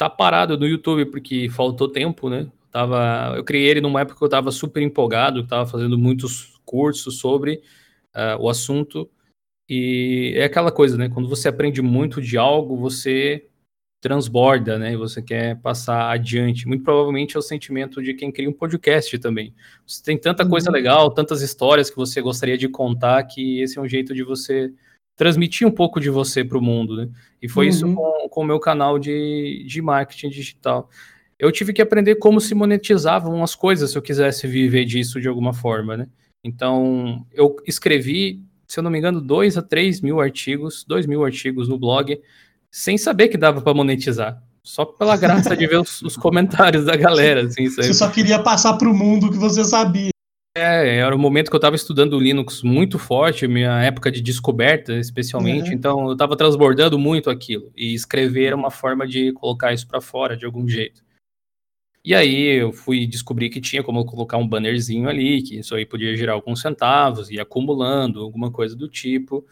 tá 0.00 0.08
parado 0.08 0.56
no 0.56 0.66
YouTube 0.66 1.04
porque 1.10 1.50
faltou 1.50 1.86
tempo, 1.86 2.30
né? 2.30 2.50
Tava, 2.70 3.34
eu 3.36 3.44
criei 3.44 3.68
ele 3.68 3.82
numa 3.82 4.00
época 4.00 4.16
que 4.16 4.24
eu 4.24 4.28
estava 4.28 4.50
super 4.50 4.82
empolgado, 4.82 5.40
estava 5.40 5.66
fazendo 5.66 5.98
muitos 5.98 6.58
cursos 6.64 7.18
sobre 7.18 7.60
uh, 8.16 8.40
o 8.40 8.48
assunto. 8.48 9.10
E 9.68 10.32
é 10.36 10.44
aquela 10.44 10.72
coisa, 10.72 10.96
né? 10.96 11.10
Quando 11.10 11.28
você 11.28 11.48
aprende 11.48 11.82
muito 11.82 12.22
de 12.22 12.38
algo, 12.38 12.78
você 12.78 13.46
transborda, 14.00 14.78
né? 14.78 14.96
Você 14.96 15.20
quer 15.20 15.56
passar 15.60 16.10
adiante. 16.10 16.66
Muito 16.66 16.82
provavelmente 16.82 17.36
é 17.36 17.38
o 17.38 17.42
sentimento 17.42 18.02
de 18.02 18.14
quem 18.14 18.32
cria 18.32 18.48
um 18.48 18.52
podcast 18.52 19.18
também. 19.18 19.54
Você 19.86 20.02
tem 20.02 20.18
tanta 20.18 20.48
coisa 20.48 20.70
uhum. 20.70 20.74
legal, 20.74 21.10
tantas 21.10 21.42
histórias 21.42 21.90
que 21.90 21.96
você 21.96 22.20
gostaria 22.22 22.56
de 22.56 22.68
contar, 22.68 23.22
que 23.24 23.60
esse 23.60 23.78
é 23.78 23.80
um 23.80 23.88
jeito 23.88 24.14
de 24.14 24.22
você 24.22 24.72
transmitir 25.16 25.66
um 25.66 25.70
pouco 25.70 26.00
de 26.00 26.08
você 26.08 26.42
para 26.42 26.56
o 26.56 26.62
mundo, 26.62 26.96
né? 26.96 27.08
E 27.42 27.48
foi 27.48 27.66
uhum. 27.66 27.70
isso 27.70 27.94
com, 27.94 28.28
com 28.30 28.40
o 28.40 28.46
meu 28.46 28.58
canal 28.58 28.98
de, 28.98 29.64
de 29.68 29.82
marketing 29.82 30.30
digital. 30.30 30.88
Eu 31.38 31.52
tive 31.52 31.72
que 31.72 31.82
aprender 31.82 32.16
como 32.16 32.40
se 32.40 32.54
monetizavam 32.54 33.42
as 33.42 33.54
coisas 33.54 33.90
se 33.90 33.98
eu 33.98 34.02
quisesse 34.02 34.46
viver 34.46 34.86
disso 34.86 35.20
de 35.20 35.28
alguma 35.28 35.52
forma, 35.52 35.96
né? 35.96 36.08
Então, 36.42 37.26
eu 37.32 37.56
escrevi, 37.66 38.42
se 38.66 38.78
eu 38.78 38.82
não 38.82 38.90
me 38.90 38.98
engano, 38.98 39.20
dois 39.20 39.58
a 39.58 39.62
três 39.62 40.00
mil 40.00 40.20
artigos, 40.20 40.84
dois 40.84 41.04
mil 41.04 41.22
artigos 41.22 41.68
no 41.68 41.78
blog, 41.78 42.18
sem 42.70 42.96
saber 42.96 43.28
que 43.28 43.36
dava 43.36 43.60
para 43.60 43.74
monetizar. 43.74 44.42
Só 44.62 44.84
pela 44.84 45.16
graça 45.16 45.56
de 45.56 45.66
ver 45.66 45.80
os, 45.80 46.02
os 46.02 46.16
comentários 46.16 46.84
da 46.84 46.94
galera. 46.94 47.46
Assim, 47.46 47.68
você 47.68 47.92
só 47.94 48.08
queria 48.08 48.38
passar 48.42 48.74
para 48.74 48.88
o 48.88 48.94
mundo 48.94 49.30
que 49.30 49.38
você 49.38 49.64
sabia. 49.64 50.10
É, 50.56 50.96
era 50.98 51.14
o 51.14 51.18
momento 51.18 51.48
que 51.48 51.54
eu 51.54 51.58
estava 51.58 51.76
estudando 51.76 52.18
Linux 52.18 52.62
muito 52.62 52.98
forte, 52.98 53.46
minha 53.46 53.80
época 53.82 54.10
de 54.10 54.20
descoberta, 54.20 54.94
especialmente, 54.94 55.68
uhum. 55.68 55.74
então 55.74 56.06
eu 56.08 56.12
estava 56.12 56.36
transbordando 56.36 56.98
muito 56.98 57.30
aquilo. 57.30 57.70
E 57.76 57.94
escrever 57.94 58.46
era 58.46 58.56
uma 58.56 58.70
forma 58.70 59.06
de 59.06 59.32
colocar 59.32 59.72
isso 59.72 59.86
para 59.86 60.00
fora 60.00 60.36
de 60.36 60.44
algum 60.44 60.68
jeito. 60.68 61.02
E 62.04 62.14
aí 62.14 62.60
eu 62.60 62.72
fui 62.72 63.06
descobrir 63.06 63.50
que 63.50 63.60
tinha 63.60 63.82
como 63.82 64.04
colocar 64.04 64.38
um 64.38 64.48
bannerzinho 64.48 65.08
ali, 65.08 65.42
que 65.42 65.58
isso 65.58 65.74
aí 65.74 65.86
podia 65.86 66.16
gerar 66.16 66.32
alguns 66.32 66.60
centavos, 66.60 67.30
e 67.30 67.38
acumulando, 67.38 68.20
alguma 68.20 68.50
coisa 68.50 68.74
do 68.74 68.88
tipo. 68.88 69.46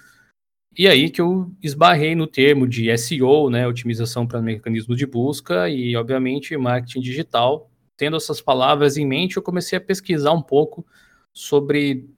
E 0.78 0.86
aí 0.86 1.10
que 1.10 1.20
eu 1.20 1.50
esbarrei 1.60 2.14
no 2.14 2.28
termo 2.28 2.64
de 2.66 2.96
SEO, 2.96 3.50
né, 3.50 3.66
otimização 3.66 4.24
para 4.24 4.40
mecanismos 4.40 4.96
de 4.96 5.06
busca, 5.06 5.68
e 5.68 5.96
obviamente 5.96 6.56
marketing 6.56 7.00
digital, 7.00 7.68
tendo 7.96 8.16
essas 8.16 8.40
palavras 8.40 8.96
em 8.96 9.04
mente, 9.04 9.36
eu 9.36 9.42
comecei 9.42 9.76
a 9.76 9.80
pesquisar 9.80 10.30
um 10.32 10.40
pouco 10.40 10.86
sobre 11.34 12.08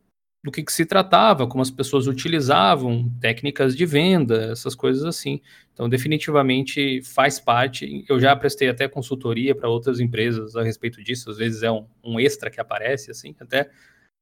do 0.44 0.50
que, 0.50 0.62
que, 0.62 0.72
se 0.72 0.86
tratava, 0.86 1.46
como 1.46 1.62
as 1.62 1.70
pessoas 1.70 2.06
utilizavam, 2.06 3.10
técnicas 3.20 3.76
de 3.76 3.86
venda, 3.86 4.52
essas 4.52 4.74
coisas 4.74 5.04
assim. 5.04 5.40
Então, 5.72 5.88
definitivamente 5.88 7.02
faz 7.02 7.38
parte. 7.40 8.04
Eu 8.08 8.20
já 8.20 8.34
prestei 8.36 8.68
até 8.68 8.88
consultoria 8.88 9.54
para 9.54 9.68
outras 9.68 10.00
empresas 10.00 10.56
a 10.56 10.62
respeito 10.62 11.02
disso. 11.02 11.30
Às 11.30 11.38
vezes 11.38 11.62
é 11.62 11.70
um, 11.70 11.86
um 12.02 12.18
extra 12.20 12.50
que 12.50 12.60
aparece, 12.60 13.10
assim, 13.10 13.34
até 13.38 13.70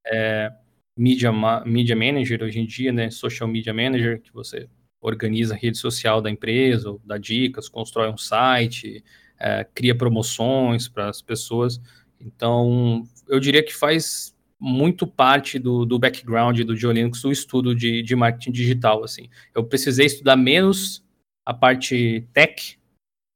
é, 0.07 0.53
media, 0.99 1.33
media 1.65 1.95
manager 1.95 2.43
hoje 2.43 2.59
em 2.59 2.67
dia, 2.67 2.93
né? 2.93 3.09
Social 3.09 3.49
media 3.49 3.73
manager, 3.73 4.21
que 4.21 4.33
você 4.33 4.69
organiza 5.01 5.55
a 5.55 5.57
rede 5.57 5.79
social 5.79 6.21
da 6.21 6.29
empresa, 6.29 6.97
dá 7.05 7.17
dicas, 7.17 7.69
constrói 7.69 8.11
um 8.11 8.19
site, 8.19 9.05
é, 9.39 9.65
cria 9.73 9.95
promoções 9.95 10.89
para 10.89 11.09
as 11.09 11.23
pessoas. 11.23 11.81
Então, 12.21 13.05
eu 13.29 13.39
diria 13.39 13.63
que 13.63 13.75
faz 13.75 14.37
muito 14.61 15.07
parte 15.07 15.57
do, 15.57 15.87
do 15.87 16.01
background 16.01 16.61
do 16.63 16.75
John 16.75 16.91
Linux, 16.91 17.25
o 17.25 17.31
estudo 17.31 17.77
de, 17.77 18.03
de 18.03 18.17
marketing 18.17 18.51
digital. 18.51 19.05
Assim. 19.05 19.29
Eu 19.55 19.63
precisei 19.63 20.07
estudar 20.07 20.35
menos 20.35 21.05
a 21.47 21.55
parte 21.55 22.27
tech 22.33 22.77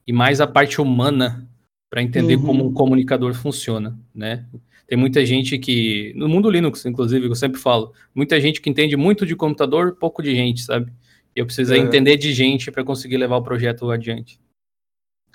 e 0.04 0.12
mais 0.12 0.40
a 0.40 0.48
parte 0.48 0.80
humana 0.80 1.48
para 1.88 2.02
entender 2.02 2.36
uhum. 2.36 2.46
como 2.46 2.66
um 2.66 2.72
comunicador 2.72 3.34
funciona, 3.34 3.96
né? 4.12 4.46
Tem 4.92 4.98
muita 4.98 5.24
gente 5.24 5.56
que, 5.56 6.12
no 6.14 6.28
mundo 6.28 6.50
Linux, 6.50 6.84
inclusive, 6.84 7.26
eu 7.26 7.34
sempre 7.34 7.58
falo, 7.58 7.94
muita 8.14 8.38
gente 8.38 8.60
que 8.60 8.68
entende 8.68 8.94
muito 8.94 9.24
de 9.24 9.34
computador, 9.34 9.96
pouco 9.98 10.22
de 10.22 10.34
gente, 10.34 10.60
sabe? 10.60 10.92
Eu 11.34 11.46
precisei 11.46 11.78
é. 11.78 11.82
entender 11.82 12.18
de 12.18 12.30
gente 12.34 12.70
para 12.70 12.84
conseguir 12.84 13.16
levar 13.16 13.38
o 13.38 13.42
projeto 13.42 13.90
adiante. 13.90 14.38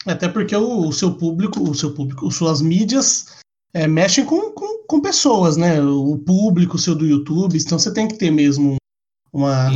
Até 0.05 0.29
porque 0.29 0.55
o, 0.55 0.87
o, 0.87 0.93
seu 0.93 1.15
público, 1.15 1.67
o 1.67 1.73
seu 1.73 1.91
público, 1.91 2.29
suas 2.29 2.61
mídias 2.61 3.39
é, 3.73 3.87
mexem 3.87 4.25
com, 4.25 4.51
com, 4.51 4.83
com, 4.85 5.01
pessoas, 5.01 5.57
né? 5.57 5.81
O 5.81 6.19
público 6.19 6.77
seu 6.77 6.93
do 6.93 7.07
YouTube, 7.07 7.57
então 7.57 7.79
você 7.79 7.91
tem 7.91 8.07
que 8.07 8.15
ter 8.15 8.29
mesmo 8.29 8.75
uma, 9.33 9.71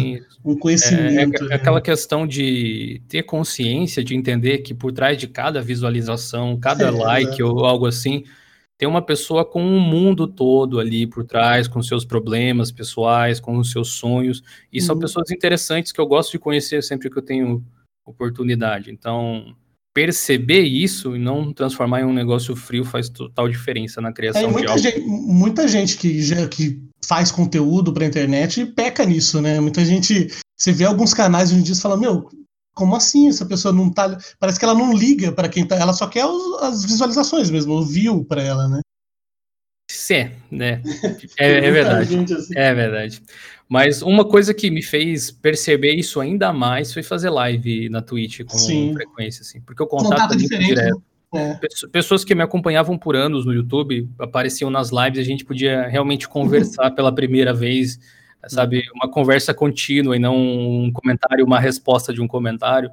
um 0.46 0.56
conhecimento. 0.60 1.44
É, 1.46 1.48
é, 1.48 1.52
é, 1.54 1.56
aquela 1.56 1.82
questão 1.82 2.28
de 2.28 3.02
ter 3.08 3.24
consciência, 3.24 4.04
de 4.04 4.16
entender 4.16 4.60
que 4.60 4.76
por 4.76 4.92
trás 4.92 5.18
de 5.18 5.28
cada 5.28 5.60
visualização, 5.60 6.56
cada 6.56 6.86
é, 6.86 6.92
like 6.92 7.42
ou 7.42 7.66
algo 7.66 7.88
assim, 7.88 8.26
tem 8.82 8.90
uma 8.90 9.04
pessoa 9.04 9.46
com 9.46 9.64
um 9.64 9.80
mundo 9.80 10.26
todo 10.26 10.80
ali 10.80 11.06
por 11.06 11.24
trás, 11.24 11.68
com 11.68 11.84
seus 11.84 12.04
problemas 12.04 12.72
pessoais, 12.72 13.40
com 13.40 13.60
os 13.60 13.70
seus 13.70 13.90
sonhos, 13.90 14.42
e 14.74 14.80
uhum. 14.80 14.86
são 14.88 14.98
pessoas 14.98 15.30
interessantes 15.30 15.92
que 15.92 16.02
eu 16.02 16.08
gosto 16.08 16.32
de 16.32 16.40
conhecer 16.40 16.82
sempre 16.82 17.08
que 17.08 17.16
eu 17.16 17.22
tenho 17.22 17.64
oportunidade. 18.04 18.90
Então, 18.90 19.56
perceber 19.94 20.64
isso 20.64 21.16
e 21.16 21.20
não 21.20 21.54
transformar 21.54 22.02
em 22.02 22.06
um 22.06 22.14
negócio 22.14 22.56
frio 22.56 22.84
faz 22.84 23.08
total 23.08 23.48
diferença 23.48 24.02
na 24.02 24.12
criação 24.12 24.42
é, 24.42 24.48
muita 24.48 24.74
de 24.74 24.82
gente, 24.82 25.00
muita 25.02 25.68
gente 25.68 25.98
que, 25.98 26.20
já, 26.20 26.48
que 26.48 26.82
faz 27.06 27.32
conteúdo 27.32 27.94
para 27.94 28.08
internet 28.08 28.66
peca 28.66 29.06
nisso, 29.06 29.40
né? 29.44 29.60
Muita 29.60 29.86
gente. 29.86 30.28
Você 30.58 30.72
vê 30.72 30.86
alguns 30.86 31.14
canais 31.14 31.52
hoje 31.52 31.60
em 31.60 31.64
dia 31.64 31.76
e 31.76 31.80
fala, 31.80 31.98
meu, 31.98 32.28
como 32.74 32.96
assim 32.96 33.30
essa 33.30 33.46
pessoa 33.46 33.74
não 33.74 33.90
tá. 33.90 34.18
Parece 34.40 34.60
que 34.60 34.66
ela 34.66 34.74
não 34.74 34.94
liga 34.94 35.32
para 35.32 35.50
quem 35.50 35.66
tá. 35.66 35.76
Ela 35.76 35.94
só 35.94 36.08
quer 36.08 36.26
os, 36.26 36.64
as 36.64 36.86
visualizações 36.86 37.50
mesmo, 37.50 37.74
o 37.74 37.86
view 37.86 38.24
para 38.24 38.42
ela, 38.42 38.68
né? 38.68 38.82
Sim, 39.90 40.32
né? 40.50 40.82
É, 41.38 41.66
é 41.66 41.72
verdade. 41.72 42.34
Assim. 42.34 42.54
É 42.56 42.74
verdade. 42.74 43.22
Mas 43.68 44.02
uma 44.02 44.26
coisa 44.26 44.54
que 44.54 44.70
me 44.70 44.82
fez 44.82 45.32
perceber 45.32 45.94
isso 45.94 46.20
ainda 46.20 46.52
mais 46.52 46.94
foi 46.94 47.04
fazer 47.04 47.30
live 47.30 47.90
na 47.90 48.02
Twitch 48.02 48.42
com 48.46 48.58
Sim. 48.58 48.94
frequência, 48.94 49.42
assim, 49.42 49.62
porque 49.62 49.82
o 49.82 49.88
contato, 49.88 50.10
contato 50.10 50.34
é 50.34 50.38
direto. 50.38 51.02
Né? 51.34 51.60
É. 51.64 51.88
Pessoas 51.88 52.26
que 52.26 52.36
me 52.36 52.44
acompanhavam 52.44 52.98
por 52.98 53.16
anos 53.16 53.46
no 53.46 53.54
YouTube 53.54 54.10
apareciam 54.20 54.70
nas 54.70 54.90
lives 54.92 55.18
e 55.18 55.22
a 55.22 55.26
gente 55.26 55.46
podia 55.46 55.88
realmente 55.88 56.28
conversar 56.28 56.92
pela 56.92 57.14
primeira 57.14 57.54
vez, 57.54 57.98
sabe? 58.48 58.84
Uma 58.96 59.10
conversa 59.10 59.54
contínua 59.54 60.16
e 60.16 60.20
não 60.20 60.36
um 60.36 60.92
comentário, 60.92 61.46
uma 61.46 61.60
resposta 61.60 62.14
de 62.14 62.22
um 62.22 62.28
comentário. 62.28 62.90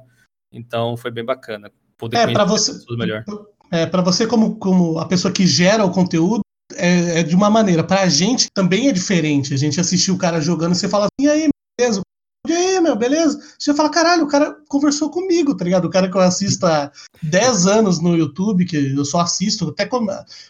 Então 0.51 0.97
foi 0.97 1.11
bem 1.11 1.23
bacana 1.23 1.71
poder 1.99 2.17
é, 2.17 2.31
para 2.31 2.45
você 2.45 2.73
melhor. 2.95 3.23
É, 3.69 3.85
para 3.85 4.01
você 4.01 4.25
como, 4.25 4.55
como 4.55 4.97
a 4.97 5.05
pessoa 5.05 5.31
que 5.31 5.45
gera 5.45 5.85
o 5.85 5.91
conteúdo, 5.91 6.41
é, 6.73 7.19
é, 7.19 7.23
de 7.23 7.35
uma 7.35 7.49
maneira. 7.49 7.83
Pra 7.83 8.07
gente 8.07 8.49
também 8.51 8.87
é 8.87 8.91
diferente. 8.91 9.53
A 9.53 9.57
gente 9.57 9.79
assistir 9.79 10.11
o 10.11 10.17
cara 10.17 10.41
jogando, 10.41 10.73
você 10.73 10.87
fala 10.87 11.05
assim, 11.05 11.27
e 11.27 11.29
aí, 11.29 11.49
beleza? 11.79 12.01
E 12.47 12.53
aí, 12.53 12.79
meu, 12.79 12.95
beleza? 12.95 13.39
Você 13.59 13.73
fala, 13.73 13.89
caralho, 13.89 14.23
o 14.23 14.27
cara 14.27 14.55
conversou 14.67 15.11
comigo, 15.11 15.55
tá 15.55 15.65
ligado? 15.65 15.85
O 15.85 15.89
cara 15.89 16.09
que 16.09 16.15
eu 16.15 16.21
assisto 16.21 16.65
há 16.65 16.89
10 17.21 17.67
anos 17.67 17.99
no 17.99 18.15
YouTube, 18.15 18.65
que 18.65 18.95
eu 18.95 19.05
só 19.05 19.19
assisto, 19.19 19.69
até 19.69 19.85
com, 19.85 20.07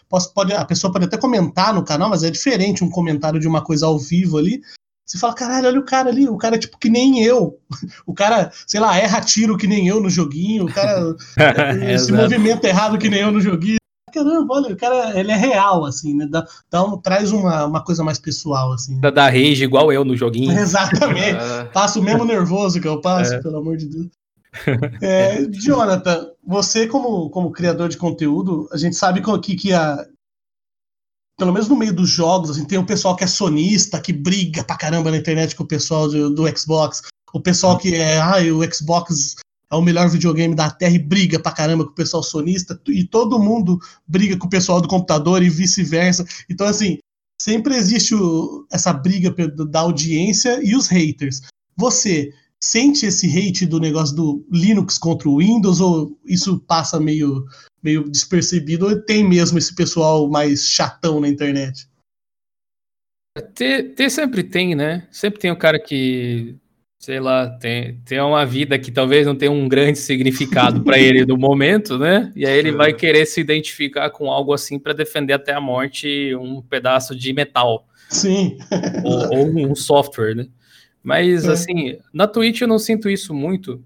posso, 0.08 0.32
pode, 0.32 0.52
a 0.52 0.64
pessoa 0.64 0.92
pode 0.92 1.06
até 1.06 1.18
comentar 1.18 1.74
no 1.74 1.84
canal, 1.84 2.08
mas 2.08 2.22
é 2.22 2.30
diferente 2.30 2.84
um 2.84 2.90
comentário 2.90 3.40
de 3.40 3.48
uma 3.48 3.62
coisa 3.62 3.86
ao 3.86 3.98
vivo 3.98 4.38
ali. 4.38 4.62
Você 5.10 5.18
fala, 5.18 5.34
caralho, 5.34 5.66
olha 5.66 5.80
o 5.80 5.84
cara 5.84 6.08
ali, 6.08 6.28
o 6.28 6.36
cara 6.36 6.54
é 6.54 6.58
tipo 6.58 6.78
que 6.78 6.88
nem 6.88 7.20
eu. 7.24 7.58
O 8.06 8.14
cara, 8.14 8.52
sei 8.66 8.78
lá, 8.78 8.96
erra 8.96 9.20
tiro 9.20 9.56
que 9.56 9.66
nem 9.66 9.88
eu 9.88 10.00
no 10.00 10.08
joguinho, 10.08 10.64
o 10.64 10.72
cara 10.72 11.16
esse 11.92 12.12
movimento 12.12 12.64
errado 12.64 12.96
que 12.96 13.08
nem 13.08 13.20
eu 13.20 13.32
no 13.32 13.40
joguinho. 13.40 13.78
Caramba, 14.12 14.54
olha, 14.54 14.72
o 14.72 14.76
cara, 14.76 15.18
ele 15.18 15.32
é 15.32 15.36
real, 15.36 15.84
assim, 15.84 16.14
né? 16.14 16.26
Dá, 16.30 16.46
dá 16.70 16.84
um, 16.84 16.96
traz 16.96 17.32
uma, 17.32 17.64
uma 17.66 17.82
coisa 17.82 18.04
mais 18.04 18.18
pessoal, 18.18 18.72
assim. 18.72 19.00
Da, 19.00 19.10
da 19.10 19.26
rage 19.26 19.64
igual 19.64 19.92
eu 19.92 20.04
no 20.04 20.16
joguinho. 20.16 20.52
Exatamente. 20.58 21.38
Passo 21.72 21.98
o 21.98 22.02
mesmo 22.02 22.24
nervoso 22.24 22.80
que 22.80 22.88
eu 22.88 23.00
passo, 23.00 23.34
é. 23.34 23.42
pelo 23.42 23.58
amor 23.58 23.76
de 23.76 23.88
Deus. 23.88 24.06
É, 25.00 25.44
Jonathan, 25.50 26.28
você 26.44 26.86
como, 26.86 27.30
como 27.30 27.52
criador 27.52 27.88
de 27.88 27.96
conteúdo, 27.96 28.68
a 28.72 28.76
gente 28.76 28.96
sabe 28.96 29.22
que, 29.40 29.56
que 29.56 29.72
a, 29.72 30.04
pelo 31.40 31.54
menos 31.54 31.68
no 31.70 31.76
meio 31.76 31.94
dos 31.94 32.10
jogos, 32.10 32.50
assim, 32.50 32.66
tem 32.66 32.76
o 32.76 32.84
pessoal 32.84 33.16
que 33.16 33.24
é 33.24 33.26
sonista, 33.26 33.98
que 33.98 34.12
briga 34.12 34.62
pra 34.62 34.76
caramba 34.76 35.10
na 35.10 35.16
internet 35.16 35.56
com 35.56 35.62
o 35.62 35.66
pessoal 35.66 36.06
do, 36.06 36.28
do 36.28 36.58
Xbox, 36.58 37.00
o 37.32 37.40
pessoal 37.40 37.78
que 37.78 37.94
é, 37.94 38.20
ah, 38.20 38.36
o 38.54 38.62
Xbox 38.70 39.36
é 39.72 39.74
o 39.74 39.80
melhor 39.80 40.10
videogame 40.10 40.54
da 40.54 40.70
Terra 40.70 40.94
e 40.94 40.98
briga 40.98 41.40
pra 41.40 41.50
caramba 41.50 41.86
com 41.86 41.92
o 41.92 41.94
pessoal 41.94 42.22
sonista, 42.22 42.78
e 42.88 43.04
todo 43.04 43.38
mundo 43.38 43.78
briga 44.06 44.36
com 44.36 44.46
o 44.46 44.50
pessoal 44.50 44.82
do 44.82 44.88
computador 44.88 45.42
e 45.42 45.48
vice-versa. 45.48 46.26
Então, 46.50 46.66
assim, 46.66 46.98
sempre 47.40 47.74
existe 47.74 48.14
o, 48.14 48.66
essa 48.70 48.92
briga 48.92 49.34
da 49.66 49.80
audiência 49.80 50.60
e 50.62 50.76
os 50.76 50.88
haters. 50.88 51.40
Você 51.74 52.34
sente 52.62 53.06
esse 53.06 53.26
hate 53.26 53.64
do 53.64 53.80
negócio 53.80 54.14
do 54.14 54.46
Linux 54.52 54.98
contra 54.98 55.26
o 55.26 55.38
Windows 55.38 55.80
ou 55.80 56.18
isso 56.26 56.58
passa 56.58 57.00
meio 57.00 57.46
meio 57.82 58.08
despercebido 58.08 58.86
ou 58.86 59.00
tem 59.00 59.26
mesmo 59.26 59.58
esse 59.58 59.74
pessoal 59.74 60.28
mais 60.28 60.68
chatão 60.68 61.20
na 61.20 61.28
internet? 61.28 61.88
Ter, 63.54 63.94
ter 63.94 64.10
sempre 64.10 64.42
tem, 64.42 64.74
né? 64.74 65.06
Sempre 65.10 65.40
tem 65.40 65.50
o 65.50 65.54
um 65.54 65.58
cara 65.58 65.78
que, 65.78 66.56
sei 66.98 67.20
lá, 67.20 67.48
tem, 67.48 68.00
tem 68.04 68.20
uma 68.20 68.44
vida 68.44 68.78
que 68.78 68.90
talvez 68.90 69.26
não 69.26 69.36
tenha 69.36 69.52
um 69.52 69.68
grande 69.68 69.98
significado 69.98 70.82
para 70.82 70.98
ele 71.00 71.24
no 71.24 71.36
momento, 71.36 71.96
né? 71.96 72.32
E 72.34 72.44
aí 72.44 72.58
ele 72.58 72.72
vai 72.72 72.92
querer 72.92 73.26
se 73.26 73.40
identificar 73.40 74.10
com 74.10 74.30
algo 74.30 74.52
assim 74.52 74.78
para 74.78 74.92
defender 74.92 75.32
até 75.32 75.54
a 75.54 75.60
morte 75.60 76.34
um 76.34 76.60
pedaço 76.60 77.14
de 77.14 77.32
metal. 77.32 77.86
Sim. 78.08 78.58
ou, 79.04 79.38
ou 79.38 79.70
um 79.70 79.74
software, 79.74 80.34
né? 80.34 80.46
Mas, 81.02 81.46
é. 81.46 81.52
assim, 81.52 81.98
na 82.12 82.26
Twitch 82.26 82.60
eu 82.60 82.68
não 82.68 82.78
sinto 82.78 83.08
isso 83.08 83.32
muito. 83.32 83.82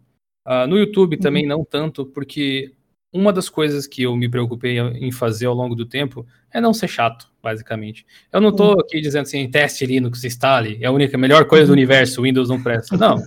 Uh, 0.47 0.67
no 0.67 0.79
YouTube 0.79 1.17
também 1.17 1.45
uhum. 1.45 1.59
não 1.59 1.65
tanto, 1.65 2.05
porque 2.07 2.73
uma 3.15 3.33
das 3.33 3.49
coisas 3.49 3.87
que 3.87 4.03
eu 4.03 4.17
me 4.17 4.29
preocupei 4.29 4.77
em 4.81 5.13
fazer 5.13 5.47
ao 5.47 5.55
longo 5.55 5.77
do 5.77 5.87
tempo 5.87 6.27
é 6.53 6.61
não 6.61 6.75
ser 6.75 6.89
chato, 6.89 7.31
basicamente. 7.41 8.05
Eu 8.33 8.41
não 8.41 8.49
estou 8.49 8.81
aqui 8.81 9.01
dizendo 9.01 9.23
assim, 9.23 9.49
teste 9.49 9.87
Linux, 9.87 10.25
instale, 10.25 10.79
é 10.83 10.87
a 10.87 10.91
única 10.91 11.17
melhor 11.17 11.45
coisa 11.45 11.69
do 11.69 11.73
universo, 11.73 12.23
Windows 12.23 12.49
não 12.49 12.61
presta. 12.61 12.97
Não. 12.97 13.17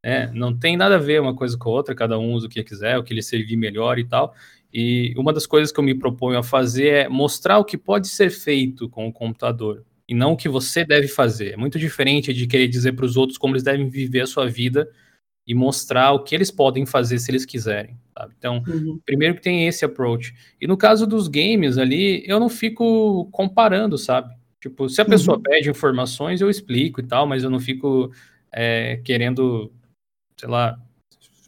É, 0.00 0.30
não 0.32 0.56
tem 0.56 0.76
nada 0.76 0.94
a 0.94 0.98
ver 0.98 1.20
uma 1.20 1.34
coisa 1.34 1.58
com 1.58 1.70
a 1.70 1.72
outra, 1.72 1.92
cada 1.92 2.16
um 2.16 2.32
usa 2.32 2.46
o 2.46 2.48
que 2.48 2.62
quiser, 2.62 2.96
o 2.96 3.02
que 3.02 3.12
lhe 3.12 3.20
servir 3.20 3.56
melhor 3.56 3.98
e 3.98 4.04
tal. 4.04 4.32
E 4.72 5.12
uma 5.16 5.32
das 5.32 5.44
coisas 5.44 5.72
que 5.72 5.80
eu 5.80 5.84
me 5.84 5.92
proponho 5.92 6.38
a 6.38 6.42
fazer 6.42 6.88
é 6.88 7.08
mostrar 7.08 7.58
o 7.58 7.64
que 7.64 7.76
pode 7.76 8.06
ser 8.06 8.30
feito 8.30 8.88
com 8.88 9.08
o 9.08 9.12
computador 9.12 9.84
e 10.08 10.14
não 10.14 10.32
o 10.32 10.36
que 10.36 10.48
você 10.48 10.84
deve 10.84 11.08
fazer. 11.08 11.54
É 11.54 11.56
muito 11.56 11.80
diferente 11.80 12.32
de 12.32 12.46
querer 12.46 12.68
dizer 12.68 12.92
para 12.92 13.04
os 13.04 13.16
outros 13.16 13.36
como 13.36 13.54
eles 13.54 13.64
devem 13.64 13.88
viver 13.90 14.20
a 14.20 14.26
sua 14.26 14.48
vida 14.48 14.88
e 15.48 15.54
mostrar 15.54 16.12
o 16.12 16.22
que 16.22 16.34
eles 16.34 16.50
podem 16.50 16.86
fazer 16.86 17.18
se 17.18 17.30
eles 17.30 17.44
quiserem 17.44 17.98
sabe? 18.18 18.34
Então, 18.36 18.62
uhum. 18.66 18.98
primeiro 19.06 19.36
que 19.36 19.42
tem 19.42 19.68
esse 19.68 19.84
approach. 19.84 20.34
E 20.60 20.66
no 20.66 20.76
caso 20.76 21.06
dos 21.06 21.28
games 21.28 21.78
ali, 21.78 22.24
eu 22.26 22.40
não 22.40 22.48
fico 22.48 23.28
comparando, 23.30 23.96
sabe? 23.96 24.34
Tipo, 24.60 24.88
se 24.88 25.00
a 25.00 25.04
pessoa 25.04 25.36
uhum. 25.36 25.42
pede 25.42 25.70
informações, 25.70 26.40
eu 26.40 26.50
explico 26.50 27.00
e 27.00 27.04
tal, 27.04 27.26
mas 27.26 27.44
eu 27.44 27.50
não 27.50 27.60
fico 27.60 28.10
é, 28.52 29.00
querendo, 29.04 29.72
sei 30.36 30.48
lá, 30.48 30.76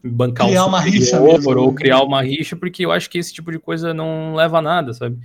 bancar 0.03 0.47
criar 0.47 0.65
um 0.65 0.69
uma 0.69 0.81
rixa 0.81 1.21
mesmo. 1.21 1.59
ou 1.59 1.75
criar 1.75 2.03
uma 2.03 2.23
rixa, 2.23 2.55
porque 2.55 2.85
eu 2.85 2.93
acho 2.93 3.11
que 3.11 3.19
esse 3.19 3.35
tipo 3.35 3.51
de 3.51 3.59
coisa 3.59 3.93
não 3.93 4.35
leva 4.35 4.59
a 4.59 4.63
nada, 4.63 4.95
sabe? 4.95 5.17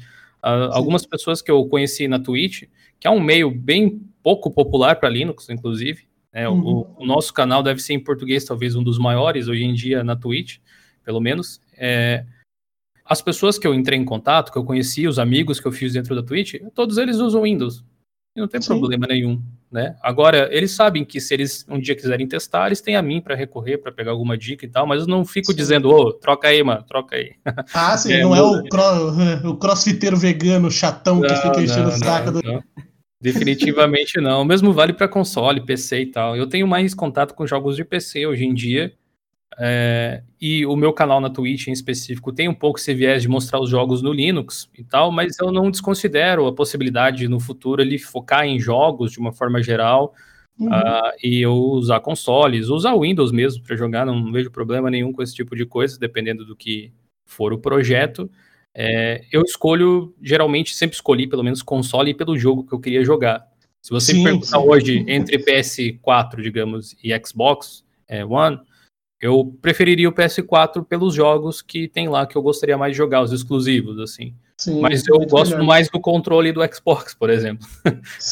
Uh, 0.44 0.72
algumas 0.72 1.06
pessoas 1.06 1.42
que 1.42 1.52
eu 1.52 1.64
conheci 1.66 2.08
na 2.08 2.20
Twitch, 2.20 2.64
que 3.00 3.08
é 3.08 3.10
um 3.10 3.20
meio 3.20 3.52
bem 3.52 4.02
pouco 4.24 4.50
popular 4.50 4.96
para 4.96 5.10
Linux, 5.10 5.50
inclusive, 5.50 6.08
né? 6.36 6.48
Uhum. 6.48 6.86
O, 7.00 7.04
o, 7.04 7.06
nosso 7.08 7.34
canal 7.34 7.64
deve 7.64 7.82
ser 7.82 7.94
em 7.94 8.04
português, 8.04 8.46
talvez 8.46 8.76
um 8.76 8.84
dos 8.84 9.00
maiores 9.00 9.48
hoje 9.48 9.64
em 9.64 9.74
dia 9.74 10.04
na 10.04 10.16
Twitch 10.16 10.60
pelo 11.06 11.22
menos, 11.22 11.62
é, 11.78 12.26
as 13.06 13.22
pessoas 13.22 13.60
que 13.60 13.68
eu 13.68 13.74
entrei 13.74 13.98
em 13.98 14.04
contato, 14.04 14.52
que 14.52 14.58
eu 14.58 14.66
conheci, 14.66 15.08
os 15.08 15.20
amigos 15.20 15.60
que 15.60 15.68
eu 15.68 15.72
fiz 15.72 15.94
dentro 15.94 16.16
da 16.16 16.24
Twitch, 16.24 16.56
todos 16.74 16.98
eles 16.98 17.18
usam 17.18 17.44
Windows. 17.44 17.86
E 18.36 18.42
não 18.42 18.48
tem 18.50 18.60
Sim. 18.60 18.80
problema 18.80 19.08
nenhum, 19.08 19.42
né? 19.72 19.96
Agora, 20.02 20.50
eles 20.52 20.72
sabem 20.72 21.06
que 21.06 21.22
se 21.22 21.34
eles 21.34 21.66
um 21.70 21.80
dia 21.80 21.96
quiserem 21.96 22.28
testar, 22.28 22.66
eles 22.66 22.82
têm 22.82 22.98
a 22.98 23.02
mim 23.02 23.22
para 23.22 23.34
recorrer, 23.36 23.78
para 23.78 23.94
pegar 23.94 24.12
alguma 24.12 24.38
dica 24.38 24.66
e 24.66 24.68
tal, 24.68 24.86
mas 24.86 25.02
eu 25.02 25.08
não 25.08 25.24
fico 25.24 25.52
sim. 25.52 25.56
dizendo, 25.58 25.90
ô, 25.90 26.08
oh, 26.08 26.14
troca 26.14 26.50
aí, 26.50 26.62
mano, 26.62 26.84
troca 26.84 27.16
aí. 27.16 27.36
Ah, 27.74 27.96
sim, 27.96 28.12
é, 28.12 28.24
não 28.24 28.36
é 28.36 28.42
o, 28.42 28.64
cro 28.64 28.82
o 29.52 29.58
crossfiteiro 29.58 30.18
vegano 30.18 30.70
chatão 30.70 31.20
não, 31.22 31.30
que 31.30 31.36
fica 31.36 31.62
enchendo 31.62 31.90
o 31.90 31.92
saco 31.92 32.32
do... 32.32 32.42
Definitivamente 33.26 34.22
não. 34.22 34.44
O 34.44 34.46
mesmo 34.46 34.72
vale 34.72 34.94
para 34.94 35.08
console, 35.08 35.66
PC 35.66 36.02
e 36.02 36.06
tal. 36.06 36.38
Eu 36.38 36.48
tenho 36.48 36.68
mais 36.68 36.94
contato 36.94 37.34
com 37.34 37.48
jogos 37.48 37.76
de 37.76 37.84
PC 37.84 38.28
hoje 38.28 38.46
em 38.46 38.54
dia, 38.54 38.94
é, 39.58 40.22
e 40.40 40.64
o 40.66 40.76
meu 40.76 40.94
canal 40.94 41.20
na 41.20 41.30
Twitch 41.30 41.68
em 41.68 41.72
específico 41.72 42.32
tem 42.32 42.48
um 42.48 42.54
pouco 42.54 42.78
esse 42.78 42.94
viés 42.94 43.22
de 43.22 43.28
mostrar 43.28 43.60
os 43.60 43.70
jogos 43.70 44.02
no 44.02 44.12
Linux 44.12 44.70
e 44.78 44.84
tal, 44.84 45.12
mas 45.12 45.40
eu 45.40 45.52
não 45.52 45.72
desconsidero 45.72 46.46
a 46.46 46.54
possibilidade 46.54 47.20
de, 47.20 47.28
no 47.28 47.40
futuro 47.40 47.82
ele 47.82 47.98
focar 47.98 48.46
em 48.46 48.60
jogos 48.60 49.14
de 49.14 49.20
uma 49.20 49.32
forma 49.32 49.64
geral 49.64 50.14
uhum. 50.60 50.68
uh, 50.68 51.12
e 51.24 51.42
eu 51.42 51.56
usar 51.56 52.02
consoles, 52.02 52.68
usar 52.68 52.96
Windows 52.96 53.32
mesmo 53.32 53.64
para 53.64 53.78
jogar, 53.78 54.06
não 54.06 54.32
vejo 54.32 54.52
problema 54.52 54.92
nenhum 54.92 55.14
com 55.14 55.24
esse 55.24 55.34
tipo 55.34 55.56
de 55.56 55.66
coisa, 55.66 55.98
dependendo 55.98 56.46
do 56.46 56.56
que 56.56 56.92
for 57.24 57.54
o 57.54 57.58
projeto. 57.58 58.30
É, 58.76 59.24
eu 59.32 59.42
escolho, 59.42 60.14
geralmente 60.22 60.76
sempre 60.76 60.96
escolhi 60.96 61.28
pelo 61.28 61.44
menos 61.44 61.62
console 61.62 62.14
pelo 62.14 62.38
jogo 62.38 62.66
que 62.66 62.74
eu 62.74 62.80
queria 62.80 63.06
jogar. 63.06 63.48
Se 63.82 63.90
você 63.90 64.12
sim, 64.12 64.18
me 64.18 64.24
perguntar 64.26 64.60
sim. 64.60 64.68
hoje 64.68 65.06
entre 65.08 65.38
PS4, 65.38 66.42
digamos, 66.42 66.96
e 67.02 67.18
Xbox 67.26 67.86
é, 68.08 68.26
One, 68.26 68.60
eu 69.22 69.58
preferiria 69.62 70.10
o 70.10 70.14
PS4 70.14 70.84
pelos 70.86 71.14
jogos 71.14 71.62
que 71.62 71.88
tem 71.88 72.10
lá 72.10 72.28
que 72.28 72.36
eu 72.36 72.42
gostaria 72.42 72.78
mais 72.78 72.92
de 72.92 72.98
jogar, 72.98 73.22
os 73.22 73.32
exclusivos, 73.32 73.98
assim. 74.00 74.36
Sim, 74.58 74.82
Mas 74.82 75.08
eu 75.08 75.20
gosto 75.20 75.52
melhor. 75.52 75.66
mais 75.66 75.90
do 75.90 76.00
controle 76.00 76.52
do 76.52 76.62
Xbox, 76.74 77.14
por 77.14 77.30
exemplo. 77.30 77.68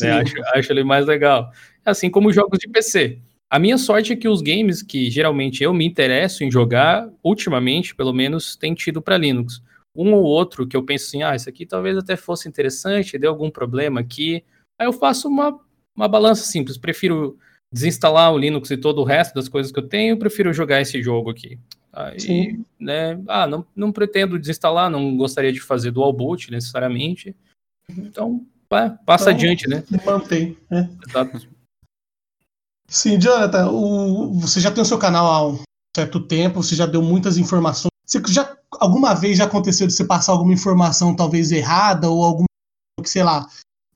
né? 0.02 0.12
acho, 0.12 0.36
acho 0.56 0.72
ele 0.72 0.84
mais 0.84 1.06
legal. 1.06 1.52
Assim 1.86 2.10
como 2.10 2.30
os 2.30 2.36
jogos 2.36 2.60
de 2.60 2.68
PC. 2.68 3.20
A 3.50 3.60
minha 3.60 3.78
sorte 3.78 4.14
é 4.14 4.16
que 4.16 4.28
os 4.28 4.42
games 4.42 4.82
que 4.82 5.12
geralmente 5.12 5.64
eu 5.64 5.74
me 5.74 5.86
interesso 5.86 6.44
em 6.44 6.50
jogar, 6.50 7.08
ultimamente, 7.24 7.94
pelo 7.94 8.14
menos, 8.14 8.56
tem 8.56 8.74
tido 8.74 9.02
para 9.02 9.18
Linux. 9.18 9.62
Um 9.96 10.14
ou 10.14 10.24
outro 10.24 10.68
que 10.68 10.76
eu 10.76 10.84
penso 10.84 11.06
assim, 11.06 11.24
ah, 11.24 11.36
isso 11.36 11.48
aqui 11.48 11.66
talvez 11.66 11.98
até 11.98 12.16
fosse 12.16 12.48
interessante, 12.48 13.18
deu 13.18 13.30
algum 13.30 13.50
problema 13.50 14.00
aqui. 14.00 14.44
Aí 14.80 14.88
eu 14.88 14.94
faço 14.94 15.28
uma, 15.28 15.60
uma 15.96 16.08
balança 16.08 16.44
simples. 16.46 16.78
Prefiro 16.78 17.38
desinstalar 17.72 18.32
o 18.32 18.38
Linux 18.38 18.70
e 18.70 18.78
todo 18.78 19.02
o 19.02 19.04
resto 19.04 19.34
das 19.34 19.50
coisas 19.50 19.72
que 19.72 19.80
eu 19.80 19.88
tenho, 19.88 20.14
eu 20.14 20.20
prefiro 20.20 20.54
jogar 20.54 20.82
esse 20.82 21.02
jogo 21.02 21.30
aqui. 21.30 21.60
Aí, 21.92 22.60
né, 22.80 23.22
ah, 23.28 23.46
não, 23.46 23.66
não 23.76 23.92
pretendo 23.92 24.40
desinstalar, 24.40 24.90
não 24.90 25.16
gostaria 25.16 25.54
de 25.54 25.60
fazer 25.60 25.92
dual 25.92 26.12
boot 26.12 26.52
necessariamente. 26.52 27.36
Então, 27.90 28.46
passa 28.68 29.32
então, 29.32 29.34
adiante, 29.34 29.68
né? 29.68 29.84
Mantém, 30.04 30.58
né? 30.70 30.90
Exato. 31.08 31.48
Sim, 32.88 33.20
Jonathan, 33.20 33.70
o, 33.70 34.34
você 34.40 34.60
já 34.60 34.72
tem 34.72 34.82
o 34.82 34.86
seu 34.86 34.98
canal 34.98 35.26
há 35.28 35.48
um 35.48 35.62
certo 35.96 36.20
tempo, 36.20 36.64
você 36.64 36.76
já 36.76 36.86
deu 36.86 37.02
muitas 37.02 37.38
informações. 37.38 37.93
Você 38.06 38.22
já 38.28 38.56
alguma 38.80 39.14
vez 39.14 39.38
já 39.38 39.46
aconteceu 39.46 39.88
de 39.88 39.94
você 39.94 40.04
passar 40.04 40.32
alguma 40.32 40.54
informação 40.54 41.16
talvez 41.16 41.52
errada 41.52 42.10
ou 42.10 42.24
alguma 42.24 42.48
que 43.02 43.10
sei 43.10 43.24
lá 43.24 43.48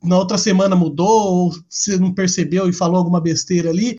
na 0.04 0.18
outra 0.18 0.38
semana 0.38 0.76
mudou, 0.76 1.34
ou 1.34 1.54
você 1.70 1.98
não 1.98 2.14
percebeu 2.14 2.70
e 2.70 2.74
falou 2.74 2.98
alguma 2.98 3.20
besteira 3.20 3.70
ali. 3.70 3.96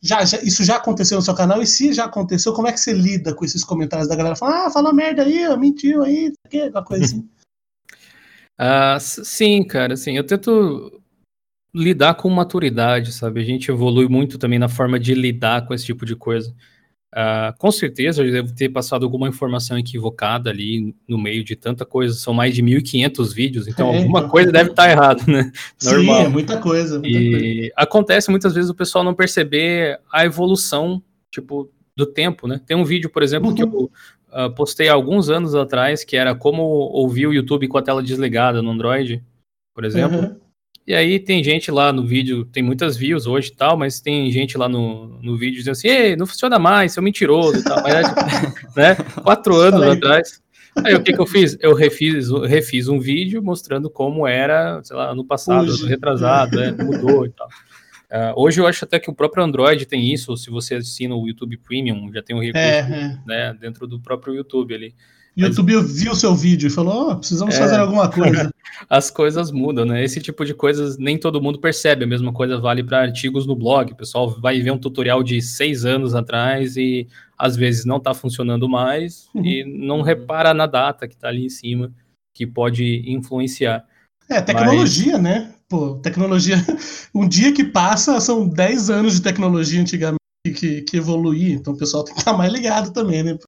Já, 0.00 0.24
já, 0.24 0.40
isso 0.42 0.64
já 0.64 0.76
aconteceu 0.76 1.16
no 1.16 1.22
seu 1.22 1.34
canal? 1.34 1.62
E 1.62 1.66
se 1.66 1.92
já 1.92 2.04
aconteceu, 2.04 2.52
como 2.52 2.68
é 2.68 2.72
que 2.72 2.80
você 2.80 2.92
lida 2.92 3.34
com 3.34 3.44
esses 3.44 3.62
comentários 3.62 4.08
da 4.08 4.16
galera 4.16 4.34
falando, 4.34 4.66
ah, 4.66 4.70
fala 4.70 4.92
merda 4.92 5.22
aí, 5.22 5.56
mentiu 5.56 6.02
aí, 6.02 6.32
aquela 6.44 6.82
coisa 6.82 7.04
assim? 7.04 7.28
uh, 8.60 8.98
sim, 9.00 9.62
cara, 9.64 9.94
assim, 9.94 10.16
eu 10.16 10.26
tento 10.26 11.00
lidar 11.74 12.14
com 12.14 12.28
maturidade, 12.28 13.12
sabe? 13.12 13.40
A 13.40 13.44
gente 13.44 13.70
evolui 13.70 14.08
muito 14.08 14.38
também 14.38 14.58
na 14.58 14.68
forma 14.68 14.98
de 14.98 15.14
lidar 15.14 15.66
com 15.66 15.72
esse 15.72 15.84
tipo 15.84 16.04
de 16.04 16.16
coisa. 16.16 16.52
Uh, 17.14 17.52
com 17.58 17.70
certeza 17.70 18.22
eu 18.22 18.32
devo 18.32 18.54
ter 18.54 18.70
passado 18.70 19.04
alguma 19.04 19.28
informação 19.28 19.78
equivocada 19.78 20.48
ali 20.48 20.96
no 21.06 21.18
meio 21.18 21.44
de 21.44 21.54
tanta 21.54 21.84
coisa. 21.84 22.14
São 22.14 22.32
mais 22.32 22.54
de 22.54 22.62
1.500 22.62 23.34
vídeos, 23.34 23.68
então 23.68 23.92
é, 23.92 23.98
alguma 23.98 24.20
então... 24.20 24.30
coisa 24.30 24.50
deve 24.50 24.70
estar 24.70 24.90
errada, 24.90 25.22
né? 25.26 25.52
Normal. 25.82 26.20
Sim, 26.20 26.24
é 26.24 26.28
muita 26.28 26.58
coisa. 26.58 26.98
Muita 26.98 27.08
e 27.08 27.30
coisa. 27.30 27.72
acontece 27.76 28.30
muitas 28.30 28.54
vezes 28.54 28.70
o 28.70 28.74
pessoal 28.74 29.04
não 29.04 29.14
perceber 29.14 30.00
a 30.10 30.24
evolução, 30.24 31.02
tipo, 31.30 31.70
do 31.94 32.06
tempo, 32.06 32.48
né? 32.48 32.60
Tem 32.66 32.76
um 32.76 32.84
vídeo, 32.84 33.10
por 33.10 33.22
exemplo, 33.22 33.50
uhum. 33.50 33.54
que 33.54 33.62
eu 33.62 33.90
uh, 34.32 34.50
postei 34.54 34.88
alguns 34.88 35.28
anos 35.28 35.54
atrás, 35.54 36.04
que 36.04 36.16
era 36.16 36.34
como 36.34 36.62
ouvir 36.62 37.26
o 37.26 37.34
YouTube 37.34 37.68
com 37.68 37.76
a 37.76 37.82
tela 37.82 38.02
desligada 38.02 38.62
no 38.62 38.70
Android, 38.70 39.22
por 39.74 39.84
exemplo. 39.84 40.18
Uhum. 40.18 40.41
E 40.86 40.94
aí 40.94 41.20
tem 41.20 41.44
gente 41.44 41.70
lá 41.70 41.92
no 41.92 42.04
vídeo, 42.04 42.44
tem 42.44 42.62
muitas 42.62 42.96
views 42.96 43.26
hoje 43.26 43.50
e 43.50 43.54
tal, 43.54 43.76
mas 43.76 44.00
tem 44.00 44.30
gente 44.32 44.58
lá 44.58 44.68
no, 44.68 45.18
no 45.22 45.36
vídeo 45.36 45.58
dizendo 45.58 45.72
assim, 45.72 45.88
Ei, 45.88 46.16
não 46.16 46.26
funciona 46.26 46.58
mais, 46.58 46.92
seu 46.92 47.02
mentiroso 47.02 47.60
e 47.60 47.62
tal. 47.62 47.82
Mas 47.82 47.94
é, 47.94 48.02
tipo, 48.02 48.20
né, 48.76 48.94
quatro 49.22 49.56
anos 49.56 49.82
atrás. 49.82 50.42
Aí 50.84 50.94
o 50.94 51.02
que, 51.02 51.12
que 51.12 51.20
eu 51.20 51.26
fiz? 51.26 51.56
Eu 51.60 51.74
refiz, 51.74 52.30
refiz 52.48 52.88
um 52.88 52.98
vídeo 52.98 53.42
mostrando 53.42 53.90
como 53.90 54.26
era, 54.26 54.82
sei 54.82 54.96
lá, 54.96 55.10
ano 55.10 55.24
passado, 55.24 55.70
ano 55.70 55.86
retrasado, 55.86 56.56
né, 56.58 56.72
mudou 56.72 57.26
e 57.26 57.30
tal. 57.30 57.46
Uh, 57.46 58.32
hoje 58.36 58.60
eu 58.60 58.66
acho 58.66 58.84
até 58.84 58.98
que 58.98 59.08
o 59.08 59.14
próprio 59.14 59.42
Android 59.42 59.86
tem 59.86 60.12
isso, 60.12 60.36
se 60.36 60.50
você 60.50 60.74
assina 60.74 61.14
o 61.14 61.26
YouTube 61.26 61.56
Premium, 61.58 62.12
já 62.12 62.22
tem 62.22 62.36
um 62.36 62.40
recurso 62.40 62.58
é, 62.66 62.78
é. 62.80 63.18
Né, 63.26 63.56
dentro 63.58 63.86
do 63.86 64.00
próprio 64.00 64.34
YouTube 64.34 64.74
ali. 64.74 64.94
YouTube 65.36 65.74
Mas... 65.74 65.98
viu 65.98 66.12
o 66.12 66.16
seu 66.16 66.34
vídeo 66.34 66.66
e 66.66 66.70
falou: 66.70 67.10
oh, 67.10 67.16
precisamos 67.16 67.54
é... 67.54 67.58
fazer 67.58 67.76
alguma 67.76 68.10
coisa. 68.10 68.52
As 68.88 69.10
coisas 69.10 69.50
mudam, 69.50 69.84
né? 69.84 70.02
Esse 70.04 70.20
tipo 70.20 70.44
de 70.44 70.54
coisas 70.54 70.98
nem 70.98 71.18
todo 71.18 71.40
mundo 71.40 71.58
percebe. 71.58 72.04
A 72.04 72.06
mesma 72.06 72.32
coisa 72.32 72.58
vale 72.58 72.82
para 72.82 73.00
artigos 73.00 73.46
no 73.46 73.54
blog. 73.54 73.92
O 73.92 73.96
pessoal 73.96 74.28
vai 74.28 74.60
ver 74.60 74.72
um 74.72 74.78
tutorial 74.78 75.22
de 75.22 75.40
seis 75.40 75.84
anos 75.84 76.14
atrás 76.14 76.76
e 76.76 77.06
às 77.38 77.56
vezes 77.56 77.84
não 77.84 77.96
está 77.96 78.12
funcionando 78.12 78.68
mais 78.68 79.28
uhum. 79.34 79.44
e 79.44 79.64
não 79.64 79.98
uhum. 79.98 80.02
repara 80.02 80.52
na 80.52 80.66
data 80.66 81.08
que 81.08 81.14
está 81.14 81.28
ali 81.28 81.46
em 81.46 81.50
cima, 81.50 81.92
que 82.34 82.46
pode 82.46 83.02
influenciar. 83.06 83.84
É, 84.28 84.40
tecnologia, 84.40 85.14
Mas... 85.14 85.22
né? 85.22 85.54
Pô, 85.68 85.94
tecnologia. 85.96 86.56
Um 87.14 87.28
dia 87.28 87.52
que 87.52 87.62
passa 87.62 88.18
são 88.22 88.48
10 88.48 88.88
anos 88.88 89.14
de 89.14 89.20
tecnologia 89.20 89.78
antigamente 89.78 90.18
que, 90.54 90.80
que 90.80 90.96
evoluir. 90.96 91.52
Então 91.52 91.74
o 91.74 91.76
pessoal 91.76 92.02
tem 92.02 92.14
que 92.14 92.20
estar 92.20 92.32
mais 92.32 92.50
ligado 92.50 92.90
também, 92.90 93.22
né? 93.22 93.38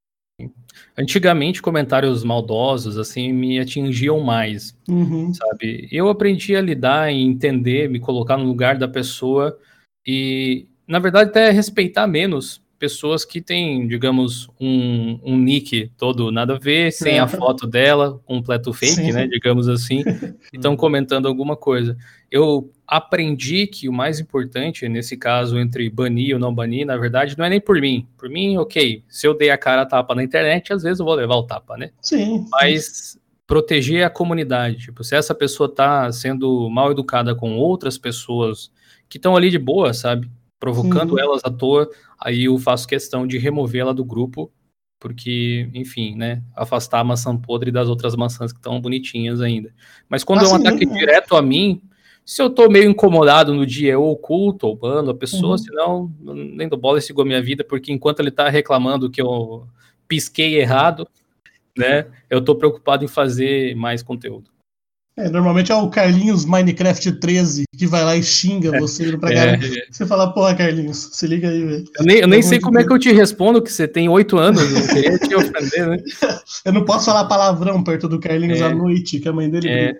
Antigamente, 0.96 1.60
comentários 1.60 2.22
maldosos, 2.22 2.96
assim, 2.96 3.32
me 3.32 3.58
atingiam 3.58 4.20
mais, 4.20 4.76
uhum. 4.88 5.34
sabe? 5.34 5.88
Eu 5.90 6.08
aprendi 6.08 6.54
a 6.54 6.60
lidar 6.60 7.12
e 7.12 7.20
entender, 7.20 7.90
me 7.90 7.98
colocar 7.98 8.36
no 8.36 8.44
lugar 8.44 8.78
da 8.78 8.86
pessoa 8.86 9.58
e, 10.06 10.66
na 10.86 11.00
verdade, 11.00 11.30
até 11.30 11.50
respeitar 11.50 12.06
menos 12.06 12.63
pessoas 12.78 13.24
que 13.24 13.40
têm, 13.40 13.86
digamos, 13.86 14.48
um, 14.60 15.18
um 15.22 15.38
nick 15.38 15.90
todo 15.96 16.30
nada 16.30 16.54
a 16.54 16.58
ver, 16.58 16.92
sem 16.92 17.16
é. 17.16 17.20
a 17.20 17.26
foto 17.26 17.66
dela, 17.66 18.20
completo 18.24 18.72
fake, 18.72 18.94
Sim. 18.94 19.12
né, 19.12 19.26
digamos 19.26 19.68
assim, 19.68 20.02
e 20.52 20.56
estão 20.56 20.76
comentando 20.76 21.26
alguma 21.26 21.56
coisa. 21.56 21.96
Eu 22.30 22.70
aprendi 22.86 23.66
que 23.66 23.88
o 23.88 23.92
mais 23.92 24.20
importante, 24.20 24.88
nesse 24.88 25.16
caso, 25.16 25.58
entre 25.58 25.88
banir 25.88 26.34
ou 26.34 26.40
não 26.40 26.54
banir, 26.54 26.86
na 26.86 26.96
verdade, 26.96 27.36
não 27.38 27.44
é 27.44 27.50
nem 27.50 27.60
por 27.60 27.80
mim. 27.80 28.06
Por 28.18 28.28
mim, 28.28 28.56
ok, 28.56 29.02
se 29.08 29.26
eu 29.26 29.36
dei 29.36 29.50
a 29.50 29.58
cara 29.58 29.82
a 29.82 29.86
tapa 29.86 30.14
na 30.14 30.22
internet, 30.22 30.72
às 30.72 30.82
vezes 30.82 31.00
eu 31.00 31.06
vou 31.06 31.14
levar 31.14 31.36
o 31.36 31.46
tapa, 31.46 31.76
né? 31.76 31.90
Sim. 32.00 32.46
Mas 32.50 33.18
proteger 33.46 34.04
a 34.04 34.10
comunidade, 34.10 34.78
tipo, 34.78 35.04
se 35.04 35.14
essa 35.14 35.34
pessoa 35.34 35.68
tá 35.72 36.10
sendo 36.10 36.68
mal 36.70 36.90
educada 36.90 37.34
com 37.34 37.56
outras 37.56 37.98
pessoas 37.98 38.70
que 39.08 39.18
estão 39.18 39.36
ali 39.36 39.50
de 39.50 39.58
boa, 39.58 39.92
sabe? 39.92 40.30
Provocando 40.58 41.14
Sim. 41.14 41.20
elas 41.20 41.42
à 41.44 41.50
toa, 41.50 41.88
aí 42.20 42.44
eu 42.44 42.58
faço 42.58 42.88
questão 42.88 43.26
de 43.26 43.38
removê-la 43.38 43.92
do 43.92 44.04
grupo, 44.04 44.52
porque, 44.98 45.68
enfim, 45.74 46.14
né, 46.14 46.42
afastar 46.56 47.00
a 47.00 47.04
maçã 47.04 47.36
podre 47.36 47.70
das 47.70 47.88
outras 47.88 48.16
maçãs 48.16 48.52
que 48.52 48.58
estão 48.58 48.80
bonitinhas 48.80 49.40
ainda. 49.40 49.74
Mas 50.08 50.24
quando 50.24 50.44
é 50.44 50.48
um 50.48 50.54
ataque 50.54 50.86
direto 50.86 51.36
a 51.36 51.42
mim, 51.42 51.82
se 52.24 52.40
eu 52.40 52.48
tô 52.48 52.70
meio 52.70 52.88
incomodado 52.88 53.52
no 53.52 53.66
dia, 53.66 53.92
eu 53.92 54.04
oculto 54.04 54.66
ou 54.66 54.74
bando 54.74 55.10
a 55.10 55.14
pessoa, 55.14 55.52
uhum. 55.52 55.58
senão 55.58 56.14
nem 56.20 56.68
do 56.68 56.76
bola 56.76 57.00
sigo 57.00 57.20
a 57.20 57.24
minha 57.24 57.42
vida, 57.42 57.62
porque 57.62 57.92
enquanto 57.92 58.20
ele 58.20 58.30
tá 58.30 58.48
reclamando 58.48 59.10
que 59.10 59.20
eu 59.20 59.66
pisquei 60.08 60.58
errado, 60.58 61.06
né, 61.76 62.06
eu 62.30 62.42
tô 62.42 62.54
preocupado 62.54 63.04
em 63.04 63.08
fazer 63.08 63.74
mais 63.74 64.02
conteúdo. 64.02 64.53
É, 65.16 65.28
normalmente 65.28 65.70
é 65.70 65.74
o 65.76 65.88
Carlinhos 65.88 66.44
Minecraft 66.44 67.12
13 67.12 67.64
que 67.76 67.86
vai 67.86 68.04
lá 68.04 68.16
e 68.16 68.22
xinga 68.22 68.76
é, 68.76 68.80
você 68.80 69.16
pra 69.16 69.32
é. 69.32 69.58
Você 69.88 70.04
fala, 70.04 70.32
porra, 70.32 70.56
Carlinhos, 70.56 71.10
se 71.12 71.26
liga 71.28 71.48
aí, 71.48 71.64
velho. 71.64 71.84
Eu 71.96 72.04
nem, 72.04 72.16
eu 72.18 72.28
nem 72.28 72.42
sei 72.42 72.58
como 72.58 72.80
é 72.80 72.84
que 72.84 72.92
eu 72.92 72.98
te 72.98 73.12
respondo, 73.12 73.62
que 73.62 73.72
você 73.72 73.86
tem 73.86 74.08
oito 74.08 74.36
anos, 74.36 74.68
não 74.72 74.86
queria 74.88 75.16
te 75.18 75.34
ofender, 75.36 75.88
né? 75.88 75.98
Eu 76.64 76.72
não 76.72 76.84
posso 76.84 77.06
falar 77.06 77.26
palavrão 77.26 77.82
perto 77.84 78.08
do 78.08 78.18
Carlinhos 78.18 78.60
é, 78.60 78.64
à 78.64 78.74
noite, 78.74 79.20
que 79.20 79.28
a 79.28 79.32
mãe 79.32 79.48
dele 79.48 79.68
é. 79.68 79.98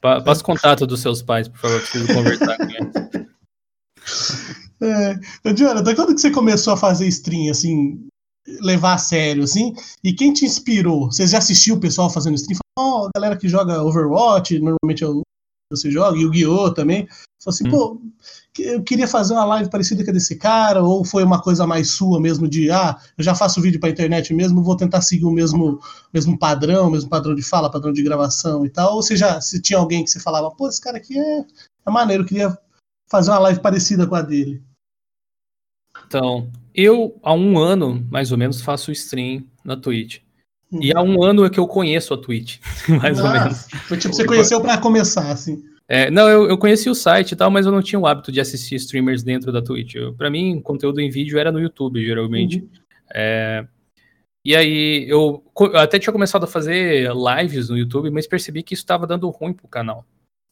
Passa 0.00 0.42
o 0.42 0.44
contato 0.44 0.86
dos 0.86 1.00
seus 1.00 1.22
pais, 1.22 1.48
por 1.48 1.58
favor, 1.58 1.80
preciso 1.80 2.14
conversar 2.14 2.56
com 2.56 2.64
eles. 2.64 3.32
É, 4.84 5.52
Diana, 5.52 5.80
da 5.80 5.94
quando 5.94 6.12
que 6.12 6.20
você 6.20 6.28
começou 6.28 6.72
a 6.72 6.76
fazer 6.76 7.06
stream, 7.06 7.48
assim, 7.48 8.04
levar 8.46 8.94
a 8.94 8.98
sério, 8.98 9.44
assim? 9.44 9.74
E 10.02 10.12
quem 10.12 10.32
te 10.32 10.44
inspirou? 10.44 11.06
Você 11.06 11.26
já 11.26 11.38
assistiu 11.38 11.76
o 11.76 11.80
pessoal 11.80 12.10
fazendo 12.10 12.34
stream? 12.34 12.58
Falou, 12.78 13.04
oh, 13.04 13.06
a 13.06 13.10
galera 13.14 13.36
que 13.36 13.48
joga 13.48 13.82
Overwatch, 13.82 14.58
normalmente 14.58 15.02
eu, 15.02 15.22
você 15.70 15.90
joga, 15.90 16.18
e 16.18 16.26
o 16.26 16.30
Guiô 16.30 16.72
também. 16.72 17.06
Falou 17.42 17.54
assim, 17.54 17.68
hum. 17.68 17.70
pô, 17.70 18.00
eu 18.58 18.82
queria 18.82 19.08
fazer 19.08 19.34
uma 19.34 19.44
live 19.44 19.70
parecida 19.70 20.04
com 20.04 20.10
a 20.10 20.12
desse 20.12 20.36
cara, 20.36 20.82
ou 20.82 21.04
foi 21.04 21.24
uma 21.24 21.40
coisa 21.40 21.66
mais 21.66 21.90
sua 21.90 22.20
mesmo 22.20 22.46
de, 22.46 22.70
ah, 22.70 22.96
eu 23.18 23.24
já 23.24 23.34
faço 23.34 23.60
vídeo 23.60 23.80
pra 23.80 23.90
internet 23.90 24.32
mesmo, 24.32 24.62
vou 24.62 24.76
tentar 24.76 25.00
seguir 25.00 25.24
o 25.24 25.30
mesmo, 25.30 25.80
mesmo 26.12 26.38
padrão, 26.38 26.90
mesmo 26.90 27.10
padrão 27.10 27.34
de 27.34 27.42
fala, 27.42 27.70
padrão 27.70 27.92
de 27.92 28.02
gravação 28.02 28.64
e 28.64 28.70
tal, 28.70 28.94
ou 28.94 29.02
seja, 29.02 29.40
se 29.40 29.60
tinha 29.60 29.78
alguém 29.78 30.04
que 30.04 30.10
você 30.10 30.20
falava, 30.20 30.50
pô, 30.52 30.68
esse 30.68 30.80
cara 30.80 30.98
aqui 30.98 31.18
é, 31.18 31.40
é 31.86 31.90
maneiro, 31.90 32.22
eu 32.22 32.26
queria 32.26 32.58
fazer 33.10 33.30
uma 33.30 33.40
live 33.40 33.60
parecida 33.60 34.06
com 34.06 34.14
a 34.14 34.22
dele. 34.22 34.62
Então, 36.12 36.46
eu 36.74 37.18
há 37.22 37.32
um 37.32 37.58
ano, 37.58 38.06
mais 38.10 38.32
ou 38.32 38.36
menos, 38.36 38.60
faço 38.60 38.92
stream 38.92 39.44
na 39.64 39.78
Twitch. 39.78 40.18
E 40.70 40.94
há 40.94 41.00
um 41.00 41.22
ano 41.22 41.42
é 41.42 41.48
que 41.50 41.58
eu 41.58 41.66
conheço 41.66 42.12
a 42.12 42.18
Twitch, 42.18 42.58
mais 43.00 43.18
ah, 43.18 43.24
ou 43.24 43.30
menos. 43.30 43.66
Foi 43.88 43.96
tipo, 43.96 44.14
você 44.14 44.26
conheceu 44.26 44.60
para 44.60 44.76
começar, 44.76 45.30
assim. 45.30 45.64
É, 45.88 46.10
não, 46.10 46.28
eu, 46.28 46.50
eu 46.50 46.58
conheci 46.58 46.90
o 46.90 46.94
site 46.94 47.32
e 47.32 47.36
tal, 47.36 47.50
mas 47.50 47.64
eu 47.64 47.72
não 47.72 47.82
tinha 47.82 47.98
o 47.98 48.06
hábito 48.06 48.30
de 48.30 48.40
assistir 48.40 48.74
streamers 48.74 49.22
dentro 49.22 49.50
da 49.50 49.62
Twitch. 49.62 49.94
Para 50.18 50.28
mim, 50.28 50.60
conteúdo 50.60 51.00
em 51.00 51.08
vídeo 51.08 51.38
era 51.38 51.50
no 51.50 51.60
YouTube, 51.60 52.04
geralmente. 52.04 52.58
Uhum. 52.58 52.68
É, 53.14 53.66
e 54.44 54.54
aí, 54.54 55.06
eu, 55.08 55.42
eu, 55.58 55.78
até 55.78 55.98
tinha 55.98 56.12
começado 56.12 56.44
a 56.44 56.46
fazer 56.46 57.10
lives 57.10 57.70
no 57.70 57.78
YouTube, 57.78 58.10
mas 58.10 58.26
percebi 58.26 58.62
que 58.62 58.74
isso 58.74 58.82
estava 58.82 59.06
dando 59.06 59.30
ruim 59.30 59.54
pro 59.54 59.66
canal. 59.66 60.04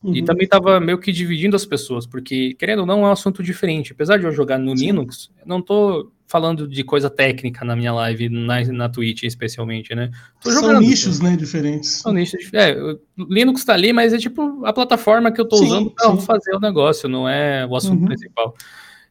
Uhum. 0.02 0.14
E 0.16 0.24
também 0.24 0.44
estava 0.44 0.80
meio 0.80 0.98
que 0.98 1.12
dividindo 1.12 1.54
as 1.54 1.66
pessoas, 1.66 2.06
porque, 2.06 2.54
querendo 2.54 2.80
ou 2.80 2.86
não, 2.86 3.04
é 3.04 3.08
um 3.08 3.12
assunto 3.12 3.42
diferente. 3.42 3.92
Apesar 3.92 4.16
de 4.16 4.24
eu 4.24 4.32
jogar 4.32 4.58
no 4.58 4.76
Sim. 4.76 4.86
Linux, 4.86 5.30
eu 5.38 5.46
não 5.46 5.60
tô 5.60 6.10
falando 6.26 6.66
de 6.66 6.82
coisa 6.84 7.10
técnica 7.10 7.64
na 7.64 7.74
minha 7.74 7.92
live, 7.92 8.28
na, 8.28 8.62
na 8.64 8.88
Twitch 8.88 9.24
especialmente, 9.24 9.94
né? 9.94 10.10
São 10.40 10.80
nichos, 10.80 11.20
né, 11.20 11.36
diferentes. 11.36 11.90
São 11.90 12.12
nichos. 12.12 12.48
É, 12.54 12.76
Linux 13.18 13.64
tá 13.64 13.74
ali, 13.74 13.92
mas 13.92 14.12
é 14.12 14.18
tipo 14.18 14.64
a 14.64 14.72
plataforma 14.72 15.32
que 15.32 15.40
eu 15.40 15.48
tô 15.48 15.56
sim, 15.56 15.66
usando 15.66 15.90
para 15.90 16.16
fazer 16.18 16.54
o 16.54 16.60
negócio, 16.60 17.08
não 17.08 17.28
é 17.28 17.66
o 17.66 17.74
assunto 17.74 18.00
uhum. 18.00 18.06
principal. 18.06 18.54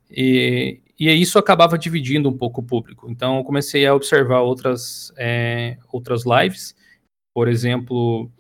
E, 0.10 0.80
e 0.98 1.10
isso 1.10 1.38
acabava 1.38 1.78
dividindo 1.78 2.30
um 2.30 2.38
pouco 2.38 2.62
o 2.62 2.64
público. 2.64 3.12
Então 3.12 3.38
eu 3.38 3.44
comecei 3.44 3.86
a 3.86 3.94
observar 3.94 4.40
outras, 4.40 5.12
é, 5.18 5.78
outras 5.92 6.24
lives, 6.26 6.74
por 7.34 7.48
exemplo, 7.48 8.32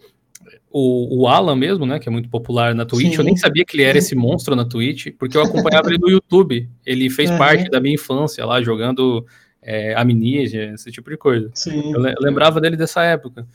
o, 0.71 1.21
o, 1.21 1.27
Alan 1.27 1.55
mesmo, 1.55 1.85
né, 1.85 1.99
que 1.99 2.07
é 2.07 2.11
muito 2.11 2.29
popular 2.29 2.75
na 2.75 2.85
Twitch, 2.85 3.13
Sim. 3.13 3.17
eu 3.17 3.23
nem 3.23 3.35
sabia 3.35 3.65
que 3.65 3.75
ele 3.75 3.83
era 3.83 3.97
esse 3.97 4.15
monstro 4.15 4.55
na 4.55 4.65
Twitch, 4.65 5.07
porque 5.17 5.35
eu 5.35 5.41
acompanhava 5.41 5.89
ele 5.89 5.97
no 5.97 6.09
YouTube. 6.09 6.69
Ele 6.85 7.09
fez 7.09 7.29
uhum. 7.31 7.37
parte 7.37 7.69
da 7.69 7.79
minha 7.79 7.95
infância 7.95 8.45
lá, 8.45 8.61
jogando 8.61 9.25
é, 9.61 9.95
Amnesia, 9.95 10.73
esse 10.73 10.91
tipo 10.91 11.09
de 11.09 11.17
coisa. 11.17 11.49
Sim. 11.53 11.91
Eu, 11.91 12.05
eu 12.05 12.21
lembrava 12.21 12.61
dele 12.61 12.77
dessa 12.77 13.03
época. 13.03 13.47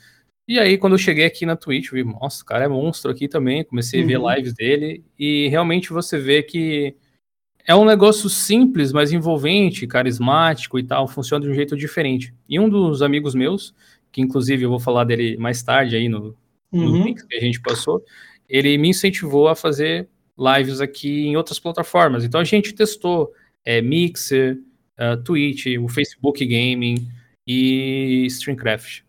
E 0.46 0.58
aí, 0.58 0.76
quando 0.76 0.94
eu 0.94 0.98
cheguei 0.98 1.24
aqui 1.24 1.46
na 1.46 1.56
Twitch, 1.56 1.92
eu 1.92 1.94
vi, 1.94 2.04
nossa, 2.04 2.42
o 2.42 2.46
cara 2.46 2.64
é 2.64 2.68
monstro 2.68 3.10
aqui 3.10 3.28
também. 3.28 3.64
Comecei 3.64 4.00
uhum. 4.00 4.06
a 4.06 4.08
ver 4.08 4.18
uhum. 4.18 4.34
lives 4.34 4.52
dele, 4.52 5.04
e 5.18 5.48
realmente 5.48 5.92
você 5.92 6.18
vê 6.18 6.42
que 6.42 6.94
é 7.66 7.74
um 7.74 7.84
negócio 7.84 8.28
simples, 8.28 8.92
mas 8.92 9.12
envolvente, 9.12 9.86
carismático 9.86 10.78
e 10.78 10.82
tal, 10.82 11.08
funciona 11.08 11.44
de 11.44 11.50
um 11.50 11.54
jeito 11.54 11.76
diferente. 11.76 12.34
E 12.48 12.58
um 12.58 12.68
dos 12.68 13.00
amigos 13.02 13.34
meus, 13.34 13.74
que 14.12 14.20
inclusive 14.20 14.64
eu 14.64 14.70
vou 14.70 14.80
falar 14.80 15.04
dele 15.04 15.36
mais 15.38 15.62
tarde 15.62 15.96
aí 15.96 16.08
no, 16.08 16.36
uhum. 16.76 17.04
links 17.04 17.24
que 17.24 17.36
a 17.36 17.40
gente 17.40 17.60
passou, 17.60 18.02
ele 18.48 18.76
me 18.78 18.88
incentivou 18.88 19.48
a 19.48 19.54
fazer 19.54 20.08
lives 20.38 20.80
aqui 20.80 21.26
em 21.26 21.36
outras 21.36 21.58
plataformas. 21.58 22.24
Então 22.24 22.40
a 22.40 22.44
gente 22.44 22.72
testou 22.72 23.32
é, 23.64 23.80
Mixer, 23.80 24.58
uh, 24.98 25.16
Twitch, 25.22 25.66
o 25.80 25.88
Facebook 25.88 26.44
Gaming 26.44 27.08
e 27.46 28.26
Streamcraft. 28.26 29.02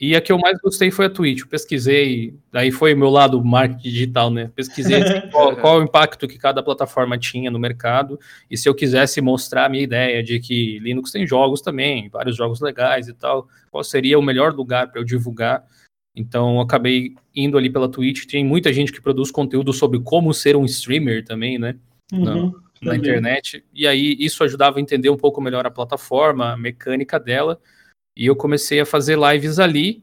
E 0.00 0.14
a 0.14 0.20
que 0.20 0.30
eu 0.30 0.38
mais 0.38 0.56
gostei 0.60 0.92
foi 0.92 1.06
a 1.06 1.10
Twitch. 1.10 1.40
Eu 1.40 1.48
pesquisei, 1.48 2.32
daí 2.52 2.70
foi 2.70 2.94
meu 2.94 3.10
lado 3.10 3.44
marketing 3.44 3.82
digital, 3.82 4.30
né? 4.30 4.48
Pesquisei 4.54 5.02
qual, 5.32 5.56
qual, 5.56 5.80
o 5.80 5.82
impacto 5.82 6.28
que 6.28 6.38
cada 6.38 6.62
plataforma 6.62 7.18
tinha 7.18 7.50
no 7.50 7.58
mercado. 7.58 8.18
E 8.48 8.56
se 8.56 8.68
eu 8.68 8.74
quisesse 8.74 9.20
mostrar 9.20 9.64
a 9.64 9.68
minha 9.68 9.82
ideia 9.82 10.22
de 10.22 10.38
que 10.38 10.78
Linux 10.78 11.10
tem 11.10 11.26
jogos 11.26 11.60
também, 11.60 12.08
vários 12.08 12.36
jogos 12.36 12.60
legais 12.60 13.08
e 13.08 13.12
tal, 13.12 13.48
qual 13.72 13.82
seria 13.82 14.16
o 14.16 14.22
melhor 14.22 14.54
lugar 14.54 14.88
para 14.88 15.00
eu 15.00 15.04
divulgar? 15.04 15.66
Então, 16.18 16.56
eu 16.56 16.60
acabei 16.60 17.14
indo 17.34 17.56
ali 17.56 17.70
pela 17.70 17.88
Twitch. 17.88 18.26
Tem 18.26 18.44
muita 18.44 18.72
gente 18.72 18.90
que 18.90 19.00
produz 19.00 19.30
conteúdo 19.30 19.72
sobre 19.72 20.00
como 20.00 20.34
ser 20.34 20.56
um 20.56 20.64
streamer 20.64 21.24
também, 21.24 21.58
né? 21.58 21.76
Uhum, 22.12 22.52
na, 22.82 22.90
na 22.90 22.96
internet. 22.96 23.64
E 23.72 23.86
aí, 23.86 24.16
isso 24.18 24.42
ajudava 24.42 24.78
a 24.78 24.80
entender 24.80 25.10
um 25.10 25.16
pouco 25.16 25.40
melhor 25.40 25.64
a 25.64 25.70
plataforma, 25.70 26.52
a 26.52 26.56
mecânica 26.56 27.20
dela. 27.20 27.60
E 28.16 28.26
eu 28.26 28.34
comecei 28.34 28.80
a 28.80 28.86
fazer 28.86 29.16
lives 29.16 29.60
ali. 29.60 30.02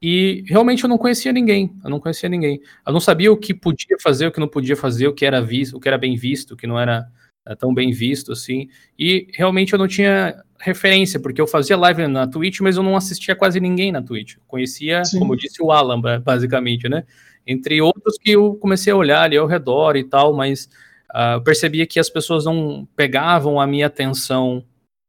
E 0.00 0.44
realmente 0.46 0.84
eu 0.84 0.88
não 0.88 0.96
conhecia 0.96 1.32
ninguém. 1.32 1.76
Eu 1.82 1.90
não 1.90 1.98
conhecia 1.98 2.28
ninguém. 2.28 2.60
Eu 2.86 2.92
não 2.92 3.00
sabia 3.00 3.32
o 3.32 3.36
que 3.36 3.52
podia 3.52 3.96
fazer, 4.00 4.28
o 4.28 4.32
que 4.32 4.38
não 4.38 4.46
podia 4.46 4.76
fazer, 4.76 5.08
o 5.08 5.12
que 5.12 5.26
era 5.26 5.40
visto, 5.42 5.76
o 5.76 5.80
que 5.80 5.88
era 5.88 5.98
bem 5.98 6.14
visto, 6.14 6.52
o 6.52 6.56
que 6.56 6.68
não 6.68 6.78
era 6.78 7.10
eh, 7.48 7.56
tão 7.56 7.72
bem 7.72 7.90
visto 7.90 8.32
assim. 8.32 8.68
E 8.98 9.26
realmente 9.32 9.72
eu 9.72 9.78
não 9.78 9.88
tinha 9.88 10.44
referência, 10.60 11.18
porque 11.18 11.40
eu 11.40 11.46
fazia 11.46 11.76
live 11.76 12.06
na 12.06 12.26
Twitch, 12.26 12.60
mas 12.60 12.76
eu 12.76 12.82
não 12.82 12.94
assistia 12.94 13.34
quase 13.34 13.58
ninguém 13.58 13.90
na 13.90 14.02
Twitch. 14.02 14.34
Eu 14.34 14.42
conhecia, 14.46 15.04
Sim. 15.04 15.18
como 15.18 15.32
eu 15.32 15.38
disse, 15.38 15.62
o 15.62 15.72
Alan, 15.72 16.00
basicamente, 16.20 16.88
né? 16.88 17.04
Entre 17.46 17.80
outros 17.80 18.18
que 18.18 18.32
eu 18.32 18.54
comecei 18.56 18.92
a 18.92 18.96
olhar 18.96 19.22
ali 19.22 19.36
ao 19.36 19.46
redor 19.46 19.96
e 19.96 20.04
tal, 20.04 20.34
mas 20.34 20.68
uh, 21.14 21.36
eu 21.36 21.42
percebia 21.42 21.86
que 21.86 21.98
as 21.98 22.10
pessoas 22.10 22.44
não 22.44 22.86
pegavam 22.94 23.58
a 23.58 23.66
minha 23.66 23.86
atenção 23.86 24.62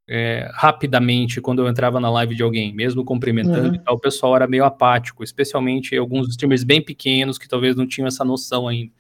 é, 0.07 0.49
rapidamente 0.53 1.41
quando 1.41 1.61
eu 1.61 1.67
entrava 1.67 1.99
na 1.99 2.09
live 2.09 2.33
de 2.33 2.41
alguém, 2.41 2.73
mesmo 2.73 3.03
cumprimentando 3.03 3.69
uhum. 3.69 3.75
e 3.75 3.79
tal, 3.79 3.95
o 3.95 3.99
pessoal 3.99 4.35
era 4.35 4.47
meio 4.47 4.65
apático, 4.65 5.23
especialmente 5.23 5.95
alguns 5.95 6.29
streamers 6.29 6.63
bem 6.63 6.81
pequenos 6.81 7.37
que 7.37 7.47
talvez 7.47 7.75
não 7.75 7.85
tinham 7.85 8.07
essa 8.07 8.23
noção 8.23 8.67
ainda. 8.67 8.91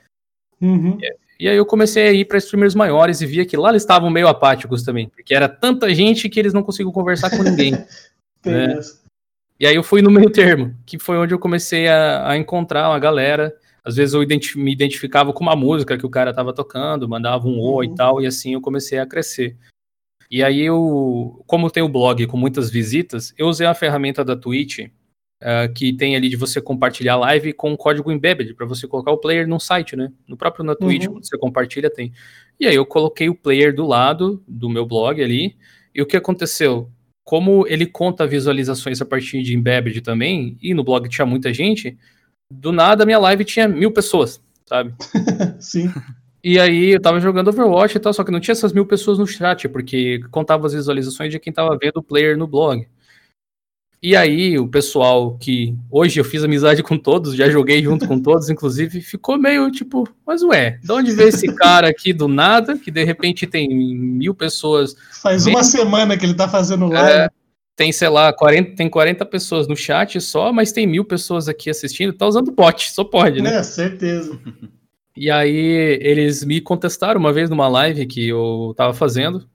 Uhum. 0.61 0.99
E, 1.39 1.47
aí 1.47 1.55
eu 1.55 1.65
comecei 1.65 2.07
a 2.07 2.11
ir 2.11 2.25
para 2.25 2.37
streamers 2.37 2.75
maiores 2.75 3.21
e 3.21 3.25
via 3.25 3.45
que 3.45 3.55
lá 3.55 3.69
eles 3.69 3.83
estavam 3.83 4.09
meio 4.09 4.27
apáticos 4.27 4.83
também, 4.83 5.07
porque 5.07 5.33
era 5.33 5.47
tanta 5.47 5.93
gente 5.93 6.27
que 6.27 6.39
eles 6.39 6.53
não 6.53 6.63
conseguiam 6.63 6.91
conversar 6.91 7.29
com 7.29 7.43
ninguém. 7.43 7.73
né? 8.45 8.79
E 9.59 9.67
aí 9.67 9.75
eu 9.75 9.83
fui 9.83 10.01
no 10.01 10.09
meio 10.09 10.29
termo, 10.29 10.73
que 10.85 10.97
foi 10.97 11.17
onde 11.17 11.33
eu 11.33 11.39
comecei 11.39 11.87
a, 11.87 12.29
a 12.29 12.37
encontrar 12.37 12.89
uma 12.89 12.99
galera. 12.99 13.53
Às 13.83 13.95
vezes 13.95 14.13
eu 14.13 14.21
me 14.55 14.71
identificava 14.71 15.33
com 15.33 15.43
uma 15.43 15.55
música 15.55 15.97
que 15.97 16.05
o 16.05 16.09
cara 16.09 16.29
estava 16.29 16.53
tocando, 16.53 17.09
mandava 17.09 17.47
um 17.47 17.59
oi 17.59 17.87
uhum. 17.87 17.93
e 17.93 17.95
tal, 17.95 18.21
e 18.21 18.27
assim 18.27 18.53
eu 18.53 18.61
comecei 18.61 18.99
a 18.99 19.05
crescer. 19.05 19.57
E 20.31 20.43
aí 20.43 20.61
eu, 20.61 21.43
como 21.47 21.71
tem 21.71 21.81
o 21.81 21.89
blog 21.89 22.25
com 22.27 22.37
muitas 22.37 22.69
visitas, 22.69 23.33
eu 23.37 23.47
usei 23.47 23.65
a 23.65 23.73
ferramenta 23.73 24.23
da 24.23 24.35
Twitch, 24.35 24.89
uh, 25.41 25.71
que 25.73 25.93
tem 25.93 26.15
ali 26.15 26.29
de 26.29 26.35
você 26.35 26.61
compartilhar 26.61 27.13
a 27.13 27.17
live 27.17 27.53
com 27.53 27.75
código 27.75 28.11
embedded, 28.11 28.53
para 28.53 28.65
você 28.65 28.87
colocar 28.87 29.11
o 29.11 29.17
player 29.17 29.47
no 29.47 29.59
site, 29.59 29.95
né? 29.95 30.11
No 30.27 30.37
próprio 30.37 30.63
na 30.63 30.75
Twitch, 30.75 31.05
uhum. 31.05 31.13
quando 31.13 31.27
você 31.27 31.37
compartilha, 31.37 31.89
tem. 31.89 32.11
E 32.59 32.67
aí 32.67 32.75
eu 32.75 32.85
coloquei 32.85 33.29
o 33.29 33.35
player 33.35 33.73
do 33.73 33.85
lado 33.85 34.43
do 34.47 34.69
meu 34.69 34.85
blog 34.85 35.21
ali, 35.23 35.55
e 35.93 36.01
o 36.01 36.05
que 36.05 36.17
aconteceu? 36.17 36.89
Como 37.23 37.65
ele 37.67 37.85
conta 37.85 38.27
visualizações 38.27 39.01
a 39.01 39.05
partir 39.05 39.41
de 39.43 39.55
embedded 39.55 40.01
também, 40.01 40.57
e 40.61 40.73
no 40.73 40.83
blog 40.83 41.07
tinha 41.07 41.25
muita 41.25 41.53
gente, 41.53 41.97
do 42.51 42.71
nada 42.71 43.05
minha 43.05 43.19
live 43.19 43.45
tinha 43.45 43.67
mil 43.67 43.91
pessoas, 43.91 44.41
sabe? 44.65 44.93
Sim. 45.59 45.91
E 46.43 46.57
aí 46.57 46.91
eu 46.91 47.01
tava 47.01 47.19
jogando 47.19 47.49
Overwatch 47.49 47.97
e 47.97 47.99
tal, 47.99 48.13
só 48.13 48.23
que 48.23 48.31
não 48.31 48.39
tinha 48.39 48.53
essas 48.53 48.71
mil 48.71 48.85
pessoas 48.85 49.19
no 49.19 49.27
chat, 49.27 49.67
porque 49.67 50.21
contava 50.31 50.65
as 50.65 50.73
visualizações 50.73 51.31
de 51.31 51.39
quem 51.39 51.51
tava 51.51 51.77
vendo 51.77 51.97
o 51.97 52.03
player 52.03 52.37
no 52.37 52.47
blog. 52.47 52.87
E 54.01 54.15
aí 54.15 54.57
o 54.57 54.67
pessoal 54.67 55.37
que 55.37 55.75
hoje 55.91 56.19
eu 56.19 56.23
fiz 56.23 56.43
amizade 56.43 56.81
com 56.81 56.97
todos, 56.97 57.35
já 57.35 57.49
joguei 57.49 57.83
junto 57.83 58.07
com 58.07 58.17
todos, 58.19 58.47
inclusive, 58.49 59.01
ficou 59.01 59.37
meio 59.37 59.69
tipo, 59.71 60.07
mas 60.25 60.41
ué, 60.41 60.79
de 60.81 60.91
onde 60.91 61.11
veio 61.11 61.29
esse 61.29 61.53
cara 61.53 61.89
aqui 61.89 62.13
do 62.13 62.27
nada, 62.27 62.77
que 62.77 62.89
de 62.89 63.03
repente 63.03 63.45
tem 63.45 63.67
mil 63.69 64.33
pessoas. 64.33 64.95
Faz 65.21 65.45
uma 65.45 65.63
semana 65.63 66.17
que 66.17 66.25
ele 66.25 66.33
tá 66.33 66.47
fazendo 66.47 66.87
live. 66.87 67.11
É, 67.11 67.29
tem, 67.75 67.91
sei 67.91 68.09
lá, 68.09 68.31
40, 68.31 68.75
tem 68.75 68.89
40 68.89 69.25
pessoas 69.25 69.67
no 69.67 69.75
chat 69.75 70.19
só, 70.21 70.53
mas 70.53 70.71
tem 70.71 70.87
mil 70.87 71.03
pessoas 71.03 71.49
aqui 71.49 71.69
assistindo, 71.69 72.13
tá 72.13 72.25
usando 72.25 72.51
bot, 72.51 72.91
só 72.91 73.03
pode, 73.03 73.41
né? 73.41 73.57
É, 73.57 73.63
certeza. 73.63 74.39
E 75.15 75.29
aí 75.29 75.99
eles 76.01 76.45
me 76.45 76.61
contestaram 76.61 77.19
uma 77.19 77.33
vez 77.33 77.49
numa 77.49 77.67
live 77.67 78.05
que 78.05 78.29
eu 78.29 78.73
tava 78.77 78.93
fazendo. 78.93 79.45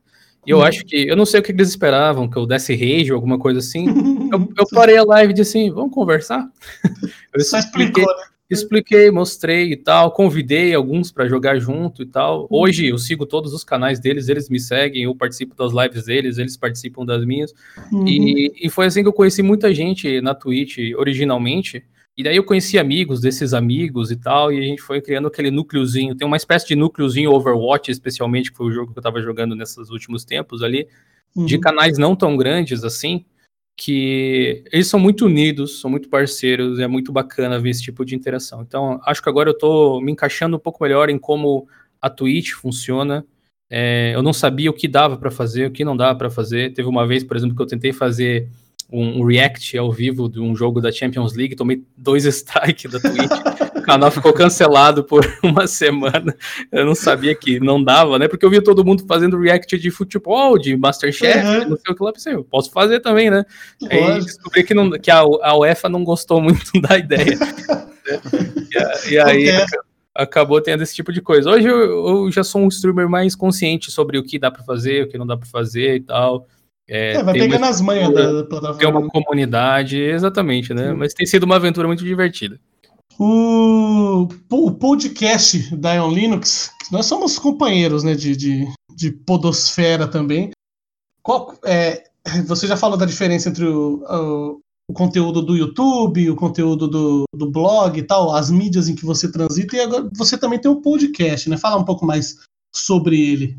E 0.47 0.51
eu 0.51 0.63
acho 0.63 0.85
que. 0.85 1.09
Eu 1.09 1.17
não 1.17 1.27
sei 1.27 1.41
o 1.41 1.43
que 1.43 1.53
eles 1.53 1.69
esperavam, 1.69 2.29
que 2.29 2.37
eu 2.37 2.47
desse 2.47 2.75
rage 2.75 3.13
ou 3.13 3.17
alguma 3.17 3.39
coisa 3.39 3.59
assim. 3.59 3.87
eu, 4.33 4.49
eu, 4.57 4.67
parei 4.73 4.97
a 4.97 5.05
live 5.05 5.33
e 5.33 5.35
disse 5.35 5.59
assim: 5.59 5.71
vamos 5.71 5.93
conversar? 5.93 6.49
eu 7.35 7.41
Só 7.41 7.59
expliquei, 7.59 8.03
explicou, 8.03 8.17
né? 8.17 8.25
expliquei, 8.51 9.11
mostrei 9.11 9.73
e 9.73 9.77
tal, 9.77 10.13
convidei 10.13 10.75
alguns 10.75 11.11
para 11.11 11.29
jogar 11.29 11.59
junto 11.59 12.03
e 12.03 12.07
tal. 12.07 12.47
Hoje 12.51 12.89
eu 12.89 12.99
sigo 12.99 13.27
todos 13.27 13.53
os 13.53 13.65
canais 13.65 13.99
deles, 13.99 14.29
eles 14.29 14.49
me 14.49 14.61
seguem, 14.61 15.05
eu 15.05 15.15
participo 15.15 15.55
das 15.55 15.73
lives 15.73 16.05
deles, 16.05 16.39
eles 16.39 16.57
participam 16.57 17.05
das 17.05 17.25
minhas. 17.25 17.53
Uhum. 17.93 18.07
E, 18.07 18.53
e 18.61 18.71
foi 18.71 18.87
assim 18.87 19.03
que 19.03 19.09
eu 19.09 19.13
conheci 19.13 19.43
muita 19.43 19.73
gente 19.73 20.21
na 20.21 20.35
Twitch 20.35 20.79
originalmente. 20.97 21.85
E 22.17 22.23
daí 22.23 22.37
eu 22.37 22.45
conheci 22.45 22.79
amigos 22.79 23.21
desses 23.21 23.53
amigos 23.53 24.11
e 24.11 24.17
tal, 24.17 24.53
e 24.53 24.59
a 24.59 24.63
gente 24.63 24.81
foi 24.81 25.01
criando 25.01 25.27
aquele 25.27 25.51
núcleozinho. 25.51 26.15
Tem 26.15 26.27
uma 26.27 26.37
espécie 26.37 26.67
de 26.69 26.77
núcleozinho 26.77 27.33
Overwatch, 27.33 27.91
especialmente, 27.91 28.53
que 28.53 28.57
foi 28.57 28.67
o 28.67 28.73
jogo 28.73 28.93
que 28.93 28.99
eu 28.99 29.03
tava 29.03 29.21
jogando 29.21 29.57
nesses 29.57 29.91
últimos 29.91 30.25
tempos 30.25 30.63
ali, 30.63 30.87
uhum. 31.35 31.45
de 31.45 31.59
canais 31.59 31.99
não 31.99 32.15
tão 32.15 32.37
grandes 32.37 32.85
assim, 32.85 33.25
que 33.77 34.63
eles 34.71 34.87
são 34.87 35.01
muito 35.01 35.27
unidos, 35.27 35.81
são 35.81 35.91
muito 35.91 36.09
parceiros, 36.09 36.79
é 36.79 36.87
muito 36.87 37.13
bacana 37.13 37.59
ver 37.59 37.71
esse 37.71 37.83
tipo 37.83 38.05
de 38.05 38.15
interação. 38.15 38.63
Então, 38.63 39.01
acho 39.05 39.21
que 39.21 39.29
agora 39.29 39.51
eu 39.51 39.59
tô 39.59 40.01
me 40.01 40.13
encaixando 40.13 40.57
um 40.57 40.61
pouco 40.61 40.83
melhor 40.85 41.11
em 41.11 41.19
como 41.19 41.67
a 42.01 42.09
Twitch 42.09 42.53
funciona. 42.53 43.27
É, 43.69 44.13
eu 44.15 44.23
não 44.23 44.33
sabia 44.33 44.71
o 44.71 44.75
que 44.75 44.87
dava 44.87 45.17
para 45.17 45.31
fazer, 45.31 45.67
o 45.67 45.73
que 45.73 45.85
não 45.85 45.97
dava 45.97 46.17
para 46.17 46.31
fazer. 46.31 46.73
Teve 46.73 46.89
uma 46.89 47.07
vez, 47.07 47.25
por 47.25 47.37
exemplo, 47.37 47.57
que 47.57 47.63
eu 47.63 47.67
tentei 47.67 47.93
fazer 47.93 48.49
um, 49.01 49.25
react 49.27 49.77
ao 49.77 49.91
vivo 49.91 50.29
de 50.29 50.41
um 50.41 50.55
jogo 50.55 50.81
da 50.81 50.93
Champions 50.93 51.35
League, 51.35 51.57
tomei 51.57 51.83
dois 51.97 52.25
strikes 52.27 52.91
da 52.91 53.01
Twitch. 53.01 53.77
o 53.77 53.83
canal 53.83 54.11
ficou 54.11 54.33
cancelado 54.33 55.03
por 55.03 55.25
uma 55.43 55.67
semana. 55.67 56.35
Eu 56.71 56.87
não 56.87 56.95
sabia 56.95 57.35
que 57.35 57.59
não 57.59 57.83
dava, 57.83 58.19
né? 58.19 58.29
Porque 58.29 58.45
eu 58.45 58.51
via 58.51 58.63
todo 58.63 58.85
mundo 58.85 59.05
fazendo 59.07 59.39
react 59.39 59.77
de 59.79 59.91
futebol, 59.91 60.59
de 60.59 60.77
Masterchef, 60.77 61.45
uhum. 61.45 61.71
não 61.71 61.77
sei 61.77 61.93
o 61.93 61.95
que 61.95 62.03
lá. 62.03 62.13
Pensei, 62.13 62.35
eu 62.35 62.45
posso 62.45 62.71
fazer 62.71 63.01
também, 63.01 63.31
né? 63.31 63.45
Aí 63.91 64.21
descobri 64.21 64.63
que, 64.63 64.75
não, 64.75 64.91
que 64.91 65.11
a, 65.11 65.19
a 65.19 65.59
UEFA 65.59 65.89
não 65.89 66.05
gostou 66.05 66.41
muito 66.41 66.71
da 66.81 66.97
ideia. 66.97 67.37
e, 69.09 69.15
e, 69.15 69.19
aí. 69.19 69.49
acabou 70.15 70.61
tendo 70.61 70.83
esse 70.83 70.95
tipo 70.95 71.13
de 71.13 71.21
coisa. 71.21 71.51
Hoje 71.51 71.67
eu, 71.67 71.79
eu, 71.79 72.31
já 72.31 72.45
sou 72.45 72.63
um 72.63 72.69
streamer 72.69 73.09
mais 73.09 73.35
consciente 73.35 73.91
sobre 73.91 74.19
o 74.19 74.23
que 74.23 74.39
dá 74.39 74.51
para 74.51 74.63
fazer, 74.63 75.05
o 75.05 75.09
que 75.09 75.19
não 75.19 75.27
dá 75.27 75.37
para 75.37 75.49
fazer 75.49 75.97
e 75.97 76.01
tal. 76.01 76.47
É, 76.89 77.15
é, 77.15 77.23
vai 77.23 77.35
pegando 77.35 77.59
uma, 77.59 77.69
as 77.69 77.81
manhas 77.81 78.13
da, 78.13 78.45
plataforma. 78.45 78.79
Tem 78.79 78.89
uma 78.89 79.09
comunidade, 79.09 79.97
exatamente, 79.99 80.75
né? 80.75 80.91
Sim. 80.91 80.97
Mas 80.97 81.15
tem 81.15 81.27
sido 81.27 81.45
uma 81.45 81.57
aventura 81.57 81.87
muito 81.87 82.05
divertida. 82.05 82.61
O, 83.19 84.29
o 84.51 84.73
podcast 84.73 85.75
da 85.77 85.95
Ion 85.95 86.11
Linux, 86.11 86.73
nós 86.91 87.07
somos 87.07 87.39
companheiros 87.39 88.03
né, 88.03 88.15
de, 88.15 88.37
de, 88.37 88.67
de 88.95 89.13
podosfera 89.13 90.07
também. 90.07 90.51
Qual, 91.23 91.57
é, 91.65 92.05
você 92.47 92.67
já 92.67 92.77
falou 92.77 92.99
da 92.99 93.07
diferença 93.07 93.49
entre 93.49 93.65
o, 93.65 94.05
o, 94.05 94.61
o, 94.91 94.93
conteúdo 94.93 95.41
do 95.41 95.57
YouTube, 95.57 96.29
o 96.29 96.37
conteúdo 96.37 96.89
do, 96.89 97.25
do 97.35 97.51
blog 97.51 97.97
e 97.97 98.03
tal, 98.03 98.35
as 98.35 98.51
mídias 98.51 98.89
em 98.89 98.95
que 98.95 99.07
você 99.07 99.31
transita, 99.31 99.77
e 99.77 99.81
agora 99.81 100.11
você 100.15 100.37
também 100.37 100.59
tem 100.59 100.71
o 100.71 100.83
podcast, 100.83 101.49
né? 101.49 101.57
Fala 101.57 101.81
um 101.81 101.85
pouco 101.85 102.05
mais 102.05 102.37
sobre 102.75 103.19
ele 103.19 103.57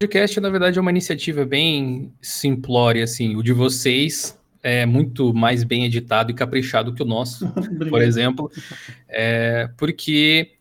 podcast, 0.00 0.40
na 0.40 0.48
verdade, 0.48 0.78
é 0.78 0.80
uma 0.80 0.92
iniciativa 0.92 1.44
bem 1.44 2.12
simplória, 2.22 3.02
assim. 3.02 3.34
O 3.34 3.42
de 3.42 3.52
vocês 3.52 4.38
é 4.62 4.86
muito 4.86 5.34
mais 5.34 5.64
bem 5.64 5.84
editado 5.84 6.30
e 6.30 6.34
caprichado 6.34 6.94
que 6.94 7.02
o 7.02 7.06
nosso, 7.06 7.52
por 7.90 8.00
exemplo. 8.00 8.48
É, 9.08 9.68
porque 9.76 10.52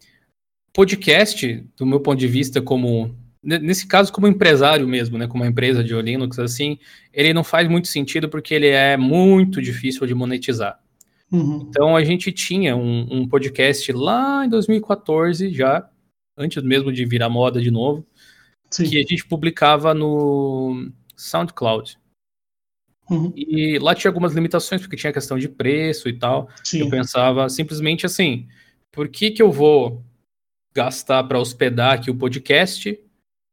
podcast, 0.73 1.63
do 1.77 1.85
meu 1.85 1.99
ponto 1.99 2.17
de 2.17 2.27
vista, 2.27 2.59
como 2.63 3.15
nesse 3.43 3.85
caso 3.85 4.11
como 4.11 4.27
empresário 4.27 4.87
mesmo, 4.87 5.19
né, 5.19 5.27
como 5.27 5.43
uma 5.43 5.49
empresa 5.49 5.83
de 5.83 5.93
Linux 6.01 6.39
assim, 6.39 6.79
ele 7.13 7.31
não 7.31 7.43
faz 7.43 7.69
muito 7.69 7.87
sentido 7.87 8.27
porque 8.27 8.55
ele 8.55 8.67
é 8.67 8.97
muito 8.97 9.61
difícil 9.61 10.07
de 10.07 10.15
monetizar. 10.15 10.79
Uhum. 11.31 11.67
Então 11.69 11.95
a 11.95 12.03
gente 12.03 12.31
tinha 12.31 12.75
um, 12.75 13.07
um, 13.11 13.27
podcast 13.27 13.91
lá 13.93 14.43
em 14.45 14.49
2014 14.49 15.53
já, 15.53 15.87
antes 16.35 16.61
mesmo 16.63 16.91
de 16.91 17.05
virar 17.05 17.29
moda 17.29 17.61
de 17.61 17.69
novo, 17.69 18.03
Sim. 18.69 18.89
que 18.89 18.97
a 18.97 19.01
gente 19.01 19.25
publicava 19.25 19.93
no 19.93 20.91
SoundCloud. 21.15 21.97
Uhum. 23.09 23.31
E 23.35 23.79
lá 23.79 23.95
tinha 23.95 24.09
algumas 24.09 24.33
limitações, 24.33 24.81
porque 24.81 24.97
tinha 24.97 25.13
questão 25.13 25.37
de 25.37 25.47
preço 25.47 26.09
e 26.09 26.13
tal. 26.13 26.49
Sim. 26.63 26.81
Eu 26.81 26.89
pensava 26.89 27.47
simplesmente 27.49 28.05
assim: 28.05 28.47
por 28.91 29.07
que, 29.07 29.31
que 29.31 29.41
eu 29.41 29.51
vou 29.51 30.03
gastar 30.73 31.23
para 31.23 31.39
hospedar 31.39 31.93
aqui 31.93 32.11
o 32.11 32.15
podcast 32.15 32.99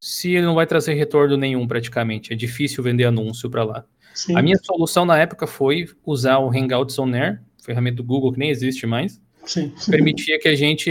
se 0.02 0.32
ele 0.32 0.44
não 0.44 0.54
vai 0.54 0.66
trazer 0.66 0.94
retorno 0.94 1.36
nenhum 1.36 1.66
praticamente? 1.66 2.32
É 2.32 2.36
difícil 2.36 2.82
vender 2.82 3.04
anúncio 3.04 3.48
para 3.48 3.64
lá. 3.64 3.84
Sim. 4.12 4.36
A 4.36 4.42
minha 4.42 4.58
solução 4.62 5.04
na 5.04 5.18
época 5.18 5.46
foi 5.46 5.88
usar 6.04 6.38
o 6.38 6.48
Hangouts 6.50 6.98
On 6.98 7.12
Air, 7.14 7.42
ferramenta 7.62 7.96
do 7.96 8.04
Google 8.04 8.32
que 8.32 8.38
nem 8.38 8.50
existe 8.50 8.86
mais. 8.86 9.20
Sim. 9.46 9.72
Permitia 9.90 10.38
que 10.38 10.48
a 10.48 10.54
gente, 10.54 10.90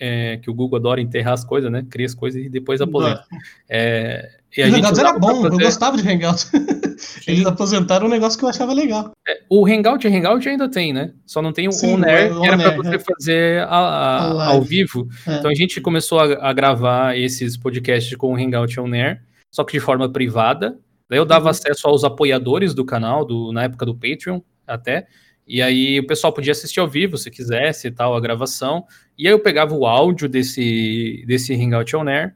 é, 0.00 0.38
que 0.38 0.50
o 0.50 0.54
Google 0.54 0.78
adora 0.78 1.00
enterrar 1.00 1.34
as 1.34 1.44
coisas, 1.44 1.70
né? 1.70 1.84
Cria 1.88 2.06
as 2.06 2.14
coisas 2.14 2.42
e 2.42 2.48
depois 2.48 2.80
aposenta. 2.80 3.24
É, 3.68 4.30
e 4.56 4.62
a 4.62 4.66
o 4.66 4.74
Hangouts 4.74 4.98
era 4.98 5.18
bom, 5.18 5.42
fazer... 5.42 5.54
eu 5.54 5.66
gostava 5.66 5.96
de 5.96 6.08
Hangouts. 6.08 6.50
Eles 7.26 7.46
aposentaram 7.46 8.06
um 8.06 8.08
negócio 8.08 8.38
que 8.38 8.44
eu 8.44 8.48
achava 8.48 8.72
legal. 8.72 9.12
É, 9.26 9.40
o 9.48 9.66
Hangout, 9.66 10.06
Hangout 10.06 10.48
ainda 10.48 10.68
tem, 10.68 10.92
né? 10.92 11.12
Só 11.26 11.42
não 11.42 11.52
tem 11.52 11.68
o 11.68 11.72
Sim, 11.72 11.94
On 11.94 12.04
Air, 12.04 12.34
que 12.40 12.46
era 12.46 12.56
para 12.56 12.76
você 12.76 12.94
é. 12.96 12.98
fazer 12.98 13.62
a, 13.62 13.78
a, 13.78 14.46
ao 14.48 14.62
vivo. 14.62 15.06
É. 15.26 15.36
Então 15.36 15.50
a 15.50 15.54
gente 15.54 15.80
começou 15.80 16.18
a, 16.18 16.48
a, 16.48 16.52
gravar 16.52 17.16
esses 17.16 17.56
podcasts 17.56 18.16
com 18.16 18.32
o 18.32 18.36
Hangout 18.36 18.80
On 18.80 18.92
Air, 18.92 19.22
só 19.50 19.64
que 19.64 19.72
de 19.72 19.80
forma 19.80 20.10
privada. 20.10 20.78
Daí 21.08 21.18
eu 21.18 21.24
dava 21.24 21.44
uhum. 21.44 21.50
acesso 21.50 21.86
aos 21.86 22.02
apoiadores 22.02 22.74
do 22.74 22.84
canal, 22.84 23.24
do, 23.24 23.52
na 23.52 23.64
época 23.64 23.86
do 23.86 23.94
Patreon 23.94 24.40
até. 24.66 25.06
E 25.48 25.62
aí 25.62 25.98
o 25.98 26.06
pessoal 26.06 26.32
podia 26.32 26.52
assistir 26.52 26.80
ao 26.80 26.88
vivo, 26.88 27.16
se 27.16 27.30
quisesse 27.30 27.88
e 27.88 27.90
tal, 27.90 28.14
a 28.14 28.20
gravação. 28.20 28.84
E 29.16 29.26
aí 29.26 29.32
eu 29.32 29.40
pegava 29.40 29.74
o 29.74 29.86
áudio 29.86 30.28
desse, 30.28 31.24
desse 31.26 31.54
Hangout 31.54 31.96
On 31.96 32.06
Air 32.06 32.34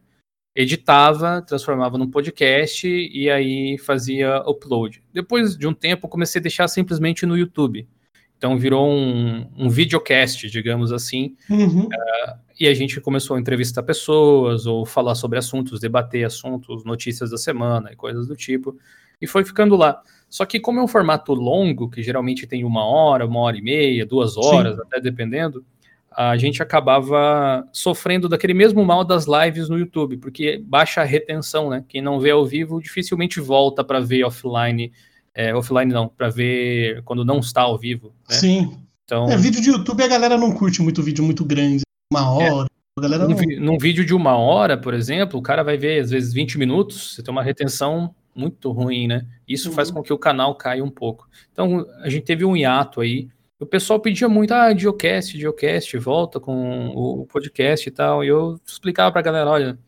editava, 0.54 1.42
transformava 1.42 1.96
num 1.96 2.10
podcast 2.10 2.86
e 2.86 3.30
aí 3.30 3.78
fazia 3.78 4.38
upload. 4.46 5.02
Depois 5.12 5.56
de 5.56 5.66
um 5.66 5.72
tempo, 5.72 6.08
comecei 6.08 6.38
a 6.38 6.42
deixar 6.42 6.68
simplesmente 6.68 7.24
no 7.24 7.36
YouTube. 7.36 7.88
Então 8.36 8.58
virou 8.58 8.90
um, 8.90 9.48
um 9.56 9.68
videocast, 9.70 10.50
digamos 10.50 10.92
assim. 10.92 11.36
Uhum. 11.48 11.84
Uh, 11.84 12.38
e 12.58 12.66
a 12.66 12.74
gente 12.74 13.00
começou 13.00 13.36
a 13.36 13.40
entrevistar 13.40 13.82
pessoas 13.82 14.66
ou 14.66 14.84
falar 14.84 15.14
sobre 15.14 15.38
assuntos, 15.38 15.80
debater 15.80 16.24
assuntos, 16.24 16.84
notícias 16.84 17.30
da 17.30 17.38
semana 17.38 17.92
e 17.92 17.96
coisas 17.96 18.26
do 18.26 18.36
tipo. 18.36 18.76
E 19.20 19.26
foi 19.26 19.44
ficando 19.44 19.76
lá. 19.76 20.02
Só 20.32 20.46
que 20.46 20.58
como 20.58 20.80
é 20.80 20.82
um 20.82 20.88
formato 20.88 21.34
longo, 21.34 21.90
que 21.90 22.02
geralmente 22.02 22.46
tem 22.46 22.64
uma 22.64 22.86
hora, 22.86 23.26
uma 23.26 23.40
hora 23.40 23.58
e 23.58 23.60
meia, 23.60 24.06
duas 24.06 24.34
horas, 24.38 24.76
Sim. 24.76 24.82
até 24.86 24.98
dependendo, 24.98 25.62
a 26.10 26.38
gente 26.38 26.62
acabava 26.62 27.68
sofrendo 27.70 28.30
daquele 28.30 28.54
mesmo 28.54 28.82
mal 28.82 29.04
das 29.04 29.26
lives 29.26 29.68
no 29.68 29.78
YouTube, 29.78 30.16
porque 30.16 30.56
baixa 30.64 31.02
a 31.02 31.04
retenção, 31.04 31.68
né? 31.68 31.84
Quem 31.86 32.00
não 32.00 32.18
vê 32.18 32.30
ao 32.30 32.46
vivo 32.46 32.80
dificilmente 32.80 33.40
volta 33.40 33.84
para 33.84 34.00
ver 34.00 34.24
offline, 34.24 34.90
é, 35.34 35.54
offline 35.54 35.92
não, 35.92 36.08
para 36.08 36.30
ver 36.30 37.02
quando 37.02 37.26
não 37.26 37.40
está 37.40 37.60
ao 37.60 37.76
vivo. 37.76 38.14
Né? 38.26 38.36
Sim. 38.36 38.78
Então, 39.04 39.30
é, 39.30 39.36
vídeo 39.36 39.60
de 39.60 39.68
YouTube 39.68 40.02
a 40.02 40.08
galera 40.08 40.38
não 40.38 40.52
curte 40.52 40.80
muito 40.80 41.02
vídeo 41.02 41.22
muito 41.22 41.44
grande, 41.44 41.82
uma 42.10 42.20
é. 42.20 42.50
hora. 42.52 42.66
É. 42.66 42.72
A 42.98 43.02
galera 43.02 43.28
não... 43.28 43.36
Num 43.60 43.76
vídeo 43.76 44.02
de 44.02 44.14
uma 44.14 44.34
hora, 44.38 44.78
por 44.78 44.94
exemplo, 44.94 45.38
o 45.38 45.42
cara 45.42 45.62
vai 45.62 45.76
ver 45.76 46.00
às 46.00 46.10
vezes 46.10 46.32
20 46.32 46.56
minutos, 46.56 47.16
você 47.16 47.22
tem 47.22 47.30
uma 47.30 47.42
retenção 47.42 48.14
muito 48.34 48.70
ruim, 48.72 49.06
né? 49.06 49.26
Isso 49.46 49.68
uhum. 49.68 49.74
faz 49.74 49.90
com 49.90 50.02
que 50.02 50.12
o 50.12 50.18
canal 50.18 50.54
caia 50.54 50.84
um 50.84 50.90
pouco. 50.90 51.28
Então 51.52 51.86
a 52.00 52.08
gente 52.08 52.24
teve 52.24 52.44
um 52.44 52.56
hiato 52.56 53.00
aí 53.00 53.28
o 53.62 53.66
pessoal 53.66 54.00
pedia 54.00 54.28
muito, 54.28 54.52
ah, 54.52 54.72
Diocast, 54.72 55.38
Diocast, 55.38 55.96
volta 55.98 56.40
com 56.40 56.88
o 56.88 57.24
podcast 57.26 57.88
e 57.88 57.92
tal. 57.92 58.24
E 58.24 58.26
eu 58.26 58.60
explicava 58.66 59.12
pra 59.12 59.22
galera, 59.22 59.48
olha, 59.48 59.78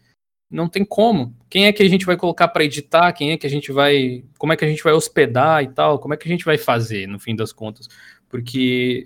não 0.49 0.69
tem 0.69 0.85
como. 0.85 1.35
Quem 1.51 1.67
é 1.67 1.73
que 1.73 1.83
a 1.83 1.89
gente 1.89 2.07
vai 2.07 2.17
colocar 2.17 2.47
para 2.47 2.63
editar? 2.63 3.13
Quem 3.13 3.33
é 3.33 3.37
que 3.37 3.49
a 3.49 3.51
gente 3.51 3.73
vai. 3.73 4.25
Como 4.39 4.53
é 4.53 4.57
que 4.57 4.65
a 4.65 4.69
gente 4.69 4.83
vai 4.85 4.93
hospedar 4.93 5.65
e 5.65 5.69
tal? 5.69 5.99
Como 5.99 6.15
é 6.15 6.17
que 6.17 6.29
a 6.29 6.31
gente 6.31 6.45
vai 6.45 6.57
fazer, 6.57 7.09
no 7.09 7.19
fim 7.19 7.35
das 7.35 7.53
contas? 7.53 7.89
Porque 8.29 9.03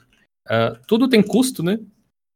uh, 0.46 0.78
tudo 0.86 1.08
tem 1.08 1.22
custo, 1.22 1.62
né? 1.62 1.80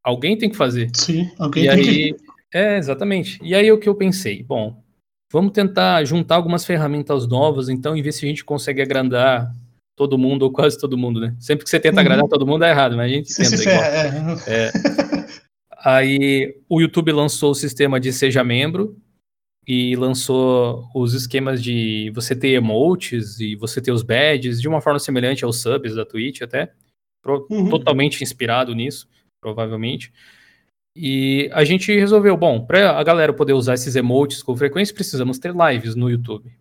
Alguém 0.03 0.39
tem 0.39 0.49
que 0.49 0.57
fazer. 0.57 0.91
Sim, 0.95 1.31
alguém 1.39 1.65
e 1.65 1.69
tem 1.69 1.79
aí, 1.79 1.85
que. 1.85 2.17
É, 2.55 2.79
exatamente. 2.79 3.39
E 3.43 3.55
aí 3.55 3.71
o 3.71 3.79
que 3.79 3.91
eu 3.91 3.95
pensei? 3.95 4.43
Bom, 4.43 4.83
vamos 5.33 5.53
tentar 5.53 6.05
juntar 6.05 6.37
algumas 6.37 6.65
ferramentas 6.65 7.27
novas, 7.27 7.69
então, 7.69 7.97
e 7.97 8.03
ver 8.03 8.13
se 8.13 8.25
a 8.25 8.29
gente 8.29 8.45
consegue 8.45 8.83
agrandar 8.83 9.51
todo 9.97 10.19
mundo, 10.19 10.43
ou 10.43 10.53
quase 10.53 10.79
todo 10.79 10.99
mundo, 10.99 11.21
né? 11.21 11.35
Sempre 11.41 11.65
que 11.65 11.71
você 11.71 11.81
tenta 11.81 11.97
uhum. 11.97 12.01
agradar 12.01 12.29
todo 12.29 12.47
mundo 12.47 12.65
é 12.65 12.71
errado, 12.71 12.97
mas 12.97 13.11
a 13.11 13.15
gente 13.15 13.35
tenta 13.35 13.57
se 13.57 13.69
igual. 13.69 13.83
É. 13.83 14.43
é. 14.47 14.73
Aí 15.85 16.57
o 16.69 16.81
YouTube 16.81 17.11
lançou 17.11 17.51
o 17.51 17.55
sistema 17.55 17.99
de 17.99 18.13
seja 18.13 18.45
membro 18.45 18.97
e 19.67 19.97
lançou 19.97 20.89
os 20.95 21.15
esquemas 21.15 21.63
de 21.63 22.11
você 22.15 22.37
ter 22.37 22.51
emotes 22.51 23.41
e 23.41 23.57
você 23.57 23.81
ter 23.81 23.93
os 23.93 24.03
badges 24.03 24.61
de 24.61 24.69
uma 24.69 24.81
forma 24.81 24.99
semelhante 24.99 25.45
aos 25.45 25.61
subs 25.61 25.95
da 25.95 26.05
Twitch 26.05 26.43
até, 26.43 26.73
uhum. 27.27 27.69
totalmente 27.69 28.23
inspirado 28.23 28.75
nisso, 28.75 29.09
provavelmente. 29.41 30.13
E 30.97 31.51
a 31.53 31.65
gente 31.65 31.95
resolveu, 31.95 32.37
bom, 32.37 32.65
para 32.65 32.99
a 32.99 33.03
galera 33.03 33.33
poder 33.33 33.55
usar 33.55 33.75
esses 33.75 33.97
emotes 33.97 34.43
com 34.43 34.57
frequência, 34.57 34.95
precisamos 34.95 35.39
ter 35.39 35.55
lives 35.55 35.95
no 35.95 36.11
YouTube. 36.11 36.53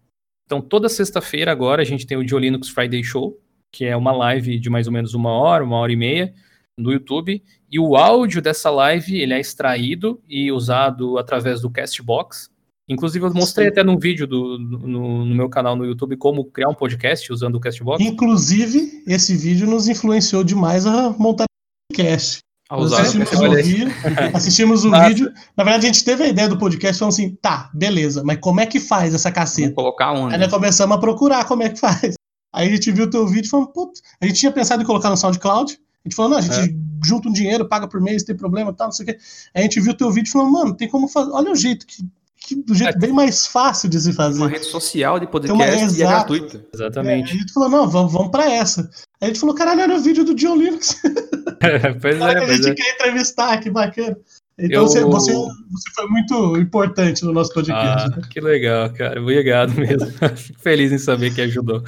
Então, 0.45 0.61
toda 0.61 0.89
sexta-feira 0.89 1.51
agora 1.51 1.81
a 1.81 1.85
gente 1.85 2.05
tem 2.05 2.17
o 2.17 2.23
Dio 2.25 2.37
Linux 2.37 2.69
Friday 2.69 3.03
Show, 3.03 3.37
que 3.71 3.85
é 3.85 3.95
uma 3.95 4.11
live 4.11 4.59
de 4.59 4.69
mais 4.69 4.87
ou 4.87 4.93
menos 4.93 5.13
uma 5.13 5.31
hora, 5.31 5.63
uma 5.63 5.77
hora 5.77 5.91
e 5.91 5.95
meia 5.95 6.33
no 6.77 6.91
YouTube. 6.91 7.41
E 7.69 7.79
o 7.79 7.95
áudio 7.95 8.41
dessa 8.41 8.69
live 8.69 9.19
ele 9.19 9.33
é 9.33 9.39
extraído 9.39 10.21
e 10.27 10.51
usado 10.51 11.17
através 11.17 11.61
do 11.61 11.69
Castbox. 11.69 12.49
Inclusive, 12.89 13.25
eu 13.25 13.33
mostrei 13.33 13.67
Sim. 13.67 13.71
até 13.71 13.83
num 13.83 13.97
vídeo 13.97 14.27
do, 14.27 14.59
no, 14.59 15.25
no, 15.25 15.35
meu 15.35 15.49
canal 15.49 15.77
no 15.77 15.85
YouTube 15.85 16.17
como 16.17 16.43
criar 16.43 16.67
um 16.67 16.73
podcast 16.73 17.31
usando 17.31 17.55
o 17.55 17.59
Castbox. 17.59 18.03
Inclusive, 18.03 19.03
esse 19.07 19.37
vídeo 19.37 19.65
nos 19.65 19.87
influenciou 19.87 20.43
demais 20.43 20.85
a 20.85 21.11
montar 21.11 21.45
podcast. 21.89 22.39
Assistimos 23.01 23.33
o, 23.33 23.51
vídeo, 23.51 23.91
assistimos 24.33 24.85
o 24.85 24.91
vídeo. 24.91 25.33
Na 25.57 25.63
verdade, 25.63 25.87
a 25.87 25.91
gente 25.91 26.05
teve 26.05 26.23
a 26.23 26.27
ideia 26.27 26.47
do 26.47 26.57
podcast 26.57 26.97
falando 26.97 27.13
assim: 27.13 27.35
tá, 27.41 27.69
beleza, 27.73 28.23
mas 28.23 28.37
como 28.39 28.61
é 28.61 28.65
que 28.65 28.79
faz 28.79 29.13
essa 29.13 29.29
caceta? 29.29 29.73
Vamos 29.75 29.75
colocar 29.75 30.13
onde? 30.13 30.35
Aí 30.35 30.39
nós 30.39 30.49
começamos 30.49 30.95
a 30.95 30.99
procurar 30.99 31.45
como 31.45 31.63
é 31.63 31.69
que 31.69 31.79
faz. 31.79 32.15
Aí 32.53 32.67
a 32.67 32.71
gente 32.71 32.91
viu 32.91 33.05
o 33.05 33.09
teu 33.09 33.27
vídeo 33.27 33.47
e 33.47 33.49
falou: 33.49 33.67
putz, 33.67 34.01
a 34.21 34.25
gente 34.25 34.39
tinha 34.39 34.51
pensado 34.51 34.81
em 34.81 34.85
colocar 34.85 35.09
no 35.09 35.17
SoundCloud. 35.17 35.73
A 35.73 36.07
gente 36.07 36.15
falou: 36.15 36.31
não, 36.31 36.37
a 36.37 36.41
gente 36.41 36.71
é. 36.71 37.05
junta 37.05 37.27
um 37.27 37.33
dinheiro, 37.33 37.67
paga 37.67 37.87
por 37.87 37.99
mês, 37.99 38.23
tem 38.23 38.35
problema, 38.35 38.73
tal, 38.73 38.87
não 38.87 38.93
sei 38.93 39.03
o 39.03 39.07
quê. 39.07 39.17
Aí 39.53 39.61
a 39.61 39.63
gente 39.63 39.81
viu 39.81 39.91
o 39.91 39.97
teu 39.97 40.09
vídeo 40.09 40.29
e 40.29 40.31
falou: 40.31 40.49
mano, 40.49 40.73
tem 40.73 40.87
como 40.87 41.07
fazer. 41.07 41.31
Olha 41.31 41.51
o 41.51 41.55
jeito 41.55 41.85
que 41.85 42.05
que, 42.41 42.55
do 42.55 42.73
jeito 42.73 42.97
é, 42.97 42.99
bem 42.99 43.13
mais 43.13 43.45
fácil 43.45 43.87
de 43.87 43.99
se 43.99 44.11
fazer. 44.11 44.37
Uma 44.37 44.49
rede 44.49 44.65
social 44.65 45.19
de 45.19 45.27
podcast 45.27 45.97
e 45.97 46.01
é 46.01 46.07
gratuita. 46.07 46.65
Exatamente. 46.73 47.31
É, 47.31 47.35
a 47.35 47.37
gente 47.37 47.53
falou, 47.53 47.69
não, 47.69 47.87
vamos, 47.87 48.11
vamos 48.11 48.31
para 48.31 48.51
essa. 48.51 48.89
Aí 49.21 49.25
a 49.25 49.25
gente 49.27 49.39
falou, 49.39 49.53
caralho, 49.53 49.81
era 49.81 49.95
o 49.95 49.99
vídeo 49.99 50.25
do 50.25 50.33
John 50.33 50.55
Linux. 50.55 50.99
pois 52.01 52.19
é, 52.19 52.23
a 52.39 52.53
gente 52.53 52.69
é. 52.69 52.73
quer 52.73 52.95
entrevistar, 52.95 53.59
que 53.59 53.69
bacana. 53.69 54.17
Então 54.57 54.81
eu... 54.81 54.87
você, 54.87 55.03
você, 55.03 55.31
você, 55.33 55.89
foi 55.95 56.07
muito 56.07 56.57
importante 56.57 57.23
no 57.23 57.31
nosso 57.31 57.53
podcast. 57.53 58.07
Ah, 58.07 58.17
né? 58.17 58.21
Que 58.29 58.41
legal, 58.41 58.91
cara. 58.91 59.21
Obrigado 59.21 59.73
mesmo. 59.75 60.11
Fico 60.35 60.59
feliz 60.59 60.91
em 60.91 60.97
saber 60.97 61.33
que 61.33 61.41
ajudou. 61.41 61.83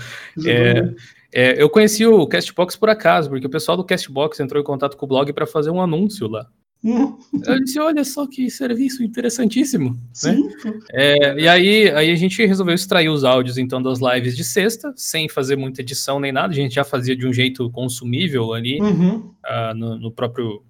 É, 0.45 0.93
é, 1.33 1.61
eu 1.61 1.69
conheci 1.69 2.05
o 2.05 2.27
Castbox 2.27 2.75
por 2.75 2.89
acaso, 2.89 3.29
porque 3.29 3.47
o 3.47 3.49
pessoal 3.49 3.75
do 3.75 3.83
Castbox 3.83 4.39
entrou 4.39 4.61
em 4.61 4.65
contato 4.65 4.95
com 4.95 5.05
o 5.05 5.09
blog 5.09 5.33
para 5.33 5.47
fazer 5.47 5.71
um 5.71 5.81
anúncio 5.81 6.27
lá. 6.27 6.47
Eu 6.83 7.63
disse, 7.63 7.79
olha 7.79 8.03
só 8.03 8.27
que 8.27 8.49
serviço 8.49 9.03
interessantíssimo. 9.03 9.91
Né? 9.91 9.99
Sim. 10.11 10.43
Né? 10.43 10.79
É, 10.91 11.39
e 11.39 11.47
aí, 11.47 11.89
aí 11.91 12.11
a 12.11 12.15
gente 12.15 12.45
resolveu 12.45 12.75
extrair 12.75 13.07
os 13.07 13.23
áudios 13.23 13.57
então 13.57 13.81
das 13.81 13.99
lives 13.99 14.35
de 14.35 14.43
sexta, 14.43 14.93
sem 14.95 15.29
fazer 15.29 15.55
muita 15.55 15.81
edição 15.81 16.19
nem 16.19 16.33
nada. 16.33 16.51
A 16.51 16.55
gente 16.55 16.75
já 16.75 16.83
fazia 16.83 17.15
de 17.15 17.25
um 17.25 17.31
jeito 17.31 17.69
consumível 17.71 18.53
ali 18.53 18.81
uhum. 18.81 19.33
uh, 19.45 19.73
no, 19.73 19.97
no, 19.97 20.11
próprio 20.11 20.61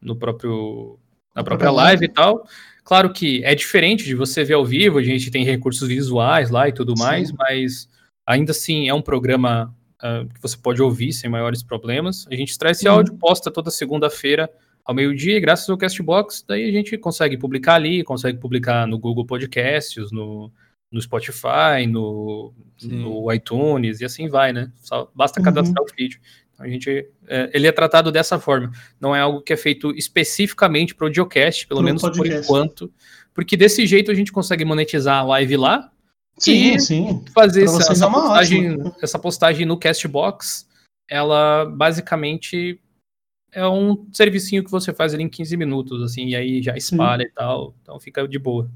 no 0.00 0.16
próprio 0.16 0.98
na 1.34 1.44
própria 1.44 1.70
live 1.70 2.06
e 2.06 2.08
tal. 2.08 2.46
Claro 2.82 3.12
que 3.12 3.44
é 3.44 3.54
diferente 3.54 4.04
de 4.04 4.14
você 4.14 4.44
ver 4.44 4.54
ao 4.54 4.64
vivo, 4.64 4.98
a 4.98 5.02
gente 5.02 5.30
tem 5.30 5.44
recursos 5.44 5.86
visuais 5.86 6.50
lá 6.50 6.68
e 6.68 6.72
tudo 6.72 6.94
mais, 6.96 7.28
Sim. 7.28 7.34
mas 7.38 7.88
ainda 8.26 8.52
assim 8.52 8.88
é 8.88 8.94
um 8.94 9.02
programa 9.02 9.74
uh, 9.98 10.26
que 10.32 10.40
você 10.40 10.56
pode 10.56 10.80
ouvir 10.80 11.12
sem 11.12 11.28
maiores 11.28 11.62
problemas. 11.62 12.26
A 12.30 12.34
gente 12.34 12.56
traz 12.58 12.78
esse 12.78 12.88
uhum. 12.88 12.94
áudio, 12.94 13.14
posta 13.14 13.50
toda 13.50 13.70
segunda-feira 13.70 14.50
ao 14.84 14.94
meio-dia, 14.94 15.40
graças 15.40 15.68
ao 15.68 15.78
Castbox, 15.78 16.44
daí 16.46 16.68
a 16.68 16.72
gente 16.72 16.98
consegue 16.98 17.38
publicar 17.38 17.74
ali, 17.74 18.04
consegue 18.04 18.38
publicar 18.38 18.86
no 18.86 18.98
Google 18.98 19.24
Podcasts, 19.24 20.12
no, 20.12 20.52
no 20.92 21.00
Spotify, 21.00 21.86
no, 21.88 22.52
no 22.82 23.32
iTunes, 23.32 24.00
e 24.00 24.04
assim 24.04 24.28
vai, 24.28 24.52
né? 24.52 24.70
Só 24.82 25.10
basta 25.14 25.40
uhum. 25.40 25.44
cadastrar 25.44 25.82
o 25.82 25.88
feed. 25.88 26.20
Então, 26.52 26.66
a 26.66 26.68
gente, 26.68 27.08
é, 27.26 27.50
ele 27.54 27.66
é 27.66 27.72
tratado 27.72 28.12
dessa 28.12 28.38
forma. 28.38 28.70
Não 29.00 29.16
é 29.16 29.20
algo 29.20 29.40
que 29.40 29.52
é 29.52 29.56
feito 29.56 29.90
especificamente 29.96 30.94
para 30.94 31.06
o 31.06 31.12
Geocast, 31.12 31.66
pelo 31.66 31.80
pro 31.80 31.86
menos 31.86 32.02
podcast. 32.02 32.28
por 32.28 32.42
enquanto, 32.42 32.92
porque 33.32 33.56
desse 33.56 33.86
jeito 33.86 34.10
a 34.10 34.14
gente 34.14 34.30
consegue 34.30 34.64
monetizar 34.64 35.18
a 35.18 35.22
live 35.22 35.56
lá 35.56 35.90
sim, 36.38 36.74
e 36.74 36.80
sim. 36.80 37.24
fazer 37.34 37.64
essa, 37.64 37.92
essa, 37.92 38.06
é 38.06 38.10
postagem, 38.10 38.78
essa 39.02 39.18
postagem 39.18 39.66
no 39.66 39.78
Castbox. 39.78 40.68
Ela 41.08 41.66
basicamente 41.66 42.80
é 43.54 43.66
um 43.66 44.06
servicinho 44.12 44.64
que 44.64 44.70
você 44.70 44.92
faz 44.92 45.14
ali 45.14 45.22
em 45.22 45.28
15 45.28 45.56
minutos, 45.56 46.02
assim, 46.02 46.26
e 46.26 46.36
aí 46.36 46.62
já 46.62 46.76
espalha 46.76 47.24
Sim. 47.24 47.30
e 47.30 47.32
tal, 47.32 47.74
então 47.82 47.98
fica 48.00 48.26
de 48.26 48.38
boa. 48.38 48.70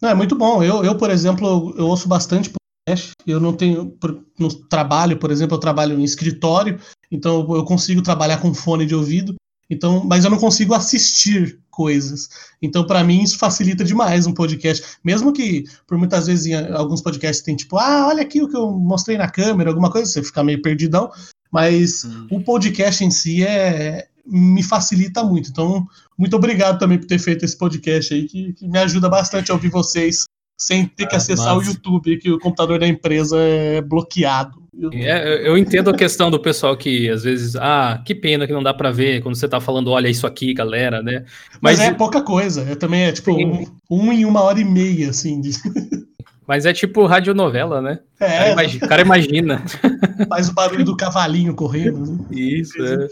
Não, 0.00 0.10
é 0.10 0.14
muito 0.14 0.36
bom. 0.36 0.62
Eu, 0.62 0.84
eu, 0.84 0.96
por 0.96 1.10
exemplo, 1.10 1.74
eu 1.76 1.86
ouço 1.86 2.08
bastante 2.08 2.50
podcast. 2.50 3.12
Eu 3.26 3.40
não 3.40 3.52
tenho. 3.52 3.96
No 4.38 4.54
trabalho, 4.66 5.18
por 5.18 5.30
exemplo, 5.30 5.56
eu 5.56 5.60
trabalho 5.60 5.98
em 5.98 6.04
escritório, 6.04 6.78
então 7.10 7.46
eu 7.54 7.64
consigo 7.64 8.02
trabalhar 8.02 8.38
com 8.38 8.54
fone 8.54 8.86
de 8.86 8.94
ouvido. 8.94 9.34
Então, 9.70 10.04
mas 10.04 10.24
eu 10.24 10.30
não 10.30 10.38
consigo 10.38 10.74
assistir 10.74 11.58
coisas. 11.70 12.28
Então, 12.60 12.86
para 12.86 13.02
mim, 13.02 13.22
isso 13.22 13.38
facilita 13.38 13.82
demais 13.82 14.26
um 14.26 14.34
podcast. 14.34 14.98
Mesmo 15.02 15.32
que, 15.32 15.64
por 15.86 15.96
muitas 15.96 16.26
vezes, 16.26 16.46
em 16.46 16.54
alguns 16.72 17.00
podcasts 17.00 17.42
tem 17.42 17.56
tipo, 17.56 17.78
ah, 17.78 18.06
olha 18.08 18.22
aqui 18.22 18.42
o 18.42 18.48
que 18.48 18.56
eu 18.56 18.70
mostrei 18.70 19.16
na 19.16 19.28
câmera, 19.28 19.70
alguma 19.70 19.90
coisa, 19.90 20.10
você 20.10 20.22
fica 20.22 20.44
meio 20.44 20.60
perdidão. 20.60 21.10
Mas 21.54 22.04
hum. 22.04 22.26
o 22.32 22.40
podcast 22.40 23.04
em 23.04 23.12
si 23.12 23.44
é, 23.44 24.08
me 24.26 24.60
facilita 24.60 25.22
muito. 25.22 25.50
Então, 25.50 25.86
muito 26.18 26.34
obrigado 26.34 26.80
também 26.80 26.98
por 26.98 27.06
ter 27.06 27.20
feito 27.20 27.44
esse 27.44 27.56
podcast 27.56 28.12
aí, 28.12 28.24
que, 28.24 28.54
que 28.54 28.66
me 28.66 28.76
ajuda 28.76 29.08
bastante 29.08 29.52
a 29.52 29.54
ouvir 29.54 29.68
vocês 29.68 30.24
sem 30.58 30.84
ter 30.84 31.06
que 31.06 31.14
ah, 31.14 31.18
acessar 31.18 31.54
mas... 31.54 31.68
o 31.68 31.70
YouTube, 31.70 32.18
que 32.18 32.28
o 32.28 32.40
computador 32.40 32.80
da 32.80 32.88
empresa 32.88 33.38
é 33.38 33.80
bloqueado. 33.80 34.64
É, 34.94 35.48
eu 35.48 35.56
entendo 35.56 35.90
a 35.90 35.94
questão 35.94 36.28
do 36.28 36.40
pessoal 36.40 36.76
que 36.76 37.08
às 37.08 37.22
vezes, 37.22 37.54
ah, 37.54 38.02
que 38.04 38.16
pena 38.16 38.48
que 38.48 38.52
não 38.52 38.62
dá 38.62 38.74
para 38.74 38.90
ver 38.90 39.22
quando 39.22 39.36
você 39.36 39.46
tá 39.46 39.60
falando, 39.60 39.92
olha 39.92 40.08
isso 40.08 40.26
aqui, 40.26 40.52
galera, 40.52 41.00
né? 41.00 41.24
Mas, 41.60 41.78
Mas 41.78 41.88
é 41.88 41.94
pouca 41.94 42.20
coisa, 42.20 42.62
é 42.62 42.74
também 42.74 43.04
é 43.04 43.12
tipo 43.12 43.30
um, 43.30 43.64
um, 43.88 44.12
em 44.12 44.24
uma 44.24 44.42
hora 44.42 44.58
e 44.58 44.64
meia, 44.64 45.10
assim. 45.10 45.40
De... 45.40 45.50
Mas 46.46 46.66
é 46.66 46.72
tipo 46.72 47.06
radionovela, 47.06 47.80
né? 47.80 48.00
É. 48.20 48.26
O 48.26 48.28
cara 48.28 48.50
imagina. 48.52 48.88
Cara 48.88 49.02
imagina. 49.02 49.64
Faz 50.28 50.48
o 50.48 50.54
barulho 50.54 50.84
do 50.84 50.96
cavalinho 50.96 51.54
correndo. 51.54 52.12
Né? 52.12 52.26
Isso, 52.30 52.76
é. 52.82 53.08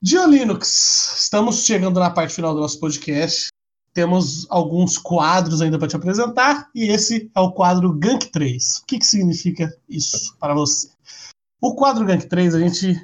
Dia 0.00 0.26
Linux, 0.26 1.22
estamos 1.22 1.64
chegando 1.64 1.98
na 1.98 2.10
parte 2.10 2.34
final 2.34 2.54
do 2.54 2.60
nosso 2.60 2.78
podcast 2.78 3.48
temos 3.96 4.46
alguns 4.50 4.98
quadros 4.98 5.62
ainda 5.62 5.78
para 5.78 5.88
te 5.88 5.96
apresentar, 5.96 6.68
e 6.74 6.84
esse 6.90 7.30
é 7.34 7.40
o 7.40 7.50
quadro 7.50 7.94
Gank 7.94 8.26
3. 8.26 8.80
O 8.80 8.84
que, 8.84 8.98
que 8.98 9.06
significa 9.06 9.74
isso 9.88 10.36
para 10.38 10.52
você? 10.52 10.90
O 11.62 11.74
quadro 11.74 12.04
Gank 12.04 12.26
3, 12.26 12.54
a 12.54 12.58
gente 12.58 12.94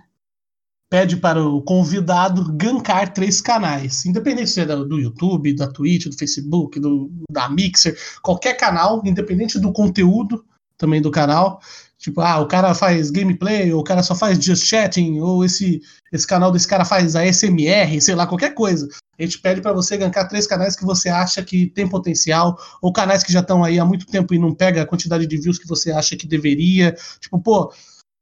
pede 0.93 1.17
para 1.17 1.43
o 1.43 1.63
convidado 1.63 2.53
gankar 2.53 3.15
três 3.15 3.41
canais, 3.41 4.05
independente 4.05 4.51
se 4.51 4.61
é 4.61 4.67
do 4.67 5.01
YouTube, 5.01 5.57
da 5.57 5.67
Twitch, 5.67 6.05
do 6.05 6.19
Facebook, 6.19 6.79
do, 6.79 7.11
da 7.31 7.49
Mixer, 7.49 7.97
qualquer 8.21 8.59
canal, 8.59 9.01
independente 9.03 9.59
do 9.59 9.73
conteúdo 9.73 10.45
também 10.77 11.01
do 11.01 11.11
canal. 11.11 11.63
Tipo, 11.97 12.21
ah, 12.21 12.41
o 12.41 12.47
cara 12.47 12.75
faz 12.75 13.11
gameplay, 13.11 13.73
ou 13.73 13.81
o 13.81 13.85
cara 13.85 14.03
só 14.03 14.15
faz 14.15 14.37
just 14.39 14.67
chatting, 14.67 15.19
ou 15.19 15.43
esse, 15.43 15.81
esse 16.13 16.27
canal 16.27 16.53
desse 16.53 16.69
cara 16.69 16.85
faz 16.85 17.17
ASMR, 17.17 17.99
sei 17.99 18.15
lá, 18.15 18.27
qualquer 18.27 18.53
coisa. 18.53 18.87
A 19.19 19.23
gente 19.23 19.39
pede 19.39 19.63
para 19.63 19.73
você 19.73 19.97
gankar 19.97 20.29
três 20.29 20.47
canais 20.47 20.77
que 20.77 20.85
você 20.85 21.09
acha 21.09 21.43
que 21.43 21.69
tem 21.69 21.89
potencial, 21.89 22.55
ou 22.83 22.93
canais 22.93 23.23
que 23.23 23.33
já 23.33 23.41
estão 23.41 23.65
aí 23.65 23.79
há 23.79 23.85
muito 23.87 24.05
tempo 24.05 24.35
e 24.35 24.39
não 24.39 24.55
pega 24.55 24.83
a 24.83 24.87
quantidade 24.87 25.27
de 25.27 25.39
views 25.39 25.59
que 25.59 25.67
você 25.67 25.91
acha 25.91 26.19
que 26.19 26.27
deveria. 26.27 26.95
Tipo, 27.19 27.41
pô, 27.41 27.63
o 27.65 27.73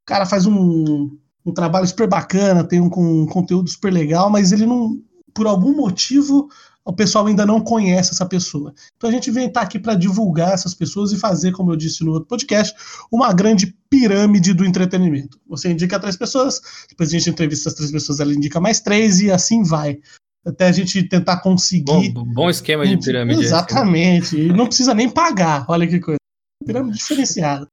cara 0.07 0.25
faz 0.25 0.47
um, 0.47 1.19
um 1.45 1.53
trabalho 1.53 1.87
super 1.87 2.09
bacana, 2.09 2.65
tem 2.65 2.81
um, 2.81 2.91
um 2.97 3.27
conteúdo 3.27 3.69
super 3.71 3.93
legal, 3.93 4.31
mas 4.31 4.53
ele 4.53 4.67
não, 4.67 5.01
por 5.35 5.47
algum 5.47 5.75
motivo, 5.75 6.49
o 6.85 6.93
pessoal 6.93 7.27
ainda 7.27 7.47
não 7.47 7.61
conhece 7.61 8.11
essa 8.11 8.27
pessoa. 8.27 8.75
Então 8.97 9.09
a 9.09 9.13
gente 9.13 9.31
vem 9.31 9.47
estar 9.47 9.61
tá 9.61 9.67
aqui 9.67 9.79
para 9.79 9.95
divulgar 9.95 10.53
essas 10.53 10.75
pessoas 10.75 11.13
e 11.13 11.19
fazer, 11.19 11.53
como 11.53 11.73
eu 11.73 11.77
disse 11.77 12.05
no 12.05 12.13
outro 12.13 12.29
podcast, 12.29 12.75
uma 13.11 13.33
grande 13.33 13.75
pirâmide 13.89 14.53
do 14.53 14.65
entretenimento. 14.65 15.39
Você 15.49 15.71
indica 15.71 16.01
três 16.01 16.17
pessoas, 16.17 16.61
depois 16.89 17.09
a 17.09 17.13
gente 17.13 17.31
entrevista 17.31 17.69
as 17.69 17.75
três 17.75 17.91
pessoas, 17.91 18.21
ela 18.21 18.35
indica 18.35 18.61
mais 18.61 18.81
três 18.81 19.21
e 19.21 19.31
assim 19.31 19.63
vai 19.63 19.99
até 20.45 20.67
a 20.67 20.73
gente 20.73 21.03
tentar 21.03 21.41
conseguir. 21.41 22.11
Bom, 22.11 22.25
bom 22.25 22.51
esquema 22.51 22.87
de 22.87 22.97
pirâmide. 22.99 23.43
Exatamente. 23.43 24.37
E 24.37 24.49
não 24.53 24.67
precisa 24.67 24.95
nem 24.95 25.09
pagar. 25.09 25.67
Olha 25.69 25.87
que 25.87 26.01
coisa. 26.01 26.19
Pirâmide 26.65 26.97
diferenciada. 26.97 27.67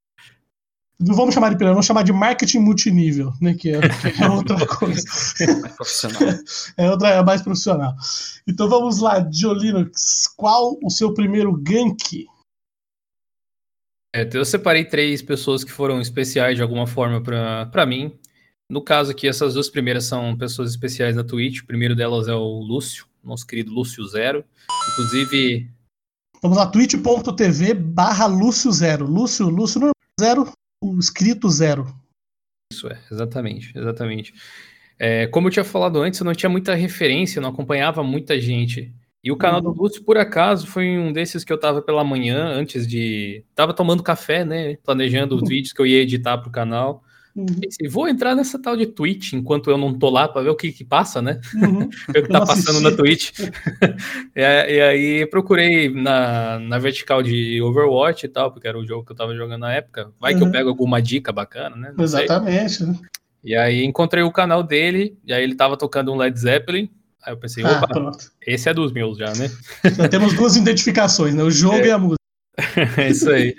Não 1.00 1.16
vamos 1.16 1.36
chamar 1.36 1.50
de 1.50 1.58
pirâmide, 1.58 1.76
vamos 1.76 1.86
chamar 1.86 2.04
de 2.04 2.12
marketing 2.12 2.60
multinível, 2.60 3.32
né? 3.40 3.54
Que 3.54 3.70
é, 3.70 3.82
que 3.82 4.24
é 4.24 4.30
outra 4.30 4.58
coisa. 4.66 5.04
É 5.40 5.70
profissional. 5.70 6.22
É 6.76 6.90
outra, 6.90 7.10
é 7.10 7.24
mais 7.24 7.42
profissional. 7.42 7.96
Então 8.48 8.68
vamos 8.68 9.00
lá, 9.00 9.20
Diolinux. 9.20 10.28
Qual 10.36 10.78
o 10.82 10.90
seu 10.90 11.14
primeiro 11.14 11.54
gank? 11.54 12.26
É, 14.16 14.28
eu 14.34 14.44
separei 14.44 14.86
três 14.86 15.22
pessoas 15.22 15.64
que 15.64 15.72
foram 15.72 16.02
especiais 16.02 16.56
de 16.56 16.64
alguma 16.64 16.88
forma 16.88 17.22
para 17.22 17.86
mim. 17.86 18.18
No 18.70 18.82
caso 18.82 19.12
aqui, 19.12 19.28
essas 19.28 19.54
duas 19.54 19.70
primeiras 19.70 20.06
são 20.06 20.36
pessoas 20.36 20.72
especiais 20.72 21.16
na 21.16 21.24
Twitch. 21.24 21.60
O 21.60 21.68
primeiro 21.68 21.96
delas 21.96 22.28
é 22.28 22.34
o 22.34 22.60
Lúcio, 22.60 23.06
nosso 23.24 23.46
querido 23.46 23.72
Lúcio 23.72 24.04
Zero. 24.08 24.44
Inclusive. 24.94 25.70
Vamos 26.42 26.58
lá, 26.58 26.66
twitch.tv 26.66 27.76
barra 27.76 28.26
Lúcio 28.26 28.72
Zero. 28.72 29.06
Lúcio, 29.06 29.48
Lúcio 29.48 29.80
no 29.80 29.92
zero, 30.20 30.52
o 30.82 30.98
escrito 31.00 31.50
zero. 31.50 31.86
Isso 32.72 32.88
é, 32.88 33.00
exatamente, 33.12 33.72
exatamente. 33.78 34.34
É, 35.00 35.28
como 35.28 35.48
eu 35.48 35.52
tinha 35.52 35.64
falado 35.64 36.02
antes, 36.02 36.20
eu 36.20 36.26
não 36.26 36.34
tinha 36.34 36.50
muita 36.50 36.74
referência, 36.74 37.42
não 37.42 37.50
acompanhava 37.50 38.04
muita 38.04 38.40
gente. 38.40 38.94
E 39.24 39.32
o 39.32 39.38
canal 39.38 39.64
uhum. 39.64 39.74
do 39.74 39.82
Lúcio, 39.82 40.04
por 40.04 40.18
acaso, 40.18 40.68
foi 40.68 40.98
um 40.98 41.12
desses 41.12 41.44
que 41.44 41.52
eu 41.52 41.60
tava 41.60 41.82
pela 41.82 42.04
manhã, 42.04 42.48
antes 42.48 42.88
de. 42.88 43.44
Tava 43.54 43.74
tomando 43.74 44.04
café, 44.04 44.46
né? 44.46 44.78
Planejando 44.78 45.36
os 45.36 45.48
vídeos 45.48 45.74
que 45.74 45.82
eu 45.82 45.86
ia 45.86 46.02
editar 46.02 46.38
pro 46.38 46.52
canal. 46.52 47.04
Uhum. 47.38 47.46
Pensei, 47.46 47.88
vou 47.88 48.08
entrar 48.08 48.34
nessa 48.36 48.60
tal 48.60 48.76
de 48.76 48.88
Twitch 48.88 49.34
enquanto 49.34 49.70
eu 49.70 49.78
não 49.78 49.94
tô 49.94 50.10
lá 50.10 50.28
para 50.28 50.42
ver 50.42 50.50
o 50.50 50.56
que, 50.56 50.72
que 50.72 50.84
passa, 50.84 51.22
né? 51.22 51.40
Uhum. 51.54 51.88
ver 52.12 52.20
o 52.20 52.24
que 52.24 52.30
tá 52.30 52.44
passando 52.44 52.82
na 52.82 52.92
Twitch. 52.92 53.32
e, 54.36 54.42
e, 54.42 54.82
aí 54.82 55.26
procurei 55.28 55.88
na, 55.88 56.58
na 56.58 56.80
vertical 56.80 57.22
de 57.22 57.62
Overwatch 57.62 58.26
e 58.26 58.30
tal, 58.30 58.52
porque 58.52 58.68
era 58.68 58.78
o 58.78 58.86
jogo 58.86 59.06
que 59.06 59.12
eu 59.12 59.16
tava 59.16 59.36
jogando 59.36 59.62
na 59.62 59.74
época. 59.74 60.12
Vai 60.20 60.34
uhum. 60.34 60.40
que 60.40 60.44
eu 60.44 60.48
uhum. 60.48 60.52
pego 60.52 60.70
alguma 60.70 61.00
dica 61.00 61.32
bacana, 61.32 61.76
né? 61.76 61.94
Não 61.96 62.04
Exatamente. 62.04 62.74
Sei. 62.74 62.96
E 63.44 63.56
aí 63.56 63.86
encontrei 63.86 64.24
o 64.24 64.32
canal 64.32 64.64
dele, 64.64 65.16
e 65.24 65.32
aí 65.32 65.44
ele 65.44 65.54
tava 65.54 65.78
tocando 65.78 66.12
um 66.12 66.18
Led 66.18 66.38
Zeppelin. 66.38 66.90
Aí 67.24 67.34
eu 67.34 67.38
pensei, 67.38 67.64
ah, 67.64 67.82
opa, 67.84 68.12
esse 68.46 68.68
é 68.68 68.74
dos 68.74 68.92
meus 68.92 69.18
já, 69.18 69.32
né? 69.34 69.52
Já 69.96 70.10
temos 70.10 70.34
duas 70.34 70.56
identificações, 70.56 71.36
né? 71.36 71.44
O 71.44 71.52
jogo 71.52 71.78
é. 71.78 71.88
e 71.88 71.92
a 71.92 71.98
música. 72.00 72.18
é 72.98 73.10
isso 73.10 73.30
aí. 73.30 73.56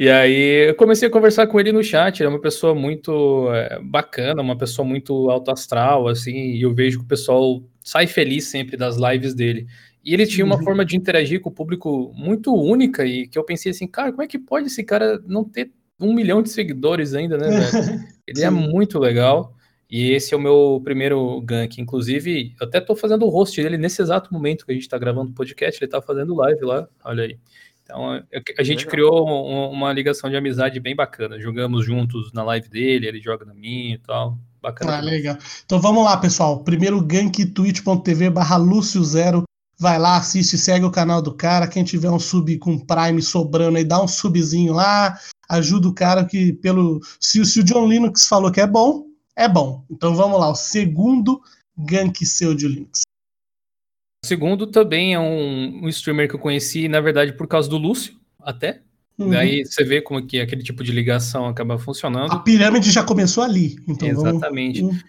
E 0.00 0.08
aí 0.08 0.70
eu 0.70 0.74
comecei 0.76 1.06
a 1.06 1.10
conversar 1.10 1.46
com 1.46 1.60
ele 1.60 1.72
no 1.72 1.84
chat, 1.84 2.20
ele 2.20 2.26
é 2.26 2.30
uma 2.30 2.40
pessoa 2.40 2.74
muito 2.74 3.52
é, 3.52 3.78
bacana, 3.82 4.40
uma 4.40 4.56
pessoa 4.56 4.88
muito 4.88 5.28
alto 5.28 5.50
astral, 5.50 6.08
assim, 6.08 6.52
e 6.52 6.62
eu 6.62 6.74
vejo 6.74 7.00
que 7.00 7.04
o 7.04 7.08
pessoal 7.08 7.62
sai 7.84 8.06
feliz 8.06 8.46
sempre 8.46 8.78
das 8.78 8.96
lives 8.96 9.34
dele. 9.34 9.66
E 10.02 10.14
ele 10.14 10.26
tinha 10.26 10.42
uma 10.42 10.56
uhum. 10.56 10.64
forma 10.64 10.86
de 10.86 10.96
interagir 10.96 11.42
com 11.42 11.50
o 11.50 11.52
público 11.52 12.14
muito 12.16 12.50
única 12.54 13.04
e 13.04 13.28
que 13.28 13.38
eu 13.38 13.44
pensei 13.44 13.72
assim, 13.72 13.86
cara, 13.86 14.10
como 14.10 14.22
é 14.22 14.26
que 14.26 14.38
pode 14.38 14.68
esse 14.68 14.82
cara 14.82 15.20
não 15.26 15.44
ter 15.44 15.70
um 16.00 16.14
milhão 16.14 16.42
de 16.42 16.48
seguidores 16.48 17.12
ainda, 17.12 17.36
né, 17.36 17.50
velho? 17.50 18.00
Ele 18.26 18.42
é 18.42 18.48
muito 18.48 18.98
legal. 18.98 19.54
E 19.90 20.12
esse 20.12 20.32
é 20.32 20.36
o 20.36 20.40
meu 20.40 20.80
primeiro 20.82 21.42
gank. 21.42 21.78
Inclusive, 21.78 22.54
eu 22.58 22.66
até 22.66 22.80
tô 22.80 22.96
fazendo 22.96 23.26
o 23.26 23.28
host 23.28 23.60
dele 23.60 23.76
nesse 23.76 24.00
exato 24.00 24.32
momento 24.32 24.64
que 24.64 24.70
a 24.70 24.74
gente 24.74 24.88
tá 24.88 24.96
gravando 24.96 25.32
o 25.32 25.34
podcast, 25.34 25.82
ele 25.82 25.90
tá 25.90 26.00
fazendo 26.00 26.34
live 26.36 26.64
lá, 26.64 26.88
olha 27.04 27.24
aí. 27.24 27.38
Então, 27.90 28.14
é, 28.14 28.24
a 28.58 28.62
gente 28.62 28.86
Legal. 28.86 28.90
criou 28.90 29.70
uma 29.70 29.92
ligação 29.92 30.30
de 30.30 30.36
amizade 30.36 30.78
bem 30.78 30.94
bacana. 30.94 31.40
Jogamos 31.40 31.84
juntos 31.84 32.32
na 32.32 32.44
live 32.44 32.68
dele, 32.68 33.06
ele 33.06 33.20
joga 33.20 33.44
na 33.44 33.52
minha 33.52 33.96
e 33.96 33.98
tal. 33.98 34.38
Bacana. 34.62 34.98
Ah, 34.98 35.00
legal. 35.00 35.36
Então 35.64 35.80
vamos 35.80 36.04
lá, 36.04 36.16
pessoal. 36.16 36.62
Primeiro 36.62 37.00
gank 37.00 37.44
twitch.tv 37.46 38.30
barra 38.30 38.56
Lúcio 38.56 39.02
Zero. 39.02 39.44
Vai 39.78 39.98
lá, 39.98 40.18
assiste, 40.18 40.58
segue 40.58 40.84
o 40.84 40.90
canal 40.90 41.22
do 41.22 41.34
cara. 41.34 41.66
Quem 41.66 41.82
tiver 41.82 42.10
um 42.10 42.18
sub 42.18 42.56
com 42.58 42.78
Prime 42.78 43.22
sobrando 43.22 43.78
aí, 43.78 43.84
dá 43.84 44.02
um 44.02 44.06
subzinho 44.06 44.74
lá. 44.74 45.18
Ajuda 45.48 45.88
o 45.88 45.94
cara 45.94 46.24
que, 46.24 46.52
pelo. 46.52 47.00
Se, 47.18 47.44
se 47.46 47.60
o 47.60 47.64
John 47.64 47.88
Linux 47.88 48.26
falou 48.26 48.52
que 48.52 48.60
é 48.60 48.66
bom, 48.66 49.06
é 49.34 49.48
bom. 49.48 49.82
Então 49.90 50.14
vamos 50.14 50.38
lá, 50.38 50.50
o 50.50 50.54
segundo 50.54 51.40
gank 51.76 52.24
seu 52.26 52.54
de 52.54 52.68
Linux. 52.68 53.00
O 54.22 54.26
segundo 54.26 54.66
também 54.66 55.14
é 55.14 55.18
um, 55.18 55.84
um, 55.84 55.88
streamer 55.88 56.28
que 56.28 56.34
eu 56.34 56.38
conheci, 56.38 56.88
na 56.88 57.00
verdade, 57.00 57.32
por 57.32 57.46
causa 57.46 57.68
do 57.68 57.78
Lúcio, 57.78 58.14
até. 58.38 58.82
Uhum. 59.18 59.30
Daí 59.30 59.64
você 59.64 59.82
vê 59.82 60.00
como 60.00 60.26
que 60.26 60.40
aquele 60.40 60.62
tipo 60.62 60.84
de 60.84 60.92
ligação 60.92 61.46
acaba 61.46 61.78
funcionando. 61.78 62.32
A 62.32 62.38
pirâmide 62.38 62.90
já 62.90 63.02
começou 63.02 63.44
ali. 63.44 63.76
Então 63.88 64.08
Exatamente. 64.08 64.82
Vamos, 64.82 65.02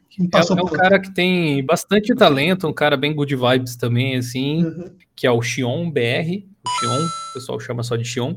é, 0.49 0.53
é 0.59 0.63
um 0.63 0.65
cara 0.65 0.99
que 0.99 1.13
tem 1.13 1.63
bastante 1.65 2.13
talento, 2.15 2.67
um 2.67 2.73
cara 2.73 2.95
bem 2.95 3.13
good 3.13 3.35
vibes 3.35 3.75
também, 3.75 4.15
assim, 4.15 4.65
uhum. 4.65 4.91
que 5.15 5.27
é 5.27 5.31
o 5.31 5.41
Xion 5.41 5.89
BR. 5.89 6.45
O 6.65 6.69
Xion, 6.79 7.05
o 7.05 7.33
pessoal 7.33 7.59
chama 7.59 7.83
só 7.83 7.95
de 7.95 8.05
Xion. 8.05 8.35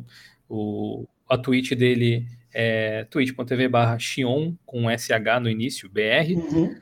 O, 0.48 1.06
a 1.28 1.38
Twitch 1.38 1.72
dele 1.72 2.26
é 2.52 3.04
twitch.tv 3.10 3.68
barra 3.68 3.98
Xion, 3.98 4.54
com 4.64 4.88
SH 4.90 5.40
no 5.40 5.48
início, 5.48 5.88
BR. 5.88 6.34
Uhum. 6.34 6.76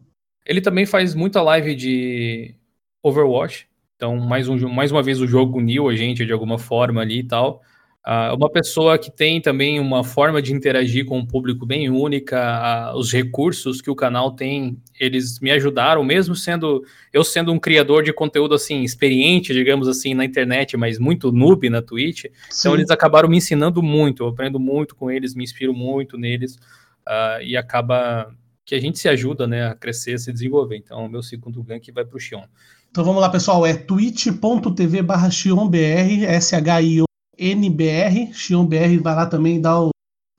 Ele 0.45 0.61
também 0.61 0.85
faz 0.85 1.15
muita 1.15 1.41
live 1.41 1.75
de 1.75 2.55
Overwatch, 3.03 3.67
então, 4.03 4.17
mais, 4.17 4.49
um, 4.49 4.69
mais 4.69 4.91
uma 4.91 5.01
vez, 5.01 5.21
o 5.21 5.29
jogo 5.29 5.59
uniu 5.59 5.89
a 5.89 5.95
gente 5.95 6.27
de 6.27 6.33
alguma 6.33 6.59
forma 6.59 7.01
ali 7.01 7.21
e 7.21 7.23
tal. 7.23 7.63
Uh, 8.05 8.35
uma 8.35 8.51
pessoa 8.51 8.99
que 8.99 9.13
tem 9.13 9.41
também 9.41 9.79
uma 9.79 10.03
forma 10.03 10.43
de 10.43 10.53
interagir 10.53 11.07
com 11.07 11.21
o 11.21 11.25
público 11.25 11.65
bem 11.65 11.89
única, 11.89 12.91
uh, 12.93 12.99
os 12.99 13.13
recursos 13.13 13.81
que 13.81 13.89
o 13.89 13.95
canal 13.95 14.33
tem, 14.33 14.77
eles 14.99 15.39
me 15.39 15.53
ajudaram, 15.53 16.03
mesmo 16.03 16.35
sendo 16.35 16.85
eu 17.13 17.23
sendo 17.23 17.53
um 17.53 17.61
criador 17.61 18.03
de 18.03 18.13
conteúdo 18.13 18.57
assim, 18.57 18.83
experiente, 18.83 19.55
digamos 19.55 19.87
assim, 19.87 20.15
na 20.15 20.25
internet, 20.25 20.77
mas 20.77 20.99
muito 20.99 21.31
noob 21.31 21.71
na 21.71 21.81
Twitch. 21.81 22.25
Então, 22.25 22.41
Sim. 22.51 22.59
Então 22.59 22.75
eles 22.75 22.91
acabaram 22.91 23.29
me 23.29 23.37
ensinando 23.37 23.81
muito, 23.81 24.25
eu 24.25 24.31
aprendo 24.31 24.59
muito 24.59 24.97
com 24.97 25.13
eles, 25.13 25.33
me 25.33 25.45
inspiro 25.45 25.73
muito 25.73 26.19
neles, 26.19 26.57
uh, 27.07 27.41
e 27.41 27.57
acaba 27.57 28.35
que 28.65 28.75
a 28.75 28.81
gente 28.81 28.99
se 28.99 29.09
ajuda, 29.09 29.47
né, 29.47 29.67
a 29.67 29.75
crescer, 29.77 30.15
a 30.15 30.19
se 30.19 30.33
desenvolver. 30.33 30.77
Então, 30.77 31.05
o 31.05 31.09
meu 31.09 31.23
segundo 31.23 31.63
gank 31.63 31.91
vai 31.93 32.05
para 32.05 32.17
o 32.17 32.21
Xion. 32.21 32.43
Então 32.93 33.03
vamos 33.03 33.23
lá, 33.23 33.31
pessoal. 33.31 33.65
É 33.65 33.73
twitch.tv 33.73 35.01
barra 35.01 35.31
XionBR, 35.31 36.27
S-H-I-O-N-B-R. 36.27 37.05
XionBR, 38.35 38.99
vai 38.99 39.15
lá 39.15 39.25
também, 39.25 39.63
dá 39.63 39.81
o, 39.81 39.89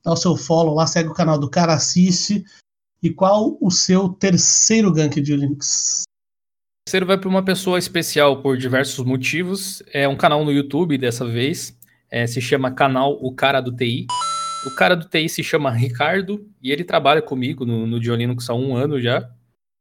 dá 0.06 0.14
o 0.14 0.16
seu 0.16 0.38
follow 0.38 0.76
lá, 0.76 0.86
segue 0.86 1.10
o 1.10 1.16
canal 1.16 1.40
do 1.40 1.50
cara, 1.50 1.74
assiste. 1.74 2.46
E 3.02 3.10
qual 3.10 3.58
o 3.60 3.72
seu 3.72 4.08
terceiro 4.08 4.94
gank 4.94 5.20
de 5.20 5.36
Linux? 5.36 6.04
Terceiro 6.86 7.08
vai 7.08 7.18
para 7.18 7.28
uma 7.28 7.44
pessoa 7.44 7.80
especial 7.80 8.40
por 8.44 8.56
diversos 8.56 9.04
motivos. 9.04 9.82
É 9.92 10.08
um 10.08 10.16
canal 10.16 10.46
no 10.46 10.52
YouTube 10.52 10.96
dessa 10.96 11.26
vez. 11.26 11.76
É, 12.08 12.28
se 12.28 12.40
chama 12.40 12.70
canal 12.70 13.18
O 13.20 13.34
Cara 13.34 13.62
do 13.62 13.76
TI. 13.76 14.06
O 14.68 14.76
cara 14.76 14.96
do 14.96 15.10
TI 15.10 15.28
se 15.28 15.42
chama 15.42 15.72
Ricardo 15.72 16.48
e 16.62 16.72
ele 16.72 16.84
trabalha 16.84 17.20
comigo 17.24 17.66
no, 17.66 17.88
no 17.88 17.98
Linux 17.98 18.48
há 18.48 18.54
um 18.54 18.78
ano 18.78 19.02
já. 19.02 19.28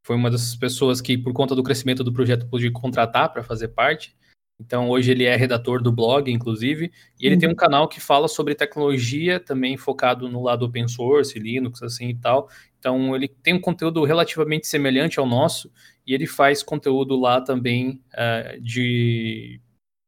Foi 0.03 0.17
uma 0.17 0.31
das 0.31 0.57
pessoas 0.57 1.01
que, 1.01 1.17
por 1.17 1.33
conta 1.33 1.55
do 1.55 1.63
crescimento 1.63 2.03
do 2.03 2.13
projeto, 2.13 2.49
pude 2.49 2.71
contratar 2.71 3.33
para 3.33 3.43
fazer 3.43 3.69
parte. 3.69 4.17
Então, 4.61 4.89
hoje 4.89 5.11
ele 5.11 5.25
é 5.25 5.35
redator 5.35 5.83
do 5.83 5.91
blog, 5.91 6.31
inclusive, 6.31 6.93
e 7.19 7.27
ele 7.27 7.35
uhum. 7.35 7.41
tem 7.41 7.49
um 7.51 7.55
canal 7.55 7.89
que 7.89 8.01
fala 8.01 8.29
sobre 8.29 8.55
tecnologia, 8.55 9.41
também 9.41 9.77
focado 9.77 10.29
no 10.29 10.43
lado 10.43 10.65
open 10.65 10.87
source, 10.87 11.39
Linux, 11.39 11.83
assim 11.83 12.11
e 12.11 12.15
tal. 12.15 12.49
Então, 12.79 13.15
ele 13.15 13.29
tem 13.29 13.55
um 13.55 13.61
conteúdo 13.61 14.05
relativamente 14.05 14.67
semelhante 14.67 15.19
ao 15.19 15.27
nosso, 15.27 15.71
e 16.07 16.15
ele 16.15 16.27
faz 16.27 16.63
conteúdo 16.63 17.19
lá 17.19 17.41
também 17.41 18.01
uh, 18.13 18.61
de 18.61 19.61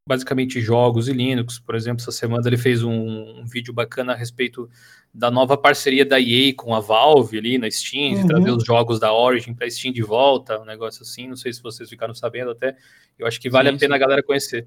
basicamente 0.08 0.60
jogos 0.60 1.08
e 1.08 1.12
Linux. 1.12 1.58
Por 1.58 1.74
exemplo, 1.74 2.02
essa 2.02 2.12
semana 2.12 2.46
ele 2.46 2.56
fez 2.56 2.82
um, 2.82 2.92
um, 2.92 3.44
vídeo 3.46 3.72
bacana 3.72 4.12
a 4.12 4.16
respeito 4.16 4.68
da 5.12 5.30
nova 5.30 5.56
parceria 5.56 6.04
da 6.04 6.20
EA 6.20 6.54
com 6.54 6.74
a 6.74 6.80
Valve 6.80 7.38
ali 7.38 7.58
na 7.58 7.70
Steam, 7.70 8.14
uhum. 8.14 8.20
de 8.20 8.26
trazer 8.26 8.50
os 8.50 8.64
jogos 8.64 9.00
da 9.00 9.12
Origin 9.12 9.54
para 9.54 9.70
Steam 9.70 9.92
de 9.92 10.02
volta, 10.02 10.60
um 10.60 10.64
negócio 10.64 11.02
assim. 11.02 11.28
Não 11.28 11.36
sei 11.36 11.52
se 11.52 11.62
vocês 11.62 11.88
ficaram 11.88 12.14
sabendo 12.14 12.50
até. 12.50 12.76
Eu 13.18 13.26
acho 13.26 13.40
que 13.40 13.48
vale 13.48 13.70
sim, 13.70 13.76
a 13.76 13.78
pena 13.78 13.94
sim. 13.94 13.96
a 13.96 14.06
galera 14.06 14.22
conhecer. 14.22 14.66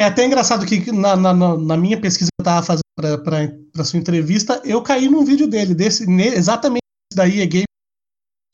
É 0.00 0.04
até 0.04 0.24
engraçado 0.24 0.64
que 0.66 0.90
na, 0.90 1.16
na, 1.16 1.34
na 1.34 1.76
minha 1.76 2.00
pesquisa 2.00 2.30
que 2.30 2.40
eu 2.40 2.42
estava 2.42 2.64
fazendo 2.64 2.82
para 3.22 3.84
sua 3.84 3.98
entrevista, 3.98 4.60
eu 4.64 4.82
caí 4.82 5.08
num 5.08 5.24
vídeo 5.24 5.46
dele, 5.46 5.74
desse, 5.74 6.10
exatamente 6.10 6.82
da 7.14 7.28
EA 7.28 7.46
Game 7.46 7.64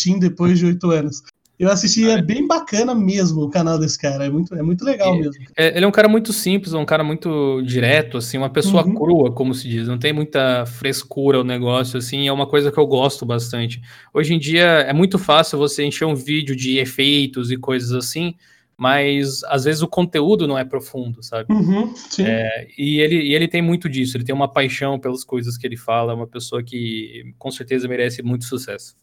Steam 0.00 0.18
depois 0.18 0.58
de 0.58 0.66
oito 0.66 0.90
anos. 0.90 1.22
Eu 1.58 1.70
assisti, 1.70 2.08
é 2.08 2.22
bem 2.22 2.46
bacana 2.46 2.94
mesmo 2.94 3.42
o 3.42 3.50
canal 3.50 3.80
desse 3.80 3.98
cara. 3.98 4.24
É 4.24 4.30
muito, 4.30 4.54
é 4.54 4.62
muito 4.62 4.84
legal 4.84 5.18
mesmo. 5.18 5.44
É, 5.56 5.76
ele 5.76 5.84
é 5.84 5.88
um 5.88 5.92
cara 5.92 6.08
muito 6.08 6.32
simples, 6.32 6.72
um 6.72 6.84
cara 6.84 7.02
muito 7.02 7.60
direto, 7.62 8.16
assim, 8.16 8.38
uma 8.38 8.48
pessoa 8.48 8.86
uhum. 8.86 8.94
crua, 8.94 9.32
como 9.32 9.52
se 9.52 9.68
diz. 9.68 9.88
Não 9.88 9.98
tem 9.98 10.12
muita 10.12 10.64
frescura 10.66 11.40
o 11.40 11.44
negócio, 11.44 11.98
assim. 11.98 12.28
É 12.28 12.32
uma 12.32 12.46
coisa 12.46 12.70
que 12.70 12.78
eu 12.78 12.86
gosto 12.86 13.26
bastante. 13.26 13.82
Hoje 14.14 14.34
em 14.34 14.38
dia 14.38 14.62
é 14.62 14.92
muito 14.92 15.18
fácil 15.18 15.58
você 15.58 15.84
encher 15.84 16.04
um 16.04 16.14
vídeo 16.14 16.54
de 16.54 16.78
efeitos 16.78 17.50
e 17.50 17.56
coisas 17.56 17.92
assim, 17.92 18.36
mas 18.76 19.42
às 19.44 19.64
vezes 19.64 19.82
o 19.82 19.88
conteúdo 19.88 20.46
não 20.46 20.56
é 20.56 20.64
profundo, 20.64 21.24
sabe? 21.24 21.52
Uhum, 21.52 21.92
é, 22.20 22.68
e, 22.78 23.00
ele, 23.00 23.16
e 23.16 23.34
ele 23.34 23.48
tem 23.48 23.60
muito 23.60 23.88
disso. 23.88 24.16
Ele 24.16 24.24
tem 24.24 24.34
uma 24.34 24.46
paixão 24.46 24.96
pelas 24.96 25.24
coisas 25.24 25.58
que 25.58 25.66
ele 25.66 25.76
fala. 25.76 26.12
É 26.12 26.14
uma 26.14 26.28
pessoa 26.28 26.62
que 26.62 27.34
com 27.36 27.50
certeza 27.50 27.88
merece 27.88 28.22
muito 28.22 28.44
sucesso. 28.44 28.94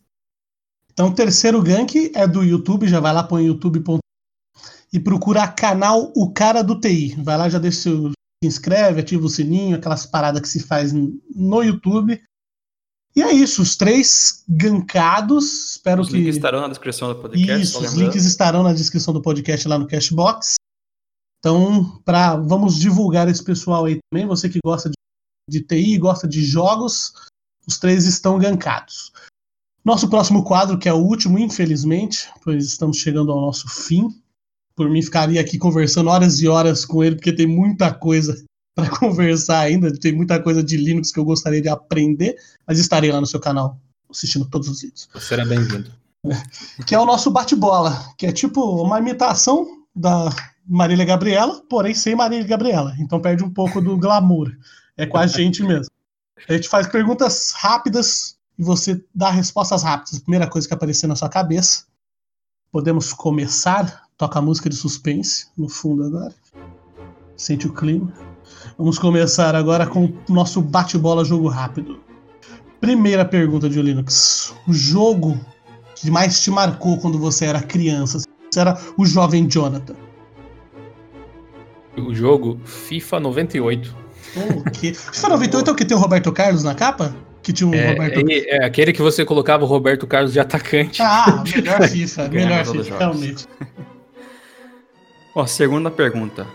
Então, 0.96 1.10
o 1.10 1.14
terceiro 1.14 1.62
gank 1.62 2.10
é 2.16 2.26
do 2.26 2.41
YouTube, 2.41 2.88
já 2.88 3.02
vai 3.02 3.14
lá 3.14 3.22
para 3.22 3.36
o 3.36 3.41
youtube.com 3.41 4.00
e 4.93 5.00
procura 5.00 5.46
canal 5.46 6.14
O 6.16 6.32
Cara 6.32 6.64
do 6.64 6.80
TI. 6.80 7.16
Vai 7.22 7.38
lá, 7.38 7.50
já 7.50 7.60
deixa 7.60 7.82
seu, 7.82 8.12
se 8.12 8.48
inscreve, 8.48 9.02
ativa 9.02 9.26
o 9.26 9.30
sininho, 9.30 9.76
aquelas 9.76 10.06
paradas 10.06 10.41
que 10.41 10.48
se 10.48 10.62
faz 10.62 10.93
no 10.93 11.62
YouTube. 11.62 12.24
E 13.14 13.22
é 13.22 13.34
isso, 13.34 13.62
os 13.62 13.76
três 13.76 14.46
gankados. 14.48 15.72
Espero 15.72 16.02
os 16.02 16.08
que. 16.08 16.16
Os 16.16 16.22
links 16.22 16.36
estarão 16.38 16.62
na 16.62 16.70
descrição 16.70 17.10
do 17.10 17.20
podcast. 17.20 17.62
Isso, 17.62 17.80
os 17.84 17.93
links 17.93 18.24
estarão 18.24 18.64
na 18.64 18.74
descrição 18.74 19.14
do 19.14 19.22
podcast 19.22 19.68
lá 19.68 19.78
no 19.78 19.88
Cashbox. 19.88 20.56
Então, 21.39 22.02
pra, 22.06 22.38
vamos 22.38 22.80
divulgar 22.80 23.28
esse 23.28 23.43
pessoal 23.43 23.84
aí 23.84 24.00
também. 24.10 24.26
Você 24.28 24.48
que 24.48 24.60
gosta 24.64 24.89
de, 24.89 24.96
de 25.50 25.62
TI, 25.62 25.98
gosta 25.98 26.26
de 26.26 26.41
jogos, 26.41 27.14
os 27.68 27.78
três 27.78 28.06
estão 28.06 28.39
gankados. 28.39 29.12
Nosso 29.86 30.10
próximo 30.10 30.44
quadro, 30.44 30.80
que 30.80 30.90
é 30.90 30.94
o 30.94 30.98
último, 30.98 31.38
infelizmente, 31.38 32.28
pois 32.44 32.66
estamos 32.66 32.98
chegando 32.98 33.32
ao 33.32 33.40
nosso 33.40 33.70
fim. 33.70 34.10
Por 34.76 34.90
mim, 34.90 35.00
ficaria 35.00 35.40
aqui 35.40 35.60
conversando 35.60 36.10
horas 36.10 36.42
e 36.42 36.48
horas 36.48 36.84
com 36.84 37.04
ele, 37.04 37.16
porque 37.16 37.32
tem 37.32 37.46
muita 37.46 37.94
coisa 37.94 38.44
para 38.74 38.90
conversar 38.90 39.60
ainda. 39.60 39.94
Tem 39.94 40.12
muita 40.12 40.42
coisa 40.42 40.64
de 40.64 40.76
Linux 40.76 41.12
que 41.12 41.20
eu 41.20 41.24
gostaria 41.24 41.62
de 41.62 41.70
aprender, 41.70 42.36
mas 42.68 42.80
estarei 42.80 43.12
lá 43.12 43.22
no 43.22 43.28
seu 43.28 43.40
canal 43.40 43.80
assistindo 44.10 44.50
todos 44.50 44.68
os 44.68 44.82
vídeos. 44.82 45.08
Será 45.20 45.46
bem-vindo. 45.46 45.92
Que 46.88 46.96
é 46.96 47.00
o 47.00 47.06
nosso 47.06 47.30
bate-bola, 47.30 48.04
que 48.18 48.26
é 48.26 48.32
tipo 48.32 48.60
uma 48.82 48.98
imitação 48.98 49.86
da 49.96 50.28
Marília 50.68 51.06
Gabriela, 51.06 51.62
porém 51.70 51.94
sem 51.94 52.16
Marília 52.16 52.48
Gabriela. 52.48 52.96
Então 52.98 53.22
perde 53.22 53.44
um 53.44 53.50
pouco 53.52 53.80
do 53.80 53.96
glamour. 53.96 54.52
É 54.98 55.06
com 55.06 55.20
a 55.20 55.28
gente 55.28 55.62
mesmo. 55.62 55.92
A 56.50 56.54
gente 56.54 56.68
faz 56.68 56.88
perguntas 56.88 57.52
rápidas 57.56 58.36
e 58.58 58.64
você 58.64 59.03
dá 59.14 59.30
respostas 59.30 59.84
rápidas. 59.84 60.18
A 60.18 60.22
primeira 60.22 60.47
coisa 60.47 60.68
que 60.68 60.74
aparecer 60.74 61.08
na 61.08 61.16
sua 61.16 61.30
cabeça. 61.30 61.86
Podemos 62.72 63.14
começar. 63.14 64.03
Toca 64.18 64.39
a 64.39 64.41
música 64.41 64.70
de 64.70 64.76
suspense 64.76 65.47
no 65.58 65.68
fundo 65.68 66.03
agora. 66.03 66.34
Sente 67.36 67.68
o 67.68 67.74
clima. 67.74 68.14
Vamos 68.78 68.97
começar 68.97 69.56
agora 69.56 69.86
com 69.86 70.06
o 70.06 70.34
nosso 70.34 70.62
bate-bola 70.62 71.26
jogo 71.26 71.47
rápido. 71.47 71.99
Primeira 72.80 73.26
pergunta 73.26 73.70
de 73.70 73.82
Linux. 73.82 74.53
O 74.68 74.74
jogo 74.74 75.39
que 75.95 76.10
mais 76.10 76.41
te 76.41 76.51
marcou 76.51 76.97
quando 76.97 77.18
você 77.18 77.45
era 77.45 77.62
criança? 77.62 78.20
Você 78.49 78.60
era 78.60 78.80
o 78.97 79.06
jovem 79.06 79.49
Jonathan. 79.49 79.95
O 81.97 82.14
jogo 82.14 82.60
FIFA 82.66 83.20
98. 83.22 83.95
Oh, 84.36 84.70
que... 84.72 84.93
FIFA 84.93 85.30
98 85.30 85.70
é 85.70 85.74
o 85.74 85.76
que 85.76 85.86
tem 85.86 85.97
o 85.97 85.99
Roberto 85.99 86.32
Carlos 86.32 86.64
na 86.64 86.76
capa? 86.76 87.16
Que 87.46 87.54
tinha 87.54 87.70
um 87.70 87.74
é, 87.76 87.91
Roberto 87.91 88.28
é, 88.28 88.56
é, 88.56 88.66
aquele 88.66 88.91
que 88.91 89.04
você 89.04 89.24
colocava 89.24 89.64
o 89.64 89.68
Roberto 89.68 90.08
Carlos 90.08 90.34
de 90.34 90.39
atacante. 90.39 91.00
Ah, 91.00 91.43
melhor 91.56 91.88
FIFA, 91.88 92.28
melhor 92.30 92.66
FIFA, 92.66 92.98
realmente. 92.98 93.46
Ó, 95.36 95.46
segunda 95.46 95.91
pergunta. 95.91 96.48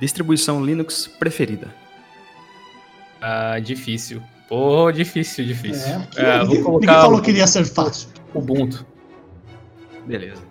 Distribuição 0.00 0.64
Linux 0.64 1.06
preferida? 1.06 1.68
Ah, 3.20 3.58
difícil. 3.58 4.22
Pô, 4.48 4.90
difícil, 4.90 5.44
difícil. 5.44 5.86
É, 5.86 6.06
que, 6.10 6.20
é, 6.20 6.38
ninguém, 6.38 6.62
vou 6.62 6.64
colocar 6.64 6.86
ninguém 6.86 7.02
falou 7.02 7.20
que 7.20 7.30
iria 7.30 7.46
ser 7.46 7.66
fácil. 7.66 8.08
Ubuntu. 8.32 8.86
Beleza. 10.06 10.42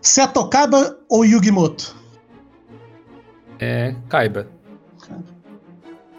Seto 0.00 0.48
Kaiba 0.48 0.98
ou 1.10 1.22
Yugimoto? 1.22 1.94
É, 3.58 3.94
Kaiba. 4.08 4.48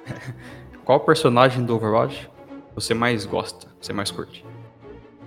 Qual 0.86 1.00
personagem 1.00 1.66
do 1.66 1.76
Overwatch 1.76 2.30
você 2.76 2.94
mais 2.94 3.26
gosta, 3.26 3.68
você 3.82 3.92
mais 3.92 4.12
curte? 4.12 4.46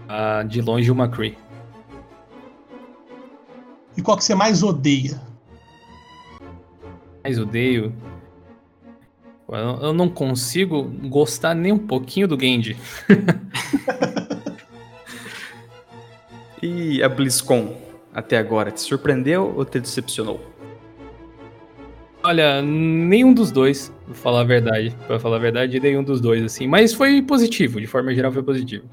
Ah, 0.08 0.44
de 0.44 0.62
longe 0.62 0.88
o 0.88 0.94
McCree. 0.94 1.36
E 3.96 4.02
qual 4.02 4.16
que 4.16 4.22
você 4.22 4.36
mais 4.36 4.62
odeia? 4.62 5.20
Mais 7.24 7.40
odeio? 7.40 7.92
Eu 9.80 9.92
não 9.92 10.08
consigo 10.08 10.84
gostar 11.08 11.54
nem 11.54 11.72
um 11.72 11.78
pouquinho 11.78 12.28
do 12.28 12.38
Genji. 12.38 12.76
e 16.62 17.02
a 17.02 17.08
BlizzCon 17.08 17.76
até 18.14 18.38
agora 18.38 18.70
te 18.70 18.80
surpreendeu 18.80 19.52
ou 19.56 19.64
te 19.64 19.80
decepcionou? 19.80 20.40
Olha, 22.28 22.60
nenhum 22.60 23.32
dos 23.32 23.50
dois, 23.50 23.90
vou 24.06 24.14
falar 24.14 24.42
a 24.42 24.44
verdade. 24.44 24.94
Pra 25.06 25.18
falar 25.18 25.36
a 25.36 25.38
verdade, 25.38 25.80
nenhum 25.80 26.04
dos 26.04 26.20
dois, 26.20 26.44
assim. 26.44 26.66
Mas 26.66 26.92
foi 26.92 27.22
positivo, 27.22 27.80
de 27.80 27.86
forma 27.86 28.14
geral 28.14 28.30
foi 28.30 28.42
positivo. 28.42 28.84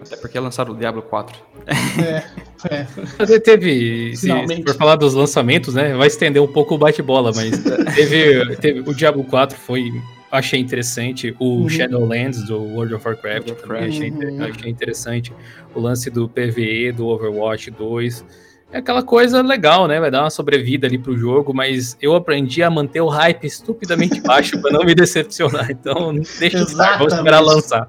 Até 0.00 0.16
porque 0.16 0.38
lançaram 0.38 0.72
o 0.72 0.74
Diablo 0.74 1.02
4. 1.02 1.38
É, 1.66 2.24
é. 2.70 3.38
Teve, 3.40 4.16
se, 4.16 4.26
se 4.28 4.62
for 4.62 4.74
falar 4.74 4.96
dos 4.96 5.12
lançamentos, 5.12 5.74
né, 5.74 5.92
vai 5.94 6.06
estender 6.06 6.40
um 6.40 6.46
pouco 6.46 6.76
o 6.76 6.78
bate-bola, 6.78 7.30
mas 7.34 7.62
teve, 7.94 8.56
teve, 8.56 8.80
o 8.88 8.94
Diablo 8.94 9.22
4 9.24 9.58
foi, 9.58 9.92
achei 10.32 10.58
interessante, 10.58 11.36
o 11.38 11.44
uhum. 11.44 11.68
Shadowlands 11.68 12.42
do 12.44 12.58
World 12.58 12.94
of 12.94 13.06
Warcraft, 13.06 13.50
World 13.50 13.52
of 13.52 13.68
Warcraft. 13.68 13.88
Achei, 13.90 14.10
uhum. 14.10 14.42
achei 14.42 14.70
interessante, 14.70 15.30
o 15.74 15.80
lance 15.80 16.08
do 16.08 16.26
PvE 16.26 16.90
do 16.92 17.06
Overwatch 17.08 17.70
2, 17.70 18.24
é 18.72 18.78
aquela 18.78 19.02
coisa 19.02 19.42
legal, 19.42 19.86
né? 19.86 20.00
Vai 20.00 20.10
dar 20.10 20.22
uma 20.24 20.30
sobrevida 20.30 20.86
ali 20.86 20.98
pro 20.98 21.16
jogo, 21.16 21.54
mas 21.54 21.96
eu 22.00 22.14
aprendi 22.14 22.62
a 22.62 22.70
manter 22.70 23.00
o 23.00 23.08
hype 23.08 23.44
estupidamente 23.46 24.20
baixo 24.22 24.60
para 24.60 24.72
não 24.72 24.84
me 24.84 24.94
decepcionar. 24.94 25.70
Então, 25.70 26.14
deixa 26.38 26.58
estar, 26.58 26.98
vamos 26.98 27.14
esperar 27.14 27.40
lançar. 27.40 27.88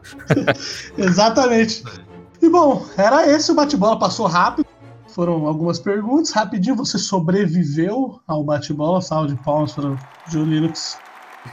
Exatamente. 0.98 1.84
E 2.42 2.50
bom, 2.50 2.86
era 2.96 3.28
esse 3.28 3.52
o 3.52 3.56
bate-bola, 3.56 3.98
passou 3.98 4.28
rápido. 4.28 4.68
Foram 5.10 5.48
algumas 5.48 5.80
perguntas. 5.80 6.32
Rapidinho, 6.32 6.76
você 6.76 7.00
sobreviveu 7.00 8.20
ao 8.28 8.44
bate-bola. 8.44 9.02
Salve 9.02 9.34
de 9.34 9.44
palmas 9.44 9.72
para 9.72 9.88
o 9.88 10.00
Joe 10.30 10.46
Linux. 10.46 11.00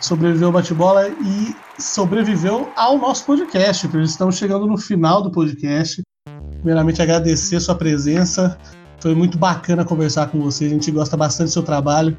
sobreviveu 0.02 0.48
ao 0.48 0.52
bate-bola 0.52 1.08
e 1.08 1.56
sobreviveu 1.80 2.70
ao 2.76 2.98
nosso 2.98 3.24
podcast, 3.24 3.88
estamos 3.98 4.36
chegando 4.36 4.66
no 4.66 4.76
final 4.76 5.22
do 5.22 5.30
podcast. 5.30 6.02
Primeiramente, 6.58 7.00
agradecer 7.00 7.58
sua 7.60 7.74
presença. 7.74 8.58
Foi 9.04 9.14
muito 9.14 9.36
bacana 9.36 9.84
conversar 9.84 10.28
com 10.28 10.40
você. 10.40 10.64
A 10.64 10.68
gente 10.70 10.90
gosta 10.90 11.14
bastante 11.14 11.48
do 11.48 11.52
seu 11.52 11.62
trabalho. 11.62 12.16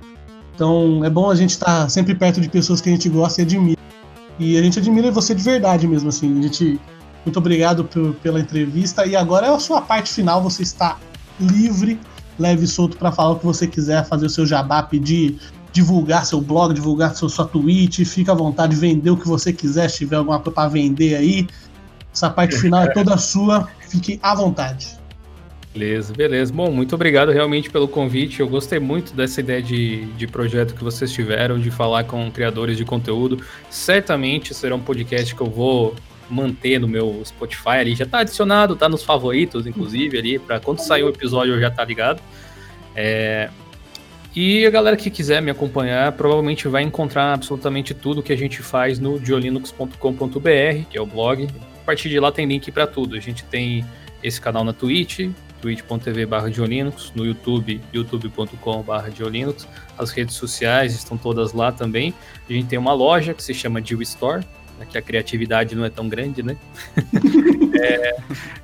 Então, 0.54 1.04
é 1.04 1.10
bom 1.10 1.32
a 1.32 1.34
gente 1.34 1.50
estar 1.50 1.90
sempre 1.90 2.14
perto 2.14 2.40
de 2.40 2.48
pessoas 2.48 2.80
que 2.80 2.88
a 2.88 2.92
gente 2.92 3.10
gosta 3.10 3.42
e 3.42 3.44
admira. 3.44 3.82
E 4.38 4.56
a 4.56 4.62
gente 4.62 4.78
admira 4.78 5.10
você 5.10 5.34
de 5.34 5.42
verdade 5.42 5.88
mesmo, 5.88 6.10
assim. 6.10 6.38
A 6.38 6.44
gente. 6.44 6.80
Muito 7.26 7.40
obrigado 7.40 7.86
por, 7.86 8.14
pela 8.18 8.40
entrevista. 8.40 9.04
E 9.04 9.16
agora 9.16 9.48
é 9.48 9.50
a 9.50 9.58
sua 9.58 9.82
parte 9.82 10.14
final. 10.14 10.44
Você 10.44 10.62
está 10.62 11.00
livre, 11.40 12.00
leve 12.38 12.66
e 12.66 12.68
solto 12.68 12.98
para 12.98 13.12
falar 13.12 13.32
o 13.32 13.40
que 13.40 13.46
você 13.46 13.66
quiser, 13.66 14.06
fazer 14.06 14.28
o 14.28 14.30
seu 14.30 14.46
jabá, 14.46 14.84
pedir, 14.84 15.40
divulgar 15.72 16.24
seu 16.24 16.40
blog, 16.40 16.72
divulgar 16.72 17.16
seu, 17.16 17.28
sua 17.28 17.48
tweet. 17.48 18.06
Fica 18.06 18.32
à 18.32 18.36
vontade, 18.36 18.76
vender 18.76 19.10
o 19.10 19.18
que 19.18 19.28
você 19.28 19.52
quiser. 19.52 19.90
Se 19.90 19.98
tiver 19.98 20.18
alguma 20.18 20.38
coisa 20.38 20.54
para 20.54 20.70
vender 20.70 21.16
aí. 21.16 21.48
Essa 22.14 22.30
parte 22.30 22.56
final 22.56 22.84
é 22.84 22.94
toda 22.94 23.18
sua. 23.18 23.68
Fique 23.90 24.20
à 24.22 24.36
vontade. 24.36 25.04
Beleza, 25.76 26.13
beleza. 26.13 26.53
Bom, 26.53 26.71
muito 26.71 26.95
obrigado 26.95 27.34
realmente 27.34 27.69
pelo 27.69 27.86
convite. 27.86 28.39
Eu 28.39 28.47
gostei 28.47 28.80
muito 28.80 29.13
dessa 29.13 29.41
ideia 29.41 29.61
de, 29.61 30.05
de 30.13 30.26
projeto 30.26 30.73
que 30.73 30.82
vocês 30.82 31.11
tiveram, 31.11 31.59
de 31.59 31.69
falar 31.69 32.05
com 32.05 32.32
criadores 32.32 32.78
de 32.78 32.86
conteúdo. 32.86 33.43
Certamente 33.69 34.53
será 34.53 34.73
um 34.73 34.80
podcast 34.80 35.36
que 35.36 35.41
eu 35.41 35.49
vou 35.49 35.93
manter 36.30 36.80
no 36.80 36.88
meu 36.88 37.21
Spotify 37.26 37.80
ali. 37.82 37.93
Já 37.93 38.05
tá 38.05 38.19
adicionado, 38.19 38.78
tá 38.78 38.88
nos 38.88 39.03
favoritos, 39.03 39.67
inclusive, 39.67 40.17
ali, 40.17 40.39
para 40.39 40.61
quando 40.61 40.80
sair 40.80 41.03
o 41.03 41.09
episódio 41.09 41.55
eu 41.55 41.59
já 41.59 41.69
tá 41.69 41.84
ligado. 41.84 42.21
É... 42.95 43.49
E 44.34 44.65
a 44.65 44.69
galera 44.69 44.95
que 44.95 45.09
quiser 45.09 45.41
me 45.41 45.51
acompanhar 45.51 46.09
provavelmente 46.13 46.69
vai 46.69 46.84
encontrar 46.84 47.34
absolutamente 47.34 47.93
tudo 47.93 48.23
que 48.23 48.32
a 48.32 48.38
gente 48.38 48.61
faz 48.61 48.97
no 48.97 49.19
diolinux.com.br, 49.19 50.86
que 50.89 50.97
é 50.97 51.01
o 51.01 51.05
blog. 51.05 51.49
A 51.82 51.86
partir 51.86 52.07
de 52.07 52.17
lá 52.17 52.32
tem 52.32 52.45
link 52.45 52.71
para 52.71 52.88
tudo. 52.88 53.17
A 53.17 53.19
gente 53.19 53.43
tem 53.43 53.86
esse 54.23 54.39
canal 54.39 54.63
na 54.63 54.71
Twitch, 54.71 55.30
twitch.tv 55.62 56.26
barra 56.26 56.49
no 57.16 57.26
YouTube, 57.26 57.82
youtube.com 57.93 58.82
barra 58.82 59.10
As 59.97 60.12
redes 60.12 60.36
sociais 60.36 60.93
estão 60.93 61.18
todas 61.18 61.53
lá 61.53 61.72
também. 61.72 62.14
A 62.49 62.53
gente 62.53 62.68
tem 62.68 62.80
uma 62.80 62.93
loja 62.93 63.34
que 63.34 63.43
se 63.43 63.53
chama 63.53 63.82
Jill 63.84 64.01
Store, 64.01 64.45
né, 64.80 64.86
que 64.89 64.97
a 64.97 65.01
criatividade 65.01 65.76
não 65.76 65.86
é 65.86 65.89
tão 65.89 66.08
grande, 66.08 66.43
né? 66.43 66.58
é, 67.82 68.16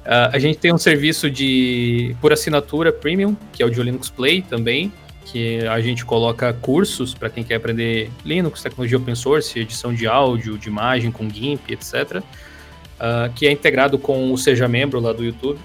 a 0.06 0.40
gente 0.40 0.58
tem 0.60 0.74
um 0.74 0.78
serviço 0.78 1.30
de 1.30 2.16
por 2.20 2.34
assinatura 2.34 2.92
premium, 2.92 3.36
que 3.54 3.64
é 3.64 3.66
o 3.66 3.70
Linux 3.70 4.10
Play 4.10 4.42
também, 4.42 4.92
que 5.26 5.66
a 5.68 5.80
gente 5.80 6.04
coloca 6.04 6.52
cursos 6.54 7.14
para 7.14 7.30
quem 7.30 7.44
quer 7.44 7.56
aprender 7.56 8.10
Linux, 8.26 8.62
tecnologia 8.62 8.98
open 8.98 9.16
source, 9.16 9.58
edição 9.58 9.94
de 9.94 10.08
áudio, 10.08 10.58
de 10.58 10.68
imagem 10.68 11.12
com 11.12 11.30
GIMP, 11.30 11.72
etc. 11.72 12.18
Uh, 12.18 12.24
ah, 13.00 13.30
que 13.34 13.48
é 13.48 13.52
integrado 13.52 13.98
com 13.98 14.32
o 14.32 14.38
Seja 14.38 14.68
Membro 14.68 15.00
lá 15.00 15.14
do 15.14 15.24
YouTube. 15.24 15.60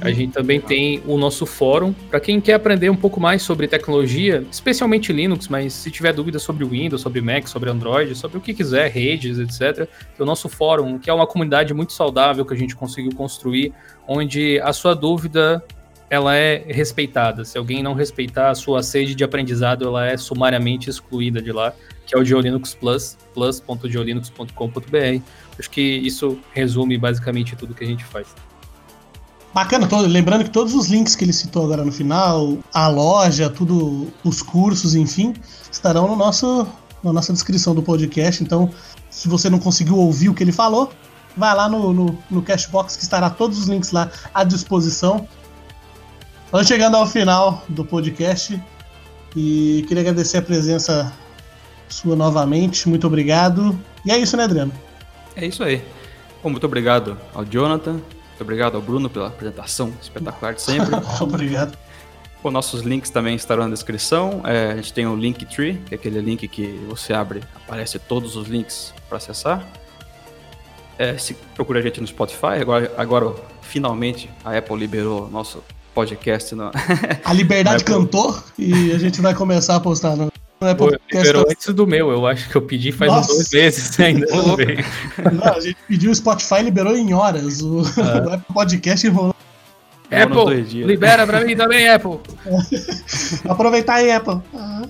A 0.00 0.06
uhum. 0.06 0.14
gente 0.14 0.32
também 0.32 0.60
tem 0.60 1.02
o 1.06 1.18
nosso 1.18 1.44
fórum 1.44 1.92
para 2.08 2.20
quem 2.20 2.40
quer 2.40 2.54
aprender 2.54 2.88
um 2.88 2.96
pouco 2.96 3.20
mais 3.20 3.42
sobre 3.42 3.66
tecnologia, 3.66 4.44
especialmente 4.50 5.12
Linux, 5.12 5.48
mas 5.48 5.72
se 5.72 5.90
tiver 5.90 6.12
dúvidas 6.12 6.42
sobre 6.42 6.64
Windows, 6.64 7.02
sobre 7.02 7.20
Mac, 7.20 7.48
sobre 7.48 7.68
Android, 7.68 8.14
sobre 8.14 8.38
o 8.38 8.40
que 8.40 8.54
quiser, 8.54 8.90
redes, 8.90 9.38
etc. 9.38 9.88
Tem 9.88 10.20
o 10.20 10.24
nosso 10.24 10.48
fórum, 10.48 10.98
que 10.98 11.10
é 11.10 11.12
uma 11.12 11.26
comunidade 11.26 11.74
muito 11.74 11.92
saudável 11.92 12.44
que 12.44 12.54
a 12.54 12.56
gente 12.56 12.76
conseguiu 12.76 13.12
construir, 13.12 13.72
onde 14.06 14.60
a 14.60 14.72
sua 14.72 14.94
dúvida 14.94 15.62
ela 16.08 16.36
é 16.36 16.62
respeitada. 16.68 17.44
Se 17.44 17.58
alguém 17.58 17.82
não 17.82 17.94
respeitar 17.94 18.50
a 18.50 18.54
sua 18.54 18.82
sede 18.82 19.14
de 19.14 19.24
aprendizado, 19.24 19.86
ela 19.86 20.06
é 20.06 20.16
sumariamente 20.16 20.90
excluída 20.90 21.42
de 21.42 21.50
lá, 21.50 21.72
que 22.06 22.14
é 22.14 22.18
o 22.18 22.24
Geolinux 22.24 22.74
Plus, 22.74 23.16
plus.geolinux.com.br. 23.34 25.22
Acho 25.58 25.70
que 25.70 25.80
isso 25.80 26.38
resume 26.52 26.98
basicamente 26.98 27.56
tudo 27.56 27.74
que 27.74 27.82
a 27.82 27.86
gente 27.86 28.04
faz. 28.04 28.32
Bacana, 29.54 29.86
todo, 29.86 30.08
lembrando 30.08 30.44
que 30.44 30.50
todos 30.50 30.74
os 30.74 30.88
links 30.88 31.14
que 31.14 31.24
ele 31.24 31.32
citou 31.32 31.64
agora 31.64 31.84
no 31.84 31.92
final, 31.92 32.56
a 32.72 32.88
loja, 32.88 33.50
tudo, 33.50 34.10
os 34.24 34.40
cursos, 34.40 34.94
enfim, 34.94 35.34
estarão 35.70 36.08
no 36.08 36.16
nosso, 36.16 36.66
na 37.04 37.12
nossa 37.12 37.34
descrição 37.34 37.74
do 37.74 37.82
podcast. 37.82 38.42
Então, 38.42 38.70
se 39.10 39.28
você 39.28 39.50
não 39.50 39.58
conseguiu 39.58 39.98
ouvir 39.98 40.30
o 40.30 40.34
que 40.34 40.42
ele 40.42 40.52
falou, 40.52 40.90
vai 41.36 41.54
lá 41.54 41.68
no, 41.68 41.92
no, 41.92 42.18
no 42.30 42.42
Cashbox 42.42 42.96
que 42.96 43.02
estará 43.02 43.28
todos 43.28 43.58
os 43.58 43.68
links 43.68 43.92
lá 43.92 44.10
à 44.32 44.42
disposição. 44.42 45.28
Estamos 46.46 46.66
chegando 46.66 46.96
ao 46.96 47.06
final 47.06 47.62
do 47.68 47.84
podcast 47.84 48.58
e 49.36 49.84
queria 49.86 50.00
agradecer 50.00 50.38
a 50.38 50.42
presença 50.42 51.12
sua 51.90 52.16
novamente. 52.16 52.88
Muito 52.88 53.06
obrigado. 53.06 53.78
E 54.04 54.10
é 54.10 54.18
isso, 54.18 54.34
né, 54.34 54.44
Adriano? 54.44 54.72
É 55.36 55.46
isso 55.46 55.62
aí. 55.62 55.84
Bom, 56.42 56.48
muito 56.48 56.64
obrigado 56.64 57.18
ao 57.34 57.44
Jonathan, 57.44 58.00
muito 58.42 58.48
obrigado 58.48 58.74
ao 58.74 58.82
Bruno 58.82 59.08
pela 59.08 59.28
apresentação 59.28 59.92
espetacular 60.02 60.54
de 60.54 60.62
sempre. 60.62 60.90
obrigado. 61.22 61.78
Bom, 62.42 62.50
nossos 62.50 62.82
links 62.82 63.08
também 63.08 63.36
estarão 63.36 63.64
na 63.64 63.70
descrição. 63.70 64.42
É, 64.44 64.72
a 64.72 64.76
gente 64.76 64.92
tem 64.92 65.06
o 65.06 65.14
Linktree, 65.14 65.80
que 65.86 65.94
é 65.94 65.96
aquele 65.96 66.20
link 66.20 66.46
que 66.48 66.66
você 66.88 67.12
abre, 67.12 67.40
aparece 67.54 68.00
todos 68.00 68.34
os 68.34 68.48
links 68.48 68.92
para 69.08 69.18
acessar. 69.18 69.64
É, 70.98 71.16
se 71.16 71.34
procura 71.54 71.78
a 71.78 71.82
gente 71.82 72.00
no 72.00 72.06
Spotify, 72.06 72.60
agora, 72.60 72.92
agora 72.96 73.34
finalmente 73.62 74.28
a 74.44 74.58
Apple 74.58 74.76
liberou 74.76 75.30
nosso 75.30 75.62
podcast. 75.94 76.54
A 77.24 77.32
Liberdade 77.32 77.84
cantou 77.86 78.36
e 78.58 78.90
a 78.90 78.98
gente 78.98 79.20
vai 79.20 79.34
começar 79.34 79.76
a 79.76 79.80
postar 79.80 80.16
no, 80.16 80.31
é 80.66 80.74
Pô, 80.74 80.90
liberou 81.12 81.46
antes 81.48 81.74
do 81.74 81.86
meu, 81.86 82.10
eu 82.10 82.26
acho 82.26 82.48
que 82.48 82.56
eu 82.56 82.62
pedi 82.62 82.92
faz 82.92 83.10
Nossa. 83.10 83.32
uns 83.32 83.36
dois 83.36 83.50
meses 83.50 83.98
ainda. 84.00 84.26
Não, 84.26 85.32
não, 85.32 85.54
a 85.54 85.60
gente 85.60 85.76
pediu 85.88 86.10
o 86.10 86.14
Spotify 86.14 86.62
liberou 86.62 86.96
em 86.96 87.12
horas. 87.14 87.62
O, 87.62 87.82
ah. 87.98 88.40
o 88.48 88.52
Podcast 88.52 89.06
enrolou. 89.06 89.34
Apple, 90.10 90.84
libera 90.84 91.26
pra 91.26 91.42
mim 91.42 91.56
também, 91.56 91.88
Apple. 91.88 92.20
Aproveitar 93.48 93.94
aí, 93.94 94.10
Apple. 94.10 94.40
Ah. 94.54 94.82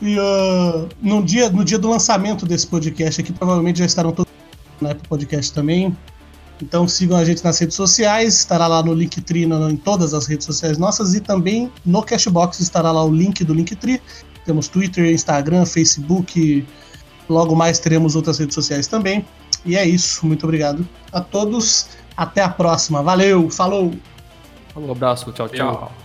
E 0.00 0.18
uh, 0.18 0.88
no, 1.02 1.22
dia, 1.22 1.50
no 1.50 1.64
dia 1.64 1.78
do 1.78 1.88
lançamento 1.88 2.46
desse 2.46 2.66
podcast 2.66 3.20
aqui, 3.20 3.32
provavelmente 3.32 3.78
já 3.78 3.84
estarão 3.84 4.12
todos 4.12 4.32
no 4.80 4.90
Apple 4.90 5.08
Podcast 5.08 5.52
também. 5.52 5.94
Então 6.62 6.86
sigam 6.86 7.16
a 7.16 7.24
gente 7.24 7.44
nas 7.44 7.58
redes 7.58 7.76
sociais, 7.76 8.34
estará 8.34 8.66
lá 8.66 8.82
no 8.82 8.94
Linktree 8.94 9.44
no, 9.44 9.68
em 9.68 9.76
todas 9.76 10.14
as 10.14 10.26
redes 10.26 10.46
sociais 10.46 10.78
nossas 10.78 11.14
e 11.14 11.20
também 11.20 11.70
no 11.84 12.02
Cashbox 12.02 12.60
estará 12.60 12.92
lá 12.92 13.04
o 13.04 13.10
link 13.14 13.44
do 13.44 13.52
Linktree 13.52 14.00
temos 14.44 14.68
Twitter, 14.68 15.06
Instagram, 15.06 15.64
Facebook. 15.64 16.66
Logo 17.28 17.54
mais 17.54 17.78
teremos 17.78 18.16
outras 18.16 18.38
redes 18.38 18.54
sociais 18.54 18.86
também. 18.86 19.24
E 19.64 19.76
é 19.76 19.84
isso. 19.84 20.26
Muito 20.26 20.44
obrigado 20.44 20.86
a 21.12 21.20
todos. 21.20 21.88
Até 22.16 22.42
a 22.42 22.48
próxima. 22.48 23.02
Valeu. 23.02 23.50
Falou. 23.50 23.92
Um 24.76 24.90
abraço. 24.90 25.32
Tchau, 25.32 25.48
tchau. 25.48 26.03